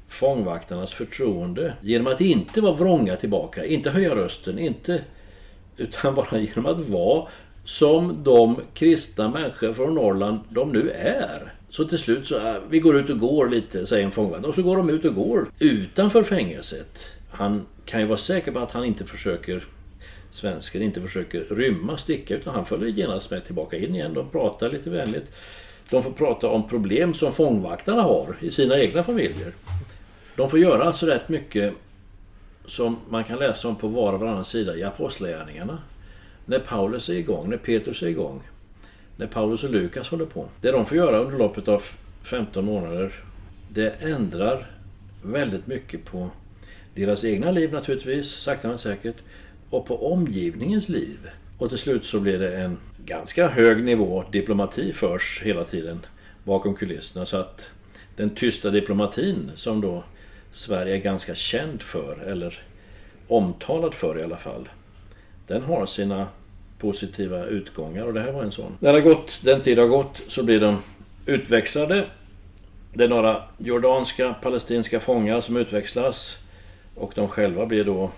fångvaktarnas 0.09 0.93
förtroende 0.93 1.75
genom 1.81 2.07
att 2.07 2.21
inte 2.21 2.61
vara 2.61 2.75
vrånga 2.75 3.17
tillbaka, 3.17 3.65
inte 3.65 3.91
höja 3.91 4.15
rösten, 4.15 4.59
inte 4.59 5.03
utan 5.77 6.15
bara 6.15 6.39
genom 6.39 6.67
att 6.67 6.89
vara 6.89 7.29
som 7.65 8.23
de 8.23 8.61
kristna 8.75 9.29
människor 9.29 9.73
från 9.73 9.95
Norrland 9.95 10.41
de 10.49 10.73
nu 10.73 10.91
är. 10.91 11.54
Så 11.75 11.85
till 11.85 11.99
slut 11.99 12.27
så, 12.27 12.37
är, 12.37 12.61
vi 12.71 12.81
går 12.81 12.97
ut 12.97 13.11
och 13.11 13.19
går 13.19 13.49
lite, 13.49 13.87
säger 13.87 14.05
en 14.05 14.11
fångvakt. 14.11 14.45
Och 14.45 14.55
så 14.55 14.63
går 14.63 14.77
de 14.77 14.91
ut 14.91 15.05
och 15.05 15.15
går 15.15 15.51
utanför 15.59 16.23
fängelset. 16.23 17.11
Han 17.31 17.67
kan 17.85 18.01
ju 18.01 18.07
vara 18.07 18.19
säker 18.19 18.53
på 18.53 18.59
att 18.59 18.71
han 18.71 18.85
inte 18.85 19.05
försöker 19.05 19.65
svensken 20.31 20.83
inte 20.83 21.01
försöker 21.01 21.41
rymma, 21.41 21.97
sticka, 21.97 22.37
utan 22.37 22.55
han 22.55 22.67
följer 22.67 22.89
genast 22.89 23.31
med 23.31 23.45
tillbaka 23.45 23.77
in 23.77 23.95
igen. 23.95 24.15
De 24.15 24.31
pratar 24.31 24.71
lite 24.71 24.91
vänligt. 24.91 25.33
De 25.91 26.03
får 26.03 26.11
prata 26.11 26.49
om 26.49 26.69
problem 26.69 27.15
som 27.15 27.33
fångvaktarna 27.33 28.03
har 28.03 28.37
i 28.41 28.51
sina 28.51 28.79
egna 28.79 29.03
familjer. 29.03 29.53
De 30.37 30.51
får 30.51 30.59
göra 30.59 30.85
alltså 30.85 31.07
rätt 31.07 31.29
mycket 31.29 31.75
som 32.67 32.97
man 33.09 33.25
kan 33.25 33.39
läsa 33.39 33.69
om 33.69 33.77
på 33.77 33.89
var 33.89 34.13
och 34.13 34.21
varannan 34.21 34.45
sida 34.45 34.77
i 34.77 34.83
Apostlagärningarna. 34.83 35.79
När 36.47 36.59
Paulus 36.59 37.09
är 37.09 37.15
igång, 37.15 37.51
när 37.51 37.57
Petrus 37.57 38.03
är 38.03 38.07
igång, 38.07 38.43
när 39.17 39.27
Paulus 39.27 39.65
och 39.65 39.71
Lukas 39.71 40.09
håller 40.09 40.27
på. 40.27 40.49
Det 40.61 40.71
de 40.71 40.87
får 40.87 40.97
göra 40.97 41.19
under 41.19 41.39
loppet 41.39 41.69
av 41.69 41.83
15 42.23 42.65
månader, 42.65 43.13
det 43.69 43.91
ändrar 44.01 44.71
väldigt 45.23 45.67
mycket 45.67 46.05
på 46.05 46.31
deras 46.95 47.25
egna 47.25 47.51
liv 47.51 47.73
naturligtvis, 47.73 48.31
sakta 48.31 48.69
men 48.69 48.79
säkert, 48.79 49.17
och 49.71 49.87
på 49.87 50.13
omgivningens 50.13 50.89
liv. 50.89 51.19
Och 51.59 51.69
till 51.69 51.79
slut 51.79 52.05
så 52.05 52.21
blir 52.21 52.39
det 52.39 52.57
en 52.57 52.79
ganska 53.05 53.49
hög 53.49 53.85
nivå 53.85 54.25
diplomati 54.31 54.93
förs 54.93 55.43
hela 55.45 55.65
tiden 55.65 56.07
bakom 56.45 56.75
kulisserna. 56.75 57.27
Så 57.27 57.37
att 57.37 57.71
den 58.17 58.31
tysta 58.31 58.71
diplomatin 58.71 59.51
som 59.55 59.81
då 59.81 60.05
Sverige 60.53 60.95
är 60.95 61.01
ganska 61.01 61.35
känd 61.35 61.83
för, 61.83 62.19
eller 62.27 62.59
omtalad 63.29 63.95
för 63.95 64.19
i 64.19 64.23
alla 64.23 64.37
fall. 64.37 64.69
Den 65.47 65.63
har 65.63 65.87
sina 65.87 66.29
positiva 66.85 67.47
utgångar 67.47 68.07
och 68.07 68.15
det 68.15 68.21
här 68.21 68.33
var 68.33 68.43
en 68.43 68.53
sån. 68.53 68.77
När 68.81 68.93
det 68.93 69.01
har 69.01 69.09
gått, 69.15 69.41
den 69.45 69.61
tid 69.61 69.79
har 69.79 69.87
gått 69.87 70.23
så 70.29 70.43
blir 70.43 70.61
de 70.61 70.79
utväxlade. 71.27 72.07
Det 72.95 73.05
är 73.05 73.09
några 73.09 73.43
jordanska, 73.59 74.35
palestinska 74.43 75.01
fångar 75.01 75.41
som 75.41 75.57
utväxlas 75.57 76.37
och 76.95 77.13
de 77.15 77.29
själva 77.29 77.67
blir 77.67 77.85
då 77.85 78.11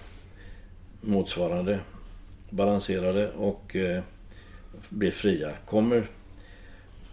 motsvarande 1.00 1.78
balanserade 2.50 3.30
och 3.30 3.76
eh, 3.76 4.02
blir 4.88 5.10
fria. 5.10 5.50
Kommer, 5.66 6.06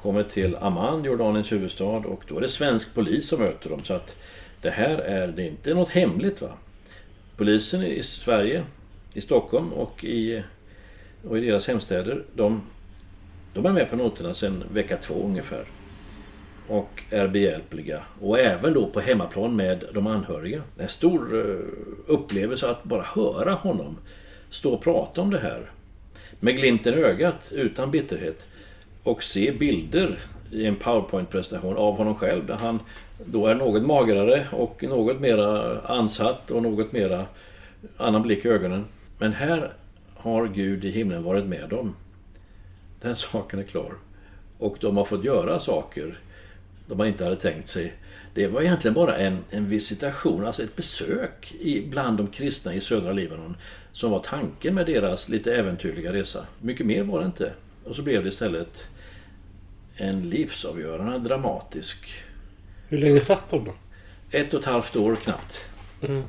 kommer 0.01 0.24
till 0.24 0.56
Amman, 0.56 1.04
Jordaniens 1.04 1.51
huvudstad 1.51 1.86
och 1.86 2.24
då 2.28 2.38
är 2.38 2.41
det 2.41 2.49
svensk 2.49 2.95
polis 2.95 3.28
som 3.28 3.39
möter 3.39 3.70
dem. 3.70 3.84
Så 3.84 3.93
att 3.93 4.16
det 4.62 4.70
här 4.70 4.97
är, 4.97 5.28
det 5.28 5.43
är 5.43 5.47
inte 5.47 5.74
något 5.74 5.89
hemligt. 5.89 6.41
va. 6.41 6.49
Polisen 7.38 7.84
i 7.84 8.04
Sverige, 8.04 8.64
i 9.14 9.22
Stockholm 9.22 9.74
och 9.74 10.04
i, 10.04 10.43
och 11.28 11.38
i 11.38 11.41
deras 11.41 11.67
hemstäder, 11.67 12.24
de, 12.34 12.61
de 13.53 13.65
är 13.65 13.71
med 13.71 13.89
på 13.89 13.95
noterna 13.95 14.34
sedan 14.34 14.63
vecka 14.71 14.97
två 14.97 15.13
ungefär. 15.13 15.65
Och 16.67 17.03
är 17.09 17.28
behjälpliga. 17.28 18.01
Och 18.21 18.39
även 18.39 18.74
då 18.74 18.88
på 18.88 18.99
hemmaplan 18.99 19.55
med 19.55 19.84
de 19.93 20.07
anhöriga. 20.07 20.61
En 20.78 20.89
stor 20.89 21.39
eh, 21.39 21.67
upplevelse 22.07 22.69
att 22.69 22.84
bara 22.84 23.03
höra 23.03 23.53
honom 23.53 23.97
stå 24.49 24.74
och 24.74 24.82
prata 24.82 25.21
om 25.21 25.30
det 25.30 25.39
här. 25.39 25.71
Med 26.39 26.57
glimten 26.57 26.93
i 26.93 26.97
ögat, 26.97 27.51
utan 27.55 27.91
bitterhet. 27.91 28.45
Och 29.03 29.24
se 29.24 29.51
bilder 29.51 30.17
i 30.51 30.65
en 30.65 30.76
powerpoint-presentation 30.76 31.78
av 31.78 31.97
honom 31.97 32.15
själv 32.15 32.45
där 32.45 32.55
han 32.55 32.80
då 33.26 33.47
är 33.47 33.55
något 33.55 33.84
magrare 33.84 34.47
och 34.51 34.84
något 34.84 35.19
mera 35.19 35.80
ansatt 35.80 36.51
och 36.51 36.63
något 36.63 36.91
mera 36.91 37.26
annan 37.97 38.21
blick 38.21 38.45
i 38.45 38.47
ögonen. 38.47 38.86
Men 39.17 39.34
här 39.34 39.74
har 40.24 40.47
Gud 40.47 40.86
i 40.86 40.91
himlen 40.91 41.24
varit 41.24 41.45
med 41.45 41.69
dem. 41.69 41.95
Den 43.01 43.15
saken 43.15 43.59
är 43.59 43.63
klar. 43.63 43.93
Och 44.57 44.78
de 44.82 44.97
har 44.97 45.05
fått 45.05 45.24
göra 45.24 45.59
saker 45.59 46.19
de 46.88 46.97
man 46.97 47.07
inte 47.07 47.24
hade 47.24 47.36
tänkt 47.36 47.69
sig. 47.69 47.93
Det 48.34 48.47
var 48.47 48.61
egentligen 48.61 48.93
bara 48.93 49.17
en, 49.17 49.38
en 49.49 49.69
visitation, 49.69 50.45
alltså 50.45 50.63
ett 50.63 50.76
besök 50.76 51.53
i, 51.59 51.82
bland 51.82 52.17
de 52.17 52.28
kristna 52.28 52.74
i 52.74 52.82
södra 52.82 53.13
Libanon 53.13 53.57
som 53.91 54.11
var 54.11 54.19
tanken 54.19 54.76
med 54.76 54.86
deras 54.86 55.30
lite 55.30 55.55
äventyrliga 55.55 56.13
resa. 56.13 56.45
Mycket 56.61 56.86
mer 56.86 57.03
var 57.03 57.19
det 57.19 57.26
inte. 57.26 57.53
Och 57.84 57.95
så 57.95 58.01
blev 58.01 58.24
det 58.24 58.30
istället 58.30 58.89
en 59.95 60.30
livsavgörande 60.30 61.19
dramatisk... 61.19 62.24
Hur 62.89 62.97
länge 62.97 63.19
satt 63.19 63.49
de 63.49 63.65
då? 63.65 63.74
Ett 64.32 64.53
och 64.53 64.59
ett 64.59 64.65
halvt 64.65 64.95
år 64.95 65.15
knappt. 65.15 65.65
Mm. 66.01 66.24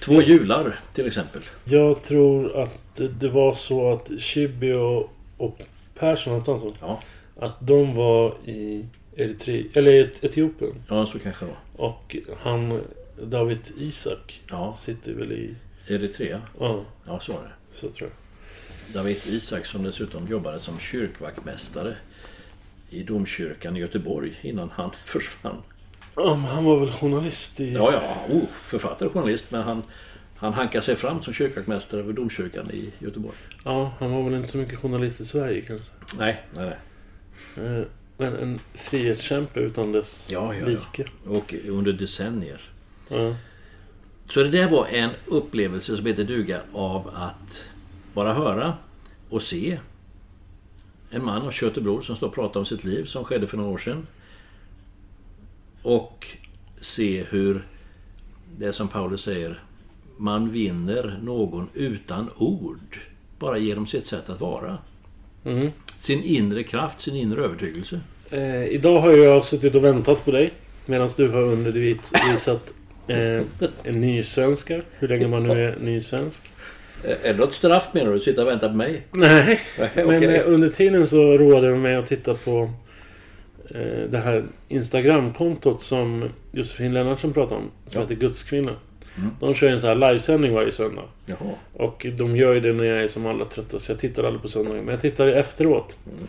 Två 0.00 0.22
jular 0.22 0.80
till 0.94 1.06
exempel. 1.06 1.42
Jag 1.64 2.02
tror 2.02 2.62
att 2.62 2.81
det 2.94 3.28
var 3.28 3.54
så 3.54 3.92
att 3.92 4.20
Chibi 4.20 4.72
och, 4.72 5.10
och 5.36 5.62
Persson, 5.94 6.44
så? 6.44 6.72
Ja. 6.80 7.02
att 7.36 7.56
de 7.60 7.94
var 7.94 8.34
i 8.44 8.86
Eritrea, 9.16 9.64
eller 9.74 10.10
Etiopien. 10.20 10.74
Ja, 10.88 11.06
så 11.06 11.18
kanske 11.18 11.44
det 11.44 11.50
var. 11.50 11.86
Och 11.86 12.16
han, 12.38 12.80
David 13.22 13.60
Isak, 13.76 14.42
ja. 14.50 14.74
sitter 14.78 15.12
väl 15.12 15.32
i... 15.32 15.54
Eritrea? 15.88 16.40
Ja. 16.60 16.84
Ja, 17.06 17.20
så 17.20 17.32
var 17.32 17.42
det. 17.42 17.76
Så 17.76 17.88
tror 17.88 18.08
jag. 18.08 18.16
David 18.94 19.16
Isak 19.26 19.66
som 19.66 19.82
dessutom 19.82 20.28
jobbade 20.28 20.60
som 20.60 20.78
kyrkvaktmästare 20.78 21.94
i 22.90 23.02
domkyrkan 23.02 23.76
i 23.76 23.80
Göteborg 23.80 24.38
innan 24.42 24.70
han 24.70 24.90
försvann. 25.04 25.62
Ja, 26.16 26.34
men 26.34 26.44
han 26.44 26.64
var 26.64 26.80
väl 26.80 26.92
journalist 26.92 27.60
i... 27.60 27.72
Ja, 27.72 27.92
ja. 27.92 28.34
Oh, 28.34 28.46
författare 28.48 29.08
och 29.08 29.12
journalist. 29.12 29.50
Men 29.50 29.62
han, 29.62 29.82
han 30.42 30.52
hankade 30.52 30.84
sig 30.84 30.96
fram 30.96 31.22
som 31.22 31.32
kyrkvaktmästare 31.32 32.02
vid 32.02 32.14
domkyrkan 32.14 32.70
i 32.70 32.90
Göteborg. 32.98 33.36
Ja, 33.64 33.94
han 33.98 34.10
var 34.10 34.22
väl 34.22 34.34
inte 34.34 34.48
så 34.48 34.58
mycket 34.58 34.78
journalist 34.78 35.20
i 35.20 35.24
Sverige 35.24 35.60
kanske? 35.60 35.86
Nej, 36.18 36.42
nej, 36.54 36.76
nej. 37.54 37.78
Eh, 37.78 37.84
men 38.16 38.36
en 38.36 38.60
frihetskämpe 38.74 39.60
utan 39.60 39.92
dess 39.92 40.28
ja, 40.32 40.54
ja, 40.54 40.66
like. 40.66 41.04
Ja. 41.24 41.30
Och 41.30 41.54
under 41.68 41.92
decennier. 41.92 42.60
Ja. 43.08 43.36
Så 44.28 44.42
det 44.42 44.48
där 44.48 44.70
var 44.70 44.86
en 44.86 45.10
upplevelse 45.26 45.96
som 45.96 46.06
heter 46.06 46.24
duga 46.24 46.60
av 46.72 47.10
att 47.14 47.68
bara 48.14 48.34
höra 48.34 48.76
och 49.28 49.42
se 49.42 49.78
en 51.10 51.24
man 51.24 51.42
av 51.42 51.50
kött 51.50 51.76
och 51.76 51.82
blod 51.82 52.04
som 52.04 52.16
står 52.16 52.26
och 52.26 52.34
pratar 52.34 52.60
om 52.60 52.66
sitt 52.66 52.84
liv 52.84 53.04
som 53.04 53.24
skedde 53.24 53.46
för 53.46 53.56
några 53.56 53.70
år 53.70 53.78
sedan. 53.78 54.06
Och 55.82 56.28
se 56.80 57.24
hur 57.24 57.66
det 58.58 58.72
som 58.72 58.88
Paulus 58.88 59.22
säger, 59.22 59.62
man 60.22 60.48
vinner 60.48 61.18
någon 61.22 61.68
utan 61.74 62.30
ord. 62.36 62.98
Bara 63.38 63.58
genom 63.58 63.86
sitt 63.86 64.06
sätt 64.06 64.30
att 64.30 64.40
vara. 64.40 64.78
Mm. 65.44 65.70
Sin 65.96 66.22
inre 66.22 66.62
kraft, 66.62 67.00
sin 67.00 67.16
inre 67.16 67.44
övertygelse. 67.44 68.00
Eh, 68.30 68.64
idag 68.64 69.00
har 69.00 69.12
jag 69.12 69.44
suttit 69.44 69.74
och 69.74 69.84
väntat 69.84 70.24
på 70.24 70.30
dig. 70.30 70.52
Medan 70.86 71.08
du 71.16 71.28
har 71.28 71.42
undervisat 71.42 72.74
eh, 73.06 73.42
en 73.82 74.00
nysvenska. 74.00 74.82
Hur 74.98 75.08
länge 75.08 75.28
man 75.28 75.42
nu 75.42 75.64
är 75.64 75.76
nysvensk. 75.80 76.42
Är 77.04 77.32
det 77.32 77.38
något 77.38 77.54
straff 77.54 77.88
menar 77.92 78.12
du? 78.12 78.20
Sitta 78.20 78.42
och 78.42 78.48
vänta 78.48 78.68
på 78.68 78.74
mig? 78.74 79.02
Nej, 79.10 79.60
okay. 79.78 80.06
men 80.06 80.22
eh, 80.22 80.42
under 80.46 80.68
tiden 80.68 81.06
så 81.06 81.38
roade 81.38 81.66
jag 81.66 81.78
mig 81.78 81.96
att 81.96 82.06
titta 82.06 82.34
på 82.34 82.70
eh, 83.70 84.10
det 84.10 84.18
här 84.18 84.44
Instagramkontot 84.68 85.80
som 85.80 86.28
Josefin 86.52 86.94
Lennartsson 86.94 87.32
pratar 87.32 87.56
om. 87.56 87.70
Som 87.86 88.00
ja. 88.00 88.00
heter 88.00 88.14
Gudskvinna. 88.14 88.76
Mm. 89.18 89.30
De 89.40 89.54
kör 89.54 89.68
en 89.68 89.80
sån 89.80 89.88
här 89.88 90.08
livesändning 90.08 90.54
varje 90.54 90.72
söndag. 90.72 91.04
Jaha. 91.26 91.54
Och 91.72 92.06
de 92.18 92.36
gör 92.36 92.54
ju 92.54 92.60
det 92.60 92.72
när 92.72 92.84
jag 92.84 93.02
är 93.02 93.08
som 93.08 93.26
allra 93.26 93.44
tröttast. 93.44 93.88
Jag 93.88 93.98
tittar 93.98 94.24
aldrig 94.24 94.42
på 94.42 94.48
söndagen. 94.48 94.84
Men 94.84 94.92
jag 94.92 95.00
tittar 95.00 95.28
efteråt. 95.28 95.96
Mm. 96.06 96.28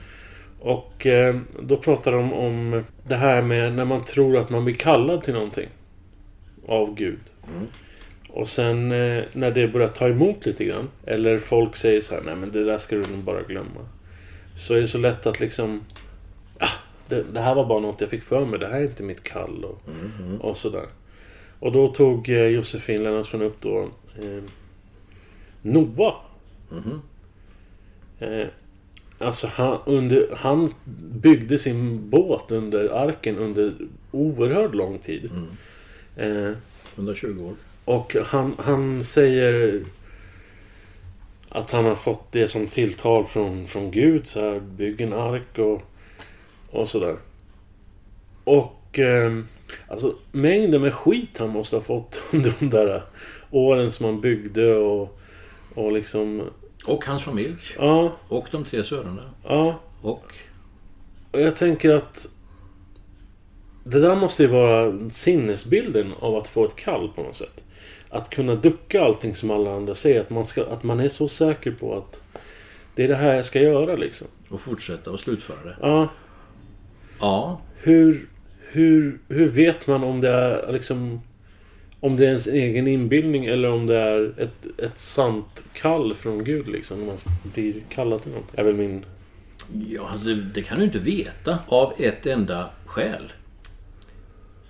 Och 0.60 1.06
eh, 1.06 1.36
då 1.62 1.78
pratar 1.78 2.12
de 2.12 2.34
om 2.34 2.84
det 3.08 3.16
här 3.16 3.42
med 3.42 3.74
när 3.74 3.86
man 3.86 4.04
tror 4.04 4.38
att 4.38 4.50
man 4.50 4.66
blir 4.66 4.76
kallad 4.76 5.24
till 5.24 5.34
någonting. 5.34 5.70
Av 6.68 6.96
Gud. 6.96 7.20
Mm. 7.56 7.68
Och 8.30 8.50
sen 8.50 8.92
eh, 8.92 9.24
när 9.34 9.52
det 9.52 9.68
börjar 9.68 9.88
ta 9.88 10.08
emot 10.08 10.46
lite 10.46 10.66
grann. 10.66 10.90
Eller 11.06 11.40
folk 11.40 11.76
säger 11.76 12.02
så 12.02 12.16
här, 12.16 12.22
nej 12.22 12.36
men 12.36 12.52
det 12.52 12.64
där 12.64 12.78
ska 12.78 12.96
du 12.96 13.02
nog 13.02 13.24
bara 13.24 13.42
glömma. 13.42 13.88
Så 14.58 14.74
är 14.74 14.82
det 14.82 14.88
så 14.88 14.98
lätt 14.98 15.26
att 15.26 15.40
liksom... 15.40 15.82
Ja, 16.60 16.68
det, 17.08 17.24
det 17.34 17.40
här 17.40 17.56
var 17.56 17.66
bara 17.66 17.80
något 17.80 18.02
jag 18.02 18.10
fick 18.10 18.24
för 18.24 18.46
mig. 18.46 18.60
Det 18.60 18.68
här 18.68 18.80
är 18.80 18.84
inte 18.84 19.04
mitt 19.04 19.24
kall 19.24 19.66
och, 19.66 19.82
och 20.40 20.58
sådär. 20.58 20.86
Och 21.60 21.72
då 21.72 21.88
tog 21.88 22.30
eh, 22.30 22.48
Josefin 22.48 23.04
Lennartsson 23.04 23.42
upp 23.42 23.62
då 23.62 23.90
eh, 24.22 24.44
Noah. 25.62 26.16
Eh, 28.20 28.48
alltså 29.20 29.48
han, 29.48 29.78
under, 29.86 30.36
han 30.36 30.70
byggde 31.12 31.60
sin 31.60 32.10
båt 32.10 32.52
under 32.52 32.90
arken 32.90 33.38
under 33.38 33.74
oerhört 34.12 34.76
lång 34.76 35.00
tid. 35.00 35.32
Eh, 36.16 36.52
120 36.96 37.46
år. 37.46 37.54
och 37.86 38.16
han, 38.26 38.56
han 38.60 39.04
säger 39.04 39.84
att 41.50 41.72
han 41.72 41.86
har 41.86 41.96
fått 41.96 42.32
det 42.32 42.48
som 42.48 42.68
tilltal 42.68 43.26
från, 43.26 43.68
från 43.68 43.92
Gud. 43.92 44.28
Så 44.28 44.40
här, 44.40 44.60
bygg 44.60 45.02
en 45.02 45.14
ark 45.14 45.58
och, 45.58 45.82
och 46.70 46.88
sådär. 46.88 47.16
Och 48.44 49.00
ehm, 49.00 49.48
alltså 49.88 50.16
mängden 50.32 50.82
med 50.82 50.94
skit 50.94 51.38
han 51.38 51.50
måste 51.50 51.76
ha 51.76 51.84
fått 51.84 52.22
under 52.34 52.54
de 52.60 52.70
där 52.70 53.02
åren 53.52 53.92
som 53.92 54.06
han 54.06 54.22
byggde 54.22 54.76
och, 54.76 55.20
och 55.76 55.92
liksom... 55.92 56.42
Och 56.86 57.06
hans 57.06 57.24
familj. 57.24 57.56
Ja, 57.78 58.18
Och 58.28 58.48
de 58.52 58.64
tre 58.64 58.84
sönerna. 58.84 59.24
ja. 59.44 59.80
Och... 60.02 60.34
Och 61.32 61.42
jag 61.42 61.56
tänker 61.56 61.96
att 61.96 62.28
det 63.84 64.00
där 64.00 64.16
måste 64.16 64.44
ju 64.44 64.50
vara 64.50 64.94
sinnesbilden 65.10 66.14
av 66.20 66.36
att 66.36 66.48
få 66.48 66.66
ett 66.66 66.76
kall 66.76 67.10
på 67.16 67.24
något 67.24 67.36
sätt. 67.36 67.64
Att 68.10 68.30
kunna 68.30 68.56
ducka 68.56 69.04
allting 69.04 69.36
som 69.36 69.52
alla 69.52 69.76
andra 69.76 69.96
säger. 69.96 70.22
Att 70.22 70.30
man, 70.30 70.46
ska, 70.46 70.66
att 70.66 70.84
man 70.84 71.00
är 71.00 71.10
så 71.10 71.28
säker 71.28 71.72
på 71.72 71.98
att 71.98 72.22
det 72.96 73.04
är 73.04 73.08
det 73.08 73.16
här 73.16 73.36
jag 73.36 73.46
ska 73.46 73.60
göra 73.62 73.96
liksom. 73.96 74.28
Och 74.50 74.62
fortsätta 74.62 75.12
och 75.12 75.20
slutföra 75.20 75.64
det. 75.66 75.78
Ja, 75.82 76.08
Ja. 77.20 77.62
hur, 77.78 78.28
hur, 78.74 79.20
hur 79.28 79.50
vet 79.50 79.88
man 79.88 80.04
om 80.04 80.22
det 80.22 80.30
är 80.30 80.74
liksom... 80.74 81.22
Om 82.00 82.16
det 82.16 82.24
är 82.24 82.28
ens 82.28 82.48
egen 82.48 82.88
inbildning 82.88 83.46
eller 83.46 83.70
om 83.70 83.88
det 83.88 83.98
är 83.98 84.34
ett, 84.38 84.80
ett 84.80 85.00
sant 85.00 85.64
kall 85.74 86.16
från 86.16 86.44
Gud 86.44 86.68
liksom. 86.68 87.00
Om 87.00 87.06
man 87.06 87.18
blir 87.44 87.76
kallad 87.90 88.24
till 88.24 88.32
något. 88.32 88.54
är 88.54 88.64
väl 88.64 88.76
min... 88.76 89.06
Ja, 89.88 90.10
alltså, 90.10 90.28
det, 90.28 90.36
det 90.36 90.62
kan 90.62 90.78
du 90.78 90.84
inte 90.84 91.00
veta 91.00 91.60
av 91.68 91.94
ett 91.98 92.26
enda 92.26 92.70
skäl. 92.86 93.34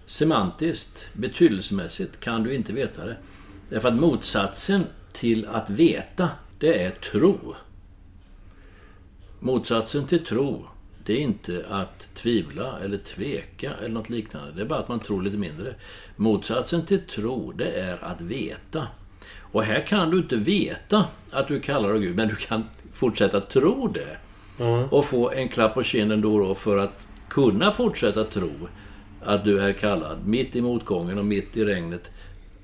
Semantiskt, 0.05 1.09
betydelsemässigt 1.13 2.19
kan 2.19 2.43
du 2.43 2.55
inte 2.55 2.73
veta 2.73 3.05
det. 3.05 3.17
Därför 3.69 3.87
att 3.87 3.95
motsatsen 3.95 4.83
till 5.13 5.45
att 5.45 5.69
veta, 5.69 6.29
det 6.59 6.83
är 6.83 6.89
tro. 6.89 7.55
Motsatsen 9.39 10.07
till 10.07 10.25
tro, 10.25 10.65
det 11.05 11.13
är 11.13 11.17
inte 11.17 11.65
att 11.69 12.09
tvivla 12.15 12.79
eller 12.83 12.97
tveka 12.97 13.71
eller 13.79 13.93
något 13.93 14.09
liknande. 14.09 14.51
Det 14.55 14.61
är 14.61 14.65
bara 14.65 14.79
att 14.79 14.87
man 14.87 14.99
tror 14.99 15.21
lite 15.21 15.37
mindre. 15.37 15.75
Motsatsen 16.15 16.85
till 16.85 17.01
tro, 17.01 17.51
det 17.51 17.71
är 17.71 17.97
att 18.03 18.21
veta. 18.21 18.87
Och 19.39 19.63
här 19.63 19.81
kan 19.81 20.09
du 20.09 20.17
inte 20.17 20.35
veta 20.35 21.05
att 21.31 21.47
du 21.47 21.59
kallar 21.59 21.89
av 21.89 21.99
Gud, 21.99 22.15
men 22.15 22.27
du 22.27 22.35
kan 22.35 22.63
fortsätta 22.93 23.39
tro 23.39 23.87
det. 23.87 24.17
Ja. 24.57 24.87
Och 24.91 25.05
få 25.05 25.31
en 25.31 25.49
klapp 25.49 25.73
på 25.73 25.83
kinden 25.83 26.21
då 26.21 26.33
och 26.33 26.39
då 26.47 26.55
för 26.55 26.77
att 26.77 27.07
kunna 27.29 27.71
fortsätta 27.71 28.23
tro 28.23 28.51
att 29.23 29.45
du 29.45 29.59
är 29.59 29.73
kallad 29.73 30.27
mitt 30.27 30.55
i 30.55 30.61
motgången 30.61 31.17
och 31.17 31.25
mitt 31.25 31.57
i 31.57 31.65
regnet 31.65 32.11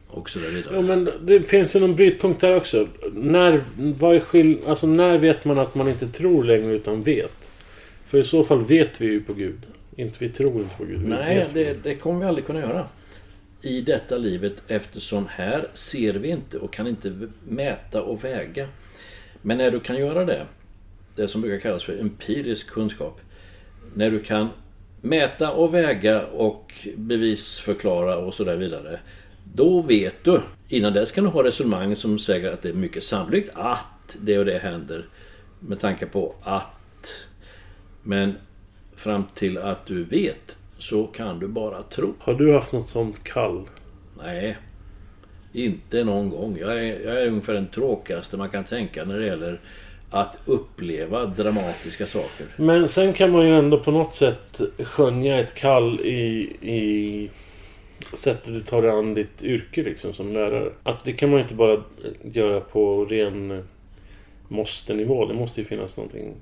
och 0.08 0.30
så 0.30 0.40
där 0.40 0.50
vidare. 0.50 0.76
Ja, 0.76 0.82
men 0.82 1.10
det 1.22 1.50
finns 1.50 1.76
ju 1.76 1.80
någon 1.80 1.96
brytpunkt 1.96 2.42
där 2.42 2.56
också. 2.56 2.88
När, 3.14 3.62
vad 3.78 4.16
är 4.16 4.20
skill- 4.20 4.60
alltså, 4.68 4.88
när 4.88 5.18
vet 5.18 5.46
man 5.46 5.60
att 5.60 5.76
man 5.76 5.88
inte 5.88 6.08
tror 6.08 6.44
längre 6.44 6.74
utan 6.74 7.04
vet? 7.04 7.49
För 8.10 8.18
i 8.18 8.24
så 8.24 8.44
fall 8.44 8.64
vet 8.64 9.02
vi 9.02 9.06
ju 9.06 9.24
på 9.24 9.34
Gud. 9.34 9.68
Inte 9.96 10.18
vi 10.20 10.30
tror 10.30 10.62
inte 10.62 10.76
på 10.78 10.86
Gud. 10.86 11.02
Nej, 11.02 11.48
det, 11.54 11.84
det 11.84 11.96
kommer 11.96 12.20
vi 12.20 12.26
aldrig 12.26 12.46
kunna 12.46 12.60
göra. 12.60 12.88
I 13.62 13.82
detta 13.82 14.18
livet 14.18 14.64
eftersom 14.68 15.28
här 15.28 15.68
ser 15.74 16.14
vi 16.14 16.30
inte 16.30 16.58
och 16.58 16.74
kan 16.74 16.88
inte 16.88 17.30
mäta 17.48 18.02
och 18.02 18.24
väga. 18.24 18.68
Men 19.42 19.58
när 19.58 19.72
du 19.72 19.80
kan 19.80 19.98
göra 19.98 20.26
det, 20.26 20.46
det 21.16 21.28
som 21.28 21.42
brukar 21.42 21.60
kallas 21.60 21.84
för 21.84 22.00
empirisk 22.00 22.70
kunskap. 22.70 23.22
När 23.94 24.12
du 24.12 24.20
kan 24.20 24.48
mäta 25.02 25.52
och 25.52 25.74
väga 25.74 26.26
och 26.26 26.74
bevisförklara 26.96 28.18
och 28.18 28.34
så 28.34 28.44
där 28.44 28.58
vidare. 28.58 29.00
Då 29.54 29.82
vet 29.82 30.24
du. 30.24 30.42
Innan 30.68 30.94
dess 30.94 31.12
kan 31.12 31.24
du 31.24 31.30
ha 31.30 31.44
resonemang 31.44 31.96
som 31.96 32.20
säger 32.20 32.52
att 32.52 32.62
det 32.62 32.70
är 32.70 32.74
mycket 32.74 33.04
sannolikt 33.04 33.50
att 33.54 34.18
det 34.22 34.40
och 34.40 34.46
det 34.46 34.60
händer. 34.60 35.06
Med 35.60 35.80
tanke 35.80 36.06
på 36.06 36.36
att. 36.44 36.79
Men 38.10 38.34
fram 38.96 39.24
till 39.36 39.58
att 39.58 39.86
du 39.86 40.04
vet 40.04 40.58
så 40.78 41.08
kan 41.08 41.40
du 41.40 41.48
bara 41.48 41.84
tro. 41.84 42.14
Har 42.20 42.34
du 42.34 42.54
haft 42.54 42.72
något 42.72 42.88
sånt 42.88 43.24
kall? 43.24 43.70
Nej, 44.24 44.58
inte 45.54 46.04
någon 46.04 46.30
gång. 46.30 46.58
Jag 46.60 46.72
är, 46.72 47.00
jag 47.06 47.22
är 47.22 47.28
ungefär 47.28 47.54
den 47.54 47.68
tråkigaste 47.68 48.38
man 48.38 48.50
kan 48.50 48.64
tänka 48.64 49.06
när 49.06 49.20
det 49.20 49.26
gäller 49.26 49.60
att 50.10 50.38
uppleva 50.46 51.26
dramatiska 51.26 52.08
saker. 52.08 52.48
Men 52.58 52.88
sen 52.88 53.14
kan 53.14 53.32
man 53.32 53.48
ju 53.48 53.56
ändå 53.56 53.80
på 53.80 53.92
något 53.92 54.14
sätt 54.14 54.62
skönja 54.84 55.40
ett 55.40 55.56
kall 55.56 56.00
i, 56.00 56.56
i 56.62 57.30
sättet 58.14 58.54
du 58.54 58.62
tar 58.62 58.82
dig 58.82 58.92
an 58.92 59.14
ditt 59.14 59.44
yrke 59.44 59.84
liksom 59.84 60.14
som 60.14 60.34
lärare. 60.34 60.72
Att 60.84 61.04
det 61.04 61.14
kan 61.14 61.30
man 61.30 61.40
inte 61.40 61.56
bara 61.56 61.84
göra 62.24 62.60
på 62.60 63.06
ren 63.06 63.52
eh, 63.52 63.64
måste-nivå. 64.48 65.26
Det 65.26 65.34
måste 65.34 65.62
ju 65.62 65.68
finnas 65.68 65.98
någonting. 65.98 66.36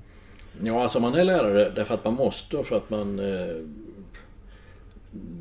Ja, 0.64 0.84
alltså 0.84 1.00
man 1.00 1.14
är 1.14 1.24
lärare 1.24 1.72
därför 1.76 1.94
att 1.94 2.06
man 2.06 2.14
måste 2.14 2.58
och 2.58 2.66
för 2.66 2.78
att 2.78 2.90
man... 2.90 3.20
Eh, 3.20 3.56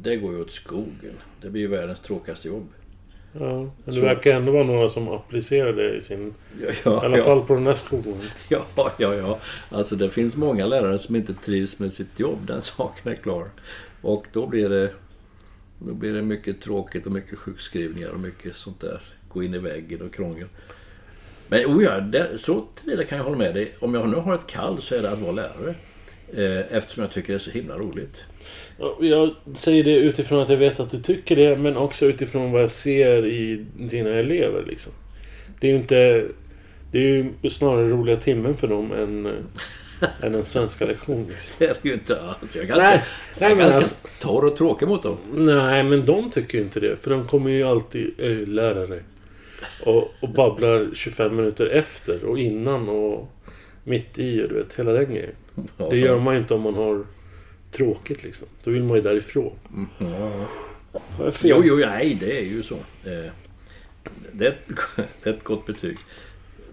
det 0.00 0.16
går 0.16 0.32
ju 0.32 0.40
åt 0.40 0.52
skogen. 0.52 1.14
Det 1.40 1.50
blir 1.50 1.62
ju 1.62 1.68
världens 1.68 2.00
tråkigaste 2.00 2.48
jobb. 2.48 2.68
Ja, 3.32 3.70
men 3.84 3.94
det 3.94 4.00
verkar 4.00 4.36
ändå 4.36 4.52
vara 4.52 4.64
några 4.64 4.88
som 4.88 5.08
applicerar 5.08 5.72
det 5.72 5.96
i 5.96 6.00
sin... 6.00 6.34
Ja, 6.62 6.70
I 6.70 6.74
ja, 6.84 7.04
alla 7.04 7.18
ja. 7.18 7.24
fall 7.24 7.40
på 7.40 7.54
den 7.54 7.66
här 7.66 7.74
skolan. 7.74 8.20
Ja, 8.48 8.66
ja, 8.98 9.14
ja. 9.14 9.38
Alltså 9.70 9.96
det 9.96 10.10
finns 10.10 10.36
många 10.36 10.66
lärare 10.66 10.98
som 10.98 11.16
inte 11.16 11.34
trivs 11.34 11.78
med 11.78 11.92
sitt 11.92 12.20
jobb. 12.20 12.38
Den 12.46 12.62
saken 12.62 13.12
är 13.12 13.16
klar. 13.16 13.48
Och 14.02 14.26
då 14.32 14.46
blir 14.46 14.68
det... 14.68 14.92
Då 15.78 15.94
blir 15.94 16.12
det 16.12 16.22
mycket 16.22 16.60
tråkigt 16.60 17.06
och 17.06 17.12
mycket 17.12 17.38
sjukskrivningar 17.38 18.10
och 18.10 18.20
mycket 18.20 18.56
sånt 18.56 18.80
där. 18.80 19.02
Gå 19.28 19.42
in 19.42 19.54
i 19.54 19.58
väggen 19.58 20.02
och 20.02 20.14
krångel. 20.14 20.48
Men 21.48 21.66
oh 21.66 21.84
ja, 21.84 22.00
där, 22.00 22.36
så 22.36 22.64
tillvida 22.80 23.04
kan 23.04 23.18
jag 23.18 23.24
hålla 23.24 23.36
med 23.36 23.54
dig. 23.54 23.72
Om 23.78 23.94
jag 23.94 24.08
nu 24.08 24.16
har 24.16 24.34
ett 24.34 24.46
kall 24.46 24.82
så 24.82 24.94
är 24.94 25.02
det 25.02 25.10
att 25.10 25.18
vara 25.18 25.32
lärare. 25.32 25.74
Eh, 26.36 26.76
eftersom 26.76 27.02
jag 27.02 27.12
tycker 27.12 27.28
det 27.32 27.36
är 27.36 27.38
så 27.38 27.50
himla 27.50 27.78
roligt. 27.78 28.24
Ja, 28.78 28.96
Jag 29.00 29.30
säger 29.54 29.84
det 29.84 29.96
utifrån 29.96 30.40
att 30.40 30.48
jag 30.48 30.56
vet 30.56 30.80
att 30.80 30.90
du 30.90 30.98
tycker 31.02 31.36
det, 31.36 31.56
men 31.56 31.76
också 31.76 32.06
utifrån 32.06 32.52
vad 32.52 32.62
jag 32.62 32.70
ser 32.70 33.26
i 33.26 33.64
dina 33.78 34.10
elever. 34.10 34.64
Liksom. 34.66 34.92
Det 35.60 35.66
är 35.66 35.70
ju 35.70 35.76
inte... 35.76 36.24
Det 36.92 36.98
är 36.98 37.02
ju 37.42 37.50
snarare 37.50 37.88
roliga 37.88 38.16
timmen 38.16 38.56
för 38.56 38.68
dem 38.68 38.92
än, 38.92 39.26
än 40.22 40.34
en 40.34 40.44
svenska 40.44 40.84
lektion. 40.86 41.26
Liksom. 41.28 41.54
Det 41.58 41.66
är 41.66 41.76
det 41.82 41.88
ju 41.88 41.94
inte 41.94 42.20
alls. 42.20 42.56
Jag 42.56 42.64
är 42.64 42.68
ganska, 42.68 42.88
Nej, 42.88 43.02
jag 43.38 43.40
nej, 43.40 43.50
är 43.52 43.54
men 43.56 43.64
ganska 43.64 43.78
alltså- 43.78 44.08
torr 44.20 44.44
och 44.44 44.56
tråkig 44.56 44.88
mot 44.88 45.02
dem. 45.02 45.16
Nej, 45.34 45.82
men 45.84 46.06
de 46.06 46.30
tycker 46.30 46.58
ju 46.58 46.64
inte 46.64 46.80
det. 46.80 46.96
För 47.02 47.10
de 47.10 47.26
kommer 47.26 47.50
ju 47.50 47.62
alltid... 47.62 48.14
Äh, 48.18 48.48
lärare. 48.48 49.00
Och, 49.86 50.14
och 50.20 50.28
babblar 50.28 50.90
25 50.94 51.36
minuter 51.36 51.66
efter 51.66 52.24
och 52.24 52.38
innan 52.38 52.88
och 52.88 53.32
mitt 53.84 54.18
i 54.18 54.44
och 54.44 54.48
du 54.48 54.54
vet, 54.54 54.78
hela 54.78 54.92
den 54.92 55.14
grejen. 55.14 55.34
Det 55.90 55.96
gör 55.98 56.20
man 56.20 56.34
ju 56.34 56.40
inte 56.40 56.54
om 56.54 56.60
man 56.60 56.74
har 56.74 57.04
tråkigt 57.70 58.22
liksom. 58.24 58.48
Då 58.64 58.70
vill 58.70 58.82
man 58.82 58.96
ju 58.96 59.02
därifrån. 59.02 59.52
Har 60.92 61.24
jag 61.24 61.34
fel? 61.34 61.50
Jo, 61.50 61.62
jo, 61.64 61.76
nej, 61.76 62.16
det 62.20 62.38
är 62.38 62.44
ju 62.44 62.62
så. 62.62 62.74
Eh, 62.74 63.32
Det 64.32 64.46
är 64.46 64.50
ett, 64.50 64.68
det 65.22 65.30
är 65.30 65.34
ett 65.34 65.44
gott 65.44 65.66
betyg. 65.66 65.98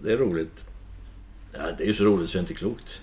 Det 0.02 0.12
är 0.12 0.16
roligt. 0.16 0.64
Ja, 1.52 1.60
det 1.78 1.84
är 1.84 1.88
ju 1.88 1.94
så 1.94 2.04
roligt 2.04 2.30
så 2.30 2.32
det 2.32 2.38
är 2.38 2.40
inte 2.40 2.54
klokt. 2.54 3.00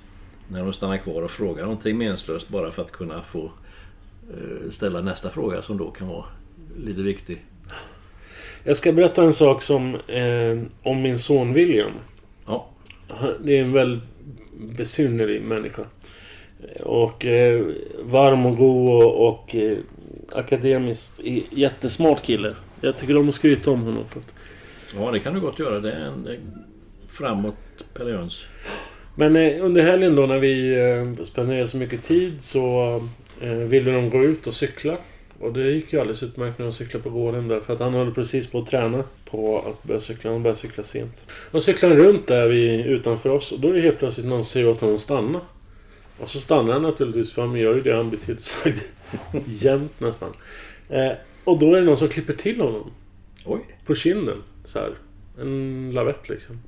När 0.48 0.60
de 0.64 0.74
stannar 0.74 0.98
kvar 0.98 1.22
och 1.22 1.32
frågar 1.32 1.64
någonting 1.64 1.98
meningslöst 1.98 2.50
bara 2.50 2.72
för 2.72 2.82
att 2.82 2.92
kunna 2.92 3.22
få 3.24 3.52
eh, 4.30 4.70
ställa 4.70 5.02
nästa 5.02 5.30
fråga 5.30 5.62
som 5.62 5.78
då 5.78 5.92
kan 5.92 6.08
vara 6.08 6.26
lite 6.78 7.02
viktig. 7.02 7.46
Jag 8.64 8.78
ska 8.78 8.92
berätta 8.92 9.24
en 9.24 9.34
sak 9.34 9.62
som... 9.62 9.96
Eh, 9.96 10.60
om 10.84 11.02
min 11.02 11.20
son 11.20 11.54
William. 11.54 11.92
Ja, 12.46 12.70
Det 13.44 13.58
är 13.58 13.62
en 13.62 13.74
väldigt 13.74 14.04
besynnerlig 14.78 15.42
människa. 15.42 15.82
Och 16.80 17.26
eh, 17.26 17.66
varm 18.04 18.46
och 18.46 18.58
god 18.58 19.04
och, 19.04 19.28
och 19.28 19.56
eh, 19.56 19.78
akademiskt 20.32 21.20
jättesmart 21.52 22.22
kille. 22.24 22.56
Jag 22.82 22.98
tycker 22.98 23.18
om 23.18 23.30
att 23.30 23.36
skryta 23.36 23.72
om 23.72 23.82
honom. 23.82 24.08
För 24.08 24.20
att, 24.20 24.34
ja 24.96 25.12
det 25.12 25.20
kan 25.20 25.34
du 25.34 25.40
gott 25.40 25.60
göra. 25.60 25.80
Det 25.80 25.92
är 25.92 26.00
en 26.00 26.28
eh, 26.28 26.36
framåt 27.10 27.56
Pelle 27.94 28.10
Jöns. 28.12 28.44
men 29.16 29.36
eh, 29.36 29.66
under 29.66 29.84
helgen 29.84 30.16
då 30.16 30.26
när 30.26 30.40
vi 30.40 30.74
eh, 30.80 31.24
spenderade 31.24 31.68
så 31.68 31.78
mycket 31.78 32.04
tid 32.04 32.42
så 32.42 32.96
eh, 33.42 33.52
ville 33.52 33.92
de 33.92 34.10
gå 34.10 34.24
ut 34.24 34.48
och 34.48 34.54
cykla. 34.54 34.98
Och 35.42 35.54
det 35.54 35.72
gick 35.72 35.94
ju 35.94 36.00
alldeles 36.00 36.24
utmärkt 36.24 36.60
när 36.60 36.66
de 36.66 36.74
cyklade 36.74 37.04
på 37.04 37.10
gården 37.10 37.48
där. 37.48 37.60
För 37.60 37.74
att 37.74 37.80
han 37.80 37.94
höll 37.94 38.14
precis 38.14 38.48
på 38.48 38.60
att 38.60 38.68
träna 38.68 39.04
på 39.26 39.58
att 39.58 39.84
börja 39.84 40.00
cykla. 40.00 40.32
Han 40.32 40.44
började 40.44 40.60
cykla 40.60 40.84
sent. 40.84 41.26
Och 41.52 41.64
cyklade 41.64 41.96
runt 41.96 42.28
där 42.28 42.48
vid, 42.48 42.86
utanför 42.86 43.30
oss. 43.30 43.52
Och 43.52 43.60
då 43.60 43.68
är 43.68 43.74
det 43.74 43.82
helt 43.82 44.00
plötsligt 44.00 44.26
någon 44.26 44.44
som 44.44 44.52
säger 44.52 44.68
åt 44.68 44.82
honom 44.82 44.96
att 44.96 45.02
stanna. 45.02 45.42
Och 46.18 46.30
så 46.30 46.40
stannar 46.40 46.74
han 46.74 46.82
naturligtvis 46.82 47.34
för 47.34 47.42
han 47.42 47.56
gör 47.56 47.76
ju 47.76 47.82
det 47.82 47.96
han 47.96 48.10
blir 48.10 48.20
tillsagd. 48.20 48.78
Jämt 49.46 50.00
nästan. 50.00 50.30
Eh, 50.90 51.12
och 51.44 51.60
då 51.60 51.74
är 51.74 51.80
det 51.80 51.86
någon 51.86 51.98
som 51.98 52.10
klipper 52.10 52.34
till 52.34 52.62
honom. 52.62 52.92
Oj. 53.46 53.62
På 53.86 53.96
kinden. 53.96 54.44
Så 54.66 54.80
här. 54.80 54.94
En 55.40 55.92
lavett 55.94 56.30
liksom. 56.30 56.60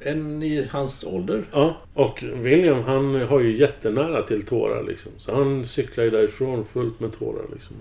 En 0.00 0.42
i 0.42 0.68
hans 0.70 1.04
ålder. 1.04 1.44
Ja, 1.52 1.76
och 1.94 2.24
William 2.34 2.82
han 2.82 3.14
har 3.14 3.40
ju 3.40 3.56
jättenära 3.56 4.22
till 4.22 4.46
tårar 4.46 4.84
liksom. 4.84 5.12
Så 5.18 5.34
han 5.34 5.64
cyklar 5.64 6.04
ju 6.04 6.10
därifrån 6.10 6.64
fullt 6.64 7.00
med 7.00 7.18
tårar 7.18 7.44
liksom. 7.52 7.76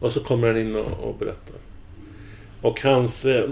Och 0.00 0.12
så 0.12 0.20
kommer 0.20 0.46
han 0.48 0.58
in 0.58 0.76
och, 0.76 1.00
och 1.00 1.14
berättar. 1.18 1.56
Och 2.60 2.80
hans 2.80 3.24
eh, 3.24 3.50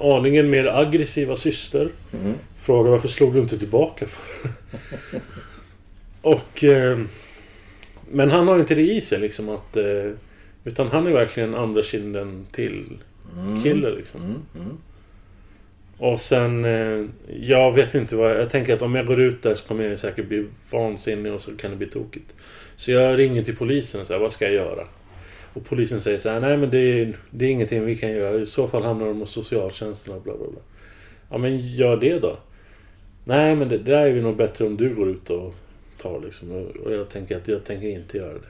aningen 0.00 0.50
mer 0.50 0.66
aggressiva 0.66 1.36
syster 1.36 1.88
Mm. 2.12 2.34
frågar 2.56 2.90
varför 2.90 3.08
slog 3.08 3.34
du 3.34 3.40
inte 3.40 3.58
tillbaka 3.58 4.06
för? 4.06 4.50
och... 6.22 6.64
Eh, 6.64 6.98
men 8.10 8.30
han 8.30 8.48
har 8.48 8.58
inte 8.58 8.74
det 8.74 8.82
i 8.92 9.00
sig 9.00 9.18
liksom 9.18 9.48
att... 9.48 9.76
Eh, 9.76 10.10
utan 10.64 10.88
han 10.88 11.06
är 11.06 11.10
verkligen 11.10 11.54
andra 11.54 11.82
kinden 11.82 12.46
till 12.52 12.84
kille 13.62 13.90
liksom. 13.90 14.20
Mm. 14.20 14.42
Mm. 14.54 14.76
Och 15.98 16.20
sen, 16.20 16.64
eh, 16.64 17.06
jag 17.40 17.72
vet 17.72 17.94
inte 17.94 18.16
vad... 18.16 18.30
Jag 18.30 18.50
tänker 18.50 18.74
att 18.74 18.82
om 18.82 18.94
jag 18.94 19.06
går 19.06 19.20
ut 19.20 19.42
där 19.42 19.54
så 19.54 19.66
kommer 19.66 19.84
jag 19.84 19.98
säkert 19.98 20.28
bli 20.28 20.46
vansinnig 20.70 21.32
och 21.32 21.40
så 21.40 21.56
kan 21.56 21.70
det 21.70 21.76
bli 21.76 21.86
tokigt. 21.86 22.34
Så 22.76 22.90
jag 22.90 23.18
ringer 23.18 23.42
till 23.42 23.56
polisen 23.56 24.00
och 24.00 24.06
säger, 24.06 24.20
vad 24.20 24.32
ska 24.32 24.44
jag 24.44 24.54
göra? 24.54 24.86
Och 25.56 25.64
polisen 25.64 26.00
säger 26.00 26.18
så 26.18 26.28
här, 26.28 26.40
nej 26.40 26.56
men 26.56 26.70
det 26.70 26.78
är, 26.78 27.18
det 27.30 27.44
är 27.44 27.50
ingenting 27.50 27.84
vi 27.84 27.96
kan 27.96 28.10
göra. 28.10 28.40
I 28.40 28.46
så 28.46 28.68
fall 28.68 28.82
hamnar 28.82 29.06
de 29.06 29.20
hos 29.20 29.30
socialtjänsten 29.30 30.14
och 30.14 30.22
bla 30.22 30.36
bla 30.36 30.46
bla. 30.46 30.60
Ja 31.30 31.38
men 31.38 31.74
gör 31.74 31.96
det 31.96 32.18
då. 32.18 32.36
Nej 33.24 33.56
men 33.56 33.68
det, 33.68 33.78
det 33.78 33.90
där 33.90 34.02
är 34.02 34.06
ju 34.06 34.22
nog 34.22 34.36
bättre 34.36 34.66
om 34.66 34.76
du 34.76 34.94
går 34.94 35.08
ut 35.08 35.30
och 35.30 35.54
tar 36.02 36.20
liksom. 36.20 36.52
Och, 36.84 36.92
jag 36.92 37.08
tänker 37.08 37.36
att 37.36 37.48
jag 37.48 37.64
tänker 37.64 37.88
inte 37.88 38.18
göra 38.18 38.32
det. 38.32 38.48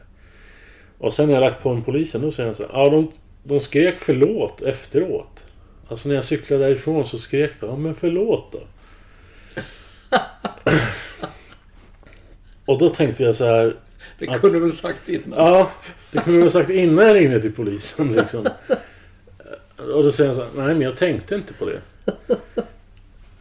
Och 0.98 1.12
sen 1.12 1.26
när 1.26 1.34
jag 1.34 1.40
lagt 1.40 1.62
på 1.62 1.70
en 1.70 1.82
polisen 1.82 2.22
då 2.22 2.30
säger 2.30 2.46
han 2.46 2.54
så 2.54 2.62
här, 2.62 2.70
ja 2.72 2.90
de, 2.90 3.12
de 3.42 3.60
skrek 3.60 3.94
förlåt 3.98 4.62
efteråt. 4.62 5.44
Alltså 5.88 6.08
när 6.08 6.16
jag 6.16 6.24
cyklade 6.24 6.64
därifrån 6.64 7.06
så 7.06 7.18
skrek 7.18 7.52
de, 7.60 7.66
ja 7.66 7.76
men 7.76 7.94
förlåt 7.94 8.52
då. 8.52 8.60
och 12.72 12.78
då 12.78 12.88
tänkte 12.88 13.22
jag 13.22 13.34
så 13.34 13.44
här, 13.44 13.76
Det 14.18 14.28
Att- 14.28 14.40
kunde 14.40 14.56
du 14.56 14.60
väl 14.62 14.72
sagt 14.72 15.08
innan? 15.08 15.38
Ja, 15.38 15.70
det 16.12 16.18
kunde 16.18 16.38
du 16.38 16.42
ha 16.42 16.50
sagt 16.50 16.70
innan 16.70 17.06
jag 17.06 17.16
ringde 17.16 17.40
till 17.40 17.52
polisen 17.52 18.12
liksom. 18.12 18.46
Och 19.76 20.02
då 20.02 20.12
säger 20.12 20.28
han 20.28 20.36
så 20.36 20.42
här, 20.42 20.50
nej 20.56 20.66
men 20.74 20.80
jag 20.82 20.96
tänkte 20.96 21.34
inte 21.34 21.54
på 21.54 21.64
det. 21.66 21.80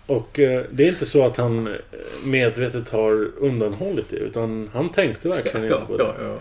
Och 0.06 0.40
eh, 0.40 0.64
det 0.72 0.84
är 0.84 0.88
inte 0.90 1.06
så 1.06 1.26
att 1.26 1.38
han 1.38 1.68
eh, 1.68 1.74
medvetet 2.26 2.90
har 2.90 3.30
undanhållit 3.38 4.10
det. 4.10 4.16
Utan 4.18 4.70
han 4.74 4.90
tänkte 4.92 5.30
verkligen 5.30 5.64
ja, 5.68 5.74
inte 5.76 5.86
på 5.88 5.98
det. 5.98 6.04
ja, 6.04 6.16
ja. 6.24 6.38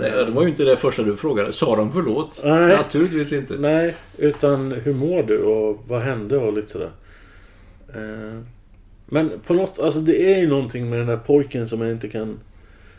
Nej, 0.00 0.10
det 0.10 0.30
var 0.30 0.42
ju 0.42 0.48
inte 0.48 0.64
det 0.64 0.76
första 0.76 1.02
du 1.02 1.16
frågade. 1.16 1.52
Sa 1.52 1.76
de 1.76 1.92
förlåt? 1.92 2.40
Nej. 2.44 2.68
Naturligtvis 2.76 3.32
inte. 3.32 3.54
Nej, 3.58 3.94
utan 4.18 4.72
hur 4.72 4.94
mår 4.94 5.22
du 5.22 5.38
och 5.42 5.84
vad 5.88 6.02
hände 6.02 6.36
och 6.38 6.52
lite 6.52 6.68
sådär. 6.68 6.90
Eh, 7.94 8.40
Men 9.06 9.30
på 9.46 9.54
något, 9.54 9.78
alltså 9.78 10.00
det 10.00 10.34
är 10.34 10.38
ju 10.38 10.46
någonting 10.46 10.90
med 10.90 10.98
den 10.98 11.06
där 11.06 11.16
pojken 11.16 11.68
som 11.68 11.80
jag 11.80 11.90
inte 11.90 12.08
kan 12.08 12.38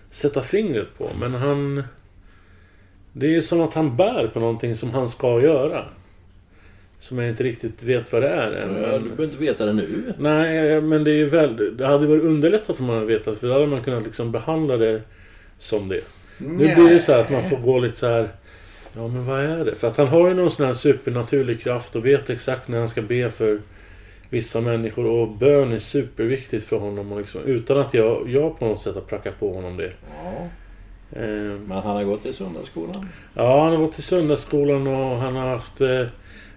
sätta 0.09 0.41
fingret 0.41 0.97
på. 0.97 1.09
Men 1.19 1.33
han... 1.33 1.83
Det 3.13 3.25
är 3.25 3.31
ju 3.31 3.41
som 3.41 3.61
att 3.61 3.73
han 3.73 3.95
bär 3.97 4.27
på 4.27 4.39
någonting 4.39 4.75
som 4.75 4.91
han 4.91 5.09
ska 5.09 5.41
göra. 5.41 5.85
Som 6.99 7.19
jag 7.19 7.29
inte 7.29 7.43
riktigt 7.43 7.83
vet 7.83 8.13
vad 8.13 8.21
det 8.21 8.29
är 8.29 8.51
än. 8.51 8.75
Ja, 8.81 8.97
du 8.97 9.03
behöver 9.03 9.23
inte 9.23 9.37
veta 9.37 9.65
det 9.65 9.73
nu. 9.73 10.13
Nej, 10.17 10.81
men 10.81 11.03
det 11.03 11.11
är 11.11 11.15
ju 11.15 11.25
väl... 11.25 11.77
Det 11.77 11.87
hade 11.87 12.07
varit 12.07 12.23
underlättat 12.23 12.79
om 12.79 12.85
man 12.85 12.95
hade 12.95 13.07
vetat. 13.07 13.39
För 13.39 13.47
då 13.47 13.53
hade 13.53 13.67
man 13.67 13.83
kunnat 13.83 14.03
liksom 14.03 14.31
behandla 14.31 14.77
det 14.77 15.01
som 15.57 15.89
det. 15.89 16.01
Nu 16.37 16.75
blir 16.75 16.89
det 16.89 16.99
så 16.99 17.11
här 17.11 17.19
att 17.19 17.29
man 17.29 17.49
får 17.49 17.57
gå 17.57 17.79
lite 17.79 17.95
så 17.95 18.07
här... 18.07 18.29
Ja, 18.95 19.07
men 19.07 19.25
vad 19.25 19.39
är 19.39 19.65
det? 19.65 19.75
För 19.75 19.87
att 19.87 19.97
han 19.97 20.07
har 20.07 20.29
ju 20.29 20.33
någon 20.33 20.51
sån 20.51 20.65
här 20.65 20.73
supernaturlig 20.73 21.61
kraft 21.61 21.95
och 21.95 22.05
vet 22.05 22.29
exakt 22.29 22.67
när 22.67 22.79
han 22.79 22.89
ska 22.89 23.01
be 23.01 23.31
för 23.31 23.59
vissa 24.29 24.61
människor. 24.61 25.05
Och 25.05 25.27
bön 25.27 25.71
är 25.71 25.79
superviktigt 25.79 26.65
för 26.65 26.77
honom. 26.77 27.11
Och 27.11 27.19
liksom, 27.19 27.41
utan 27.43 27.77
att 27.77 27.93
jag, 27.93 28.29
jag 28.29 28.59
på 28.59 28.65
något 28.65 28.81
sätt 28.81 28.95
har 28.95 29.01
prackat 29.01 29.39
på 29.39 29.53
honom 29.53 29.77
det. 29.77 29.91
Ja, 30.23 30.47
Eh, 31.11 31.25
men 31.67 31.71
han 31.71 31.95
har 31.95 32.03
gått 32.03 32.25
i 32.25 32.33
söndagsskolan. 32.33 33.09
Ja, 33.33 33.63
han 33.63 33.71
har 33.71 33.77
gått 33.77 33.93
till 33.93 34.03
söndagsskolan 34.03 34.87
och 34.87 35.17
han 35.17 35.35
har 35.35 35.47
haft 35.47 35.81
eh, 35.81 36.05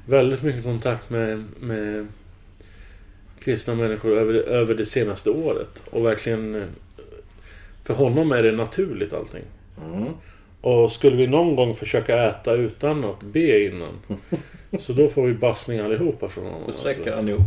väldigt 0.07 0.43
mycket 0.43 0.63
kontakt 0.65 1.11
med, 1.11 1.45
med 1.61 2.07
kristna 3.41 3.75
människor 3.75 4.19
över, 4.19 4.35
över 4.35 4.75
det 4.75 4.87
senaste 4.87 5.31
året. 5.31 5.83
Och 5.91 6.07
verkligen... 6.07 6.55
eh, 6.55 6.63
För 7.85 7.95
honom 7.95 8.33
är 8.33 8.43
det 8.43 8.53
naturligt 8.53 9.13
allting. 9.13 9.43
Mm. 9.93 10.05
Och 10.63 10.93
skulle 10.93 11.17
vi 11.17 11.27
någon 11.27 11.57
gång 11.57 11.75
försöka 11.75 12.23
äta 12.31 12.53
utan 12.53 13.05
att 13.05 13.23
be 13.23 13.65
innan. 13.65 13.99
så 14.79 14.93
då 14.93 15.09
får 15.09 15.27
vi 15.27 15.35
bassning 15.35 15.79
allihopa 15.81 16.29
från 16.29 16.45
honom. 16.45 16.61
Då 16.67 16.73
Alltså. 16.73 16.89
säckar 16.89 17.17
han 17.17 17.29
ihop. 17.29 17.41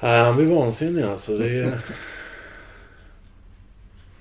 Nej, 0.00 0.20
han 0.24 0.36
blir 0.36 0.46
vansinnig 0.46 1.02
alltså. 1.02 1.38
Det 1.38 1.48
är... 1.50 1.78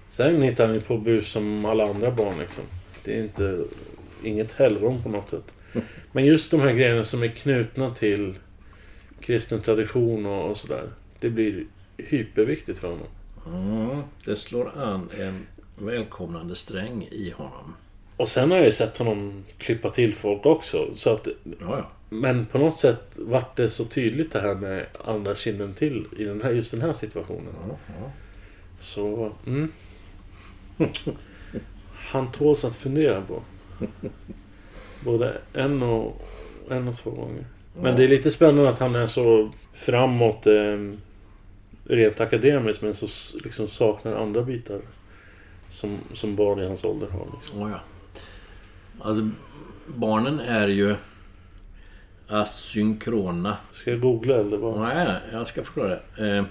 Sen 0.10 0.42
hittar 0.42 0.66
han 0.66 0.76
ju 0.76 0.82
på 0.82 0.98
bus 0.98 1.28
som 1.32 1.66
alla 1.66 1.90
andra 1.90 2.12
barn 2.12 2.40
liksom. 2.40 2.64
Det 3.04 3.14
är 3.20 3.24
inte... 3.24 3.60
Inget 4.24 4.54
helgon 4.54 5.04
på 5.04 5.10
något 5.10 5.30
sätt. 5.30 5.54
Men 6.12 6.26
just 6.26 6.52
de 6.52 6.60
här 6.60 6.74
grejerna 6.74 7.04
som 7.04 7.24
är 7.24 7.28
knutna 7.28 7.92
till 7.92 8.34
kristen 9.22 9.62
tradition 9.62 10.26
och, 10.26 10.50
och 10.50 10.58
sådär. 10.58 10.90
Det 11.20 11.30
blir 11.30 11.66
hyperviktigt 11.98 12.80
för 12.80 12.88
honom. 12.88 13.08
Mm. 13.48 14.02
Det 14.26 14.36
slår 14.36 14.78
an 14.78 15.10
en 15.20 15.46
välkomnande 15.78 16.56
sträng 16.56 17.08
i 17.12 17.34
honom. 17.38 17.74
Och 18.18 18.28
sen 18.28 18.52
har 18.52 18.58
jag 18.58 18.66
ju 18.66 18.72
sett 18.72 18.98
honom 18.98 19.46
klippa 19.58 19.90
till 19.90 20.16
folk 20.16 20.46
också. 20.46 20.88
Så 20.94 21.14
att, 21.14 21.28
men 22.10 22.46
på 22.46 22.58
något 22.58 22.78
sätt 22.78 23.02
vart 23.16 23.56
det 23.56 23.70
så 23.70 23.86
tydligt 23.86 24.32
det 24.32 24.40
här 24.40 24.56
med 24.56 24.86
andra 25.06 25.36
kinden 25.36 25.74
till 25.74 26.06
i 26.18 26.24
den 26.24 26.42
här, 26.42 26.52
just 26.52 26.72
den 26.72 26.82
här 26.82 26.94
situationen. 26.94 27.54
ja, 27.70 27.78
ja. 27.88 28.12
Så, 28.80 29.32
mm. 29.46 29.72
Han 31.94 32.32
tåls 32.32 32.66
att 32.66 32.76
fundera 32.76 33.22
på. 33.22 33.42
Både 35.06 35.38
en 35.54 35.84
och, 35.84 36.22
en 36.70 36.88
och 36.88 36.96
två 36.96 37.12
gånger. 37.12 37.46
Men 37.76 37.96
det 37.96 38.04
är 38.04 38.08
lite 38.08 38.32
spännande 38.32 38.70
att 38.70 38.80
han 38.80 38.96
är 38.96 39.08
så 39.08 39.52
framåt 39.74 40.48
eh, 40.48 40.94
rent 41.84 42.20
akademiskt 42.20 42.84
men 42.84 42.94
så 42.94 43.08
liksom 43.44 43.68
saknar 43.68 44.14
andra 44.14 44.42
bitar. 44.42 44.82
Som, 45.70 45.98
som 46.14 46.36
barn 46.36 46.60
i 46.60 46.68
hans 46.68 46.84
ålder 46.84 47.08
har. 47.08 47.28
Liksom. 47.34 47.60
Ja, 47.62 47.70
ja. 47.70 47.80
Alltså, 49.00 49.30
barnen 49.88 50.40
är 50.40 50.68
ju 50.68 50.96
asynkrona. 52.28 53.58
Ska 53.74 53.92
jag 53.92 54.02
googla 54.02 54.36
eller 54.36 54.58
vad? 54.58 54.80
Nej, 54.80 55.20
jag 55.32 55.48
ska 55.48 55.64
förklara 55.64 56.00
det. 56.16 56.38
Eh, 56.38 56.46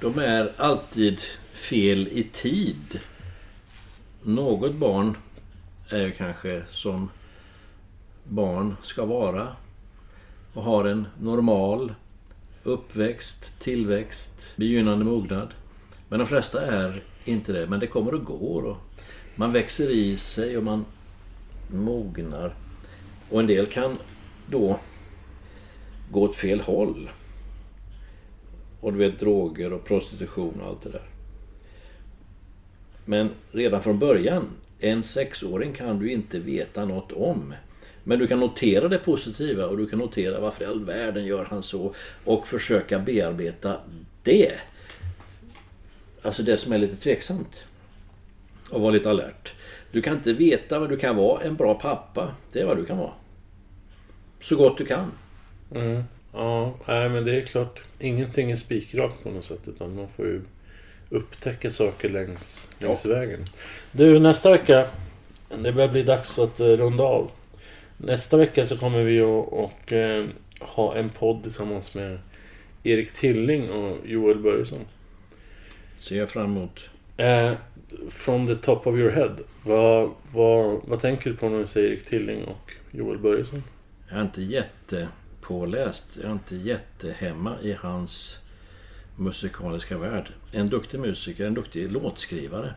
De 0.00 0.18
är 0.18 0.52
alltid 0.56 1.20
fel 1.52 2.08
i 2.08 2.22
tid. 2.22 3.00
Något 4.22 4.74
barn 4.74 5.16
är 5.88 6.00
ju 6.00 6.12
kanske 6.12 6.62
som 6.68 7.10
barn 8.24 8.76
ska 8.82 9.04
vara 9.04 9.48
och 10.54 10.62
har 10.62 10.84
en 10.84 11.06
normal 11.20 11.94
uppväxt, 12.62 13.60
tillväxt, 13.60 14.56
begynnande 14.56 15.04
mognad. 15.04 15.48
Men 16.08 16.18
de 16.18 16.26
flesta 16.26 16.66
är 16.66 17.02
inte 17.28 17.52
det. 17.52 17.66
Men 17.66 17.80
det 17.80 17.86
kommer 17.86 18.14
och 18.14 18.24
går. 18.24 18.64
Och 18.64 18.76
man 19.34 19.52
växer 19.52 19.90
i 19.90 20.16
sig 20.16 20.56
och 20.56 20.64
man 20.64 20.84
mognar. 21.68 22.54
Och 23.30 23.40
en 23.40 23.46
del 23.46 23.66
kan 23.66 23.98
då 24.46 24.78
gå 26.10 26.22
åt 26.22 26.36
fel 26.36 26.60
håll. 26.60 27.10
Och 28.80 28.92
du 28.92 28.98
vet 28.98 29.18
droger 29.18 29.72
och 29.72 29.84
prostitution 29.84 30.60
och 30.60 30.66
allt 30.68 30.82
det 30.82 30.90
där. 30.90 31.08
Men 33.04 33.30
redan 33.52 33.82
från 33.82 33.98
början, 33.98 34.48
en 34.78 35.02
sexåring 35.02 35.72
kan 35.72 35.98
du 35.98 36.12
inte 36.12 36.38
veta 36.38 36.84
något 36.84 37.12
om. 37.12 37.54
Men 38.04 38.18
du 38.18 38.26
kan 38.26 38.40
notera 38.40 38.88
det 38.88 38.98
positiva 38.98 39.66
och 39.66 39.76
du 39.76 39.86
kan 39.86 39.98
notera 39.98 40.40
varför 40.40 40.64
i 40.64 40.66
all 40.66 40.84
världen 40.84 41.24
gör 41.24 41.44
han 41.44 41.62
så 41.62 41.94
och 42.24 42.46
försöka 42.46 42.98
bearbeta 42.98 43.76
det. 44.22 44.52
Alltså 46.26 46.42
det 46.42 46.56
som 46.56 46.72
är 46.72 46.78
lite 46.78 46.96
tveksamt. 46.96 47.64
Och 48.70 48.80
vara 48.80 48.90
lite 48.90 49.10
alert. 49.10 49.54
Du 49.92 50.02
kan 50.02 50.14
inte 50.14 50.32
veta 50.32 50.78
vad 50.78 50.88
du 50.88 50.96
kan 50.96 51.16
vara 51.16 51.42
en 51.42 51.56
bra 51.56 51.74
pappa. 51.74 52.34
Det 52.52 52.60
är 52.60 52.66
vad 52.66 52.76
du 52.76 52.84
kan 52.84 52.98
vara. 52.98 53.12
Så 54.40 54.56
gott 54.56 54.78
du 54.78 54.86
kan. 54.86 55.12
Mm. 55.74 56.02
Ja, 56.32 56.74
nej 56.86 57.08
men 57.08 57.24
det 57.24 57.36
är 57.36 57.42
klart. 57.42 57.82
Ingenting 57.98 58.50
är 58.50 58.56
spikrakt 58.56 59.22
på 59.22 59.30
något 59.30 59.44
sätt. 59.44 59.68
Utan 59.68 59.94
man 59.94 60.08
får 60.08 60.26
ju 60.26 60.40
upptäcka 61.10 61.70
saker 61.70 62.08
längs, 62.08 62.70
längs 62.78 63.06
vägen. 63.06 63.48
Du, 63.92 64.18
nästa 64.18 64.50
vecka 64.50 64.86
det 65.48 65.72
börjar 65.72 65.88
bli 65.88 66.02
dags 66.02 66.38
att 66.38 66.60
eh, 66.60 66.66
runda 66.66 67.04
av. 67.04 67.30
Nästa 67.96 68.36
vecka 68.36 68.66
så 68.66 68.76
kommer 68.76 69.02
vi 69.02 69.20
att 69.20 69.48
och, 69.48 69.92
eh, 69.92 70.26
ha 70.60 70.96
en 70.96 71.10
podd 71.10 71.42
tillsammans 71.42 71.94
med 71.94 72.18
Erik 72.82 73.12
Tilling 73.12 73.70
och 73.70 73.96
Joel 74.06 74.38
Börjesson. 74.38 74.80
Ser 75.96 76.18
jag 76.18 76.30
fram 76.30 76.44
emot. 76.44 76.88
Eh, 77.16 77.52
from 78.10 78.46
the 78.46 78.54
top 78.54 78.86
of 78.86 78.96
your 78.96 79.10
head. 79.10 79.36
Vad, 79.62 80.10
vad, 80.32 80.80
vad 80.84 81.00
tänker 81.00 81.30
du 81.30 81.36
på 81.36 81.48
när 81.48 81.58
du 81.58 81.66
säger 81.66 81.90
Erik 81.90 82.04
Tilling 82.04 82.44
och 82.44 82.72
Joel 82.90 83.18
Börjesson? 83.18 83.62
Jag 84.08 84.18
är 84.18 84.22
inte 84.22 84.42
jättepåläst. 84.42 86.16
Jag 86.16 86.26
är 86.26 86.32
inte 86.32 86.56
jättehemma 86.56 87.60
i 87.62 87.72
hans 87.72 88.38
musikaliska 89.16 89.98
värld. 89.98 90.30
En 90.52 90.66
duktig 90.66 91.00
musiker, 91.00 91.46
en 91.46 91.54
duktig 91.54 91.92
låtskrivare. 91.92 92.74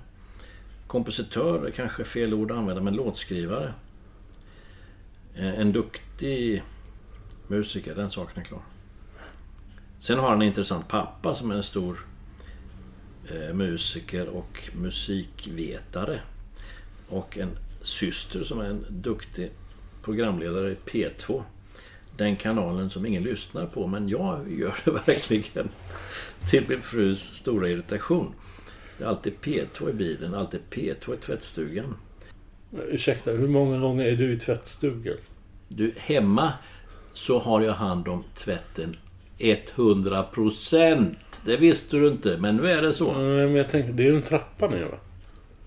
Kompositör 0.87 1.65
är 1.67 1.71
kanske 1.71 2.03
fel 2.03 2.33
ord 2.33 2.51
att 2.51 2.57
använda, 2.57 2.81
men 2.81 2.93
låtskrivare. 2.93 3.73
Eh, 5.35 5.59
En 5.59 5.71
duktig 5.71 6.63
musiker, 7.47 7.95
den 7.95 8.09
saken 8.09 8.41
är 8.41 8.45
klar. 8.45 8.61
Sen 9.99 10.19
har 10.19 10.29
han 10.29 10.41
en 10.41 10.47
intressant 10.47 10.87
pappa 10.87 11.35
som 11.35 11.51
är 11.51 11.55
en 11.55 11.63
stor 11.63 11.99
musiker 13.53 14.27
och 14.27 14.69
musikvetare. 14.73 16.19
Och 17.09 17.37
en 17.37 17.57
syster 17.81 18.43
som 18.43 18.59
är 18.59 18.65
en 18.65 18.85
duktig 18.89 19.51
programledare 20.03 20.71
i 20.71 20.75
P2. 20.85 21.43
Den 22.17 22.35
kanalen 22.35 22.89
som 22.89 23.05
ingen 23.05 23.23
lyssnar 23.23 23.65
på, 23.65 23.87
men 23.87 24.09
jag 24.09 24.51
gör 24.51 24.75
det 24.85 24.91
verkligen. 25.07 25.69
Till 26.49 26.63
min 26.69 26.81
frus 26.81 27.35
stora 27.35 27.69
irritation. 27.69 28.33
Det 28.97 29.03
är 29.03 29.07
alltid 29.07 29.33
P2 29.41 29.89
i 29.89 29.93
bilen, 29.93 30.33
alltid 30.33 30.61
P2 30.69 31.13
i 31.13 31.17
tvättstugan. 31.17 31.95
Ursäkta, 32.87 33.31
hur 33.31 33.47
många 33.47 33.79
gånger 33.79 34.05
är 34.05 34.15
du 34.15 34.33
i 34.33 34.39
tvättstugan? 34.39 35.17
Du, 35.67 35.93
hemma 35.97 36.53
så 37.13 37.39
har 37.39 37.61
jag 37.61 37.73
hand 37.73 38.07
om 38.07 38.23
tvätten 38.35 38.95
100%. 39.39 41.15
Det 41.45 41.57
visste 41.57 41.97
du 41.97 42.07
inte, 42.07 42.37
men 42.37 42.55
nu 42.55 42.71
är 42.71 42.81
det 42.81 42.93
så. 42.93 43.13
Nej, 43.13 43.47
men 43.47 43.55
jag 43.55 43.69
tänker, 43.69 43.93
det 43.93 44.03
är 44.03 44.07
ju 44.11 44.15
en 44.15 44.21
trappa 44.23 44.67
ner 44.67 44.83
va? 44.83 44.97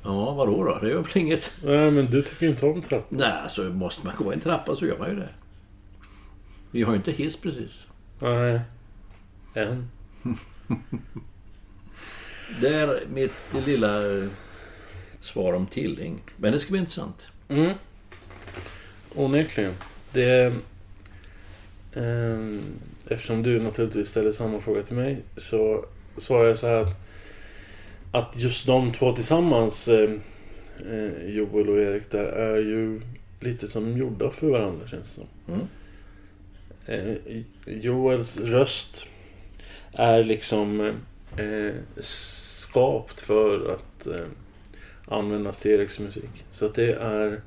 Ja, 0.04 0.34
vadå 0.34 0.64
då? 0.64 0.78
Det 0.78 0.88
gör 0.88 1.02
väl 1.02 1.18
inget? 1.18 1.52
Nej, 1.64 1.90
men 1.90 2.06
du 2.06 2.22
tycker 2.22 2.48
inte 2.48 2.66
om 2.66 2.82
trappa. 2.82 3.06
Nej, 3.08 3.32
så 3.48 3.62
måste 3.62 4.06
man 4.06 4.14
gå 4.18 4.32
i 4.32 4.34
en 4.34 4.40
trappa 4.40 4.76
så 4.76 4.86
gör 4.86 4.98
man 4.98 5.10
ju 5.10 5.16
det. 5.16 5.28
Vi 6.70 6.82
har 6.82 6.92
ju 6.92 6.96
inte 6.96 7.12
hiss 7.12 7.36
precis. 7.36 7.86
Nej. 8.18 8.60
Än. 9.54 9.90
Det 12.60 12.74
är 12.74 13.00
mitt 13.14 13.66
lilla 13.66 14.18
eh, 14.18 14.28
svar 15.20 15.52
om 15.52 15.66
Tilling. 15.66 16.20
Men 16.36 16.52
det 16.52 16.58
ska 16.58 16.70
bli 16.70 16.80
intressant. 16.80 17.28
Mm. 17.48 17.72
Onekligen. 19.14 19.74
Det... 20.12 20.54
ehm, 21.92 22.60
eftersom 23.09 23.42
du 23.42 23.62
naturligtvis 23.62 24.09
ställer 24.09 24.32
samma 24.32 24.61
fråga 24.61 24.82
till 24.82 24.96
mig 24.96 25.22
så 25.36 25.84
svarar 26.16 26.48
jag 26.48 26.59
så 26.59 26.66
här 26.66 26.82
att 26.82 26.96
att 28.12 28.38
just 28.38 28.66
de 28.66 28.92
två 28.92 29.12
tillsammans 29.12 29.88
eh, 29.88 30.11
eh, 30.86 31.28
Joel 31.28 31.68
och 31.68 31.78
Erik 31.78 32.11
där 32.11 32.24
är 32.24 32.59
ju 32.59 33.00
lite 33.40 33.68
som 33.68 33.96
gjorda 33.96 34.30
för 34.30 34.46
varandra 34.46 34.86
känns 34.88 35.16
det 35.16 35.22
som. 35.22 35.26
Mm. 35.55 35.66
Eh, 36.86 37.42
Joels 37.66 38.40
röst 38.40 39.07
är 39.92 40.24
liksom 40.24 40.80
eh, 41.36 41.74
skapt 41.96 43.20
för 43.20 43.74
att 43.74 44.07
eh, 44.07 44.26
användas 45.09 45.59
till 45.59 45.70
Eriks 45.70 46.00
musik. 46.00 46.44
Så 46.50 46.66
att 46.66 46.74
det 46.74 46.92
är... 46.92 47.40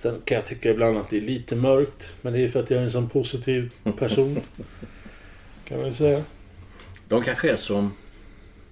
Sen 0.00 0.20
kan 0.24 0.34
jag 0.34 0.46
tycka 0.46 0.70
ibland 0.70 0.98
att 0.98 1.10
det 1.10 1.16
är 1.16 1.20
lite 1.20 1.56
mörkt. 1.56 2.14
Men 2.22 2.32
det 2.32 2.44
är 2.44 2.48
för 2.48 2.60
att 2.60 2.70
jag 2.70 2.80
är 2.80 2.84
en 2.84 2.90
sån 2.90 3.08
positiv 3.08 3.70
person. 3.98 4.40
kan 5.64 5.80
man 5.80 5.94
säga. 5.94 6.22
De 7.08 7.22
kanske 7.22 7.50
är 7.50 7.56
som 7.56 7.92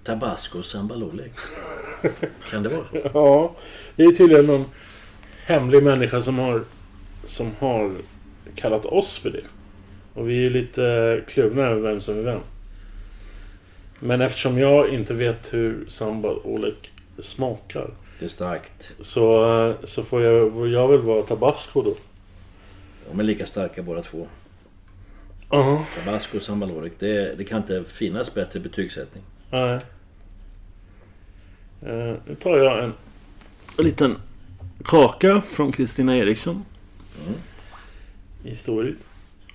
Tabasco 0.03 0.59
och 0.59 0.65
Sambalole. 0.65 1.23
Kan 2.51 2.63
det 2.63 2.69
vara 2.69 2.85
så? 2.91 3.09
Ja, 3.13 3.55
det 3.95 4.03
är 4.03 4.11
tydligen 4.11 4.45
någon 4.45 4.65
hemlig 5.45 5.83
människa 5.83 6.21
som 6.21 6.37
har, 6.37 6.63
som 7.23 7.51
har 7.59 7.95
kallat 8.55 8.85
oss 8.85 9.19
för 9.19 9.29
det. 9.29 9.43
Och 10.13 10.29
vi 10.29 10.45
är 10.45 10.49
lite 10.49 11.23
kluvna 11.27 11.63
över 11.63 11.81
vem 11.81 12.01
som 12.01 12.19
är 12.19 12.23
vem. 12.23 12.41
Men 13.99 14.21
eftersom 14.21 14.57
jag 14.57 14.89
inte 14.89 15.13
vet 15.13 15.53
hur 15.53 15.85
Samba 15.87 16.29
Oleg 16.29 16.91
smakar 17.19 17.89
Det 18.19 18.25
är 18.25 18.29
starkt. 18.29 18.91
så, 18.99 19.75
så 19.83 20.03
får 20.03 20.21
jag, 20.21 20.51
får 20.51 20.69
jag 20.69 20.87
väl 20.87 20.99
vara 20.99 21.23
tabasco 21.23 21.81
då. 21.81 21.95
De 23.11 23.19
är 23.19 23.23
lika 23.23 23.45
starka 23.45 23.83
båda 23.83 24.01
två. 24.01 24.27
Ja. 25.49 25.85
Tabasco 25.95 26.37
och 26.37 26.43
Sambalore. 26.43 26.89
Det, 26.99 27.35
det 27.35 27.43
kan 27.43 27.57
inte 27.57 27.83
finnas 27.83 28.33
bättre 28.33 28.59
betygssättning. 28.59 29.23
Nej. 29.51 29.79
Eh, 31.81 32.15
nu 32.27 32.35
tar 32.39 32.57
jag 32.57 32.83
en, 32.83 32.93
en 33.77 33.85
liten 33.85 34.15
kaka 34.85 35.41
från 35.41 35.71
Kristina 35.71 36.17
Eriksson. 36.17 36.65
I 38.43 38.55
Storyd. 38.55 38.95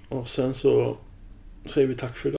Och 0.08 0.28
sen 0.28 0.54
så 0.54 0.96
säger 1.66 1.86
vi 1.86 1.94
tack 1.94 2.16
för 2.16 2.28
idag. 2.28 2.38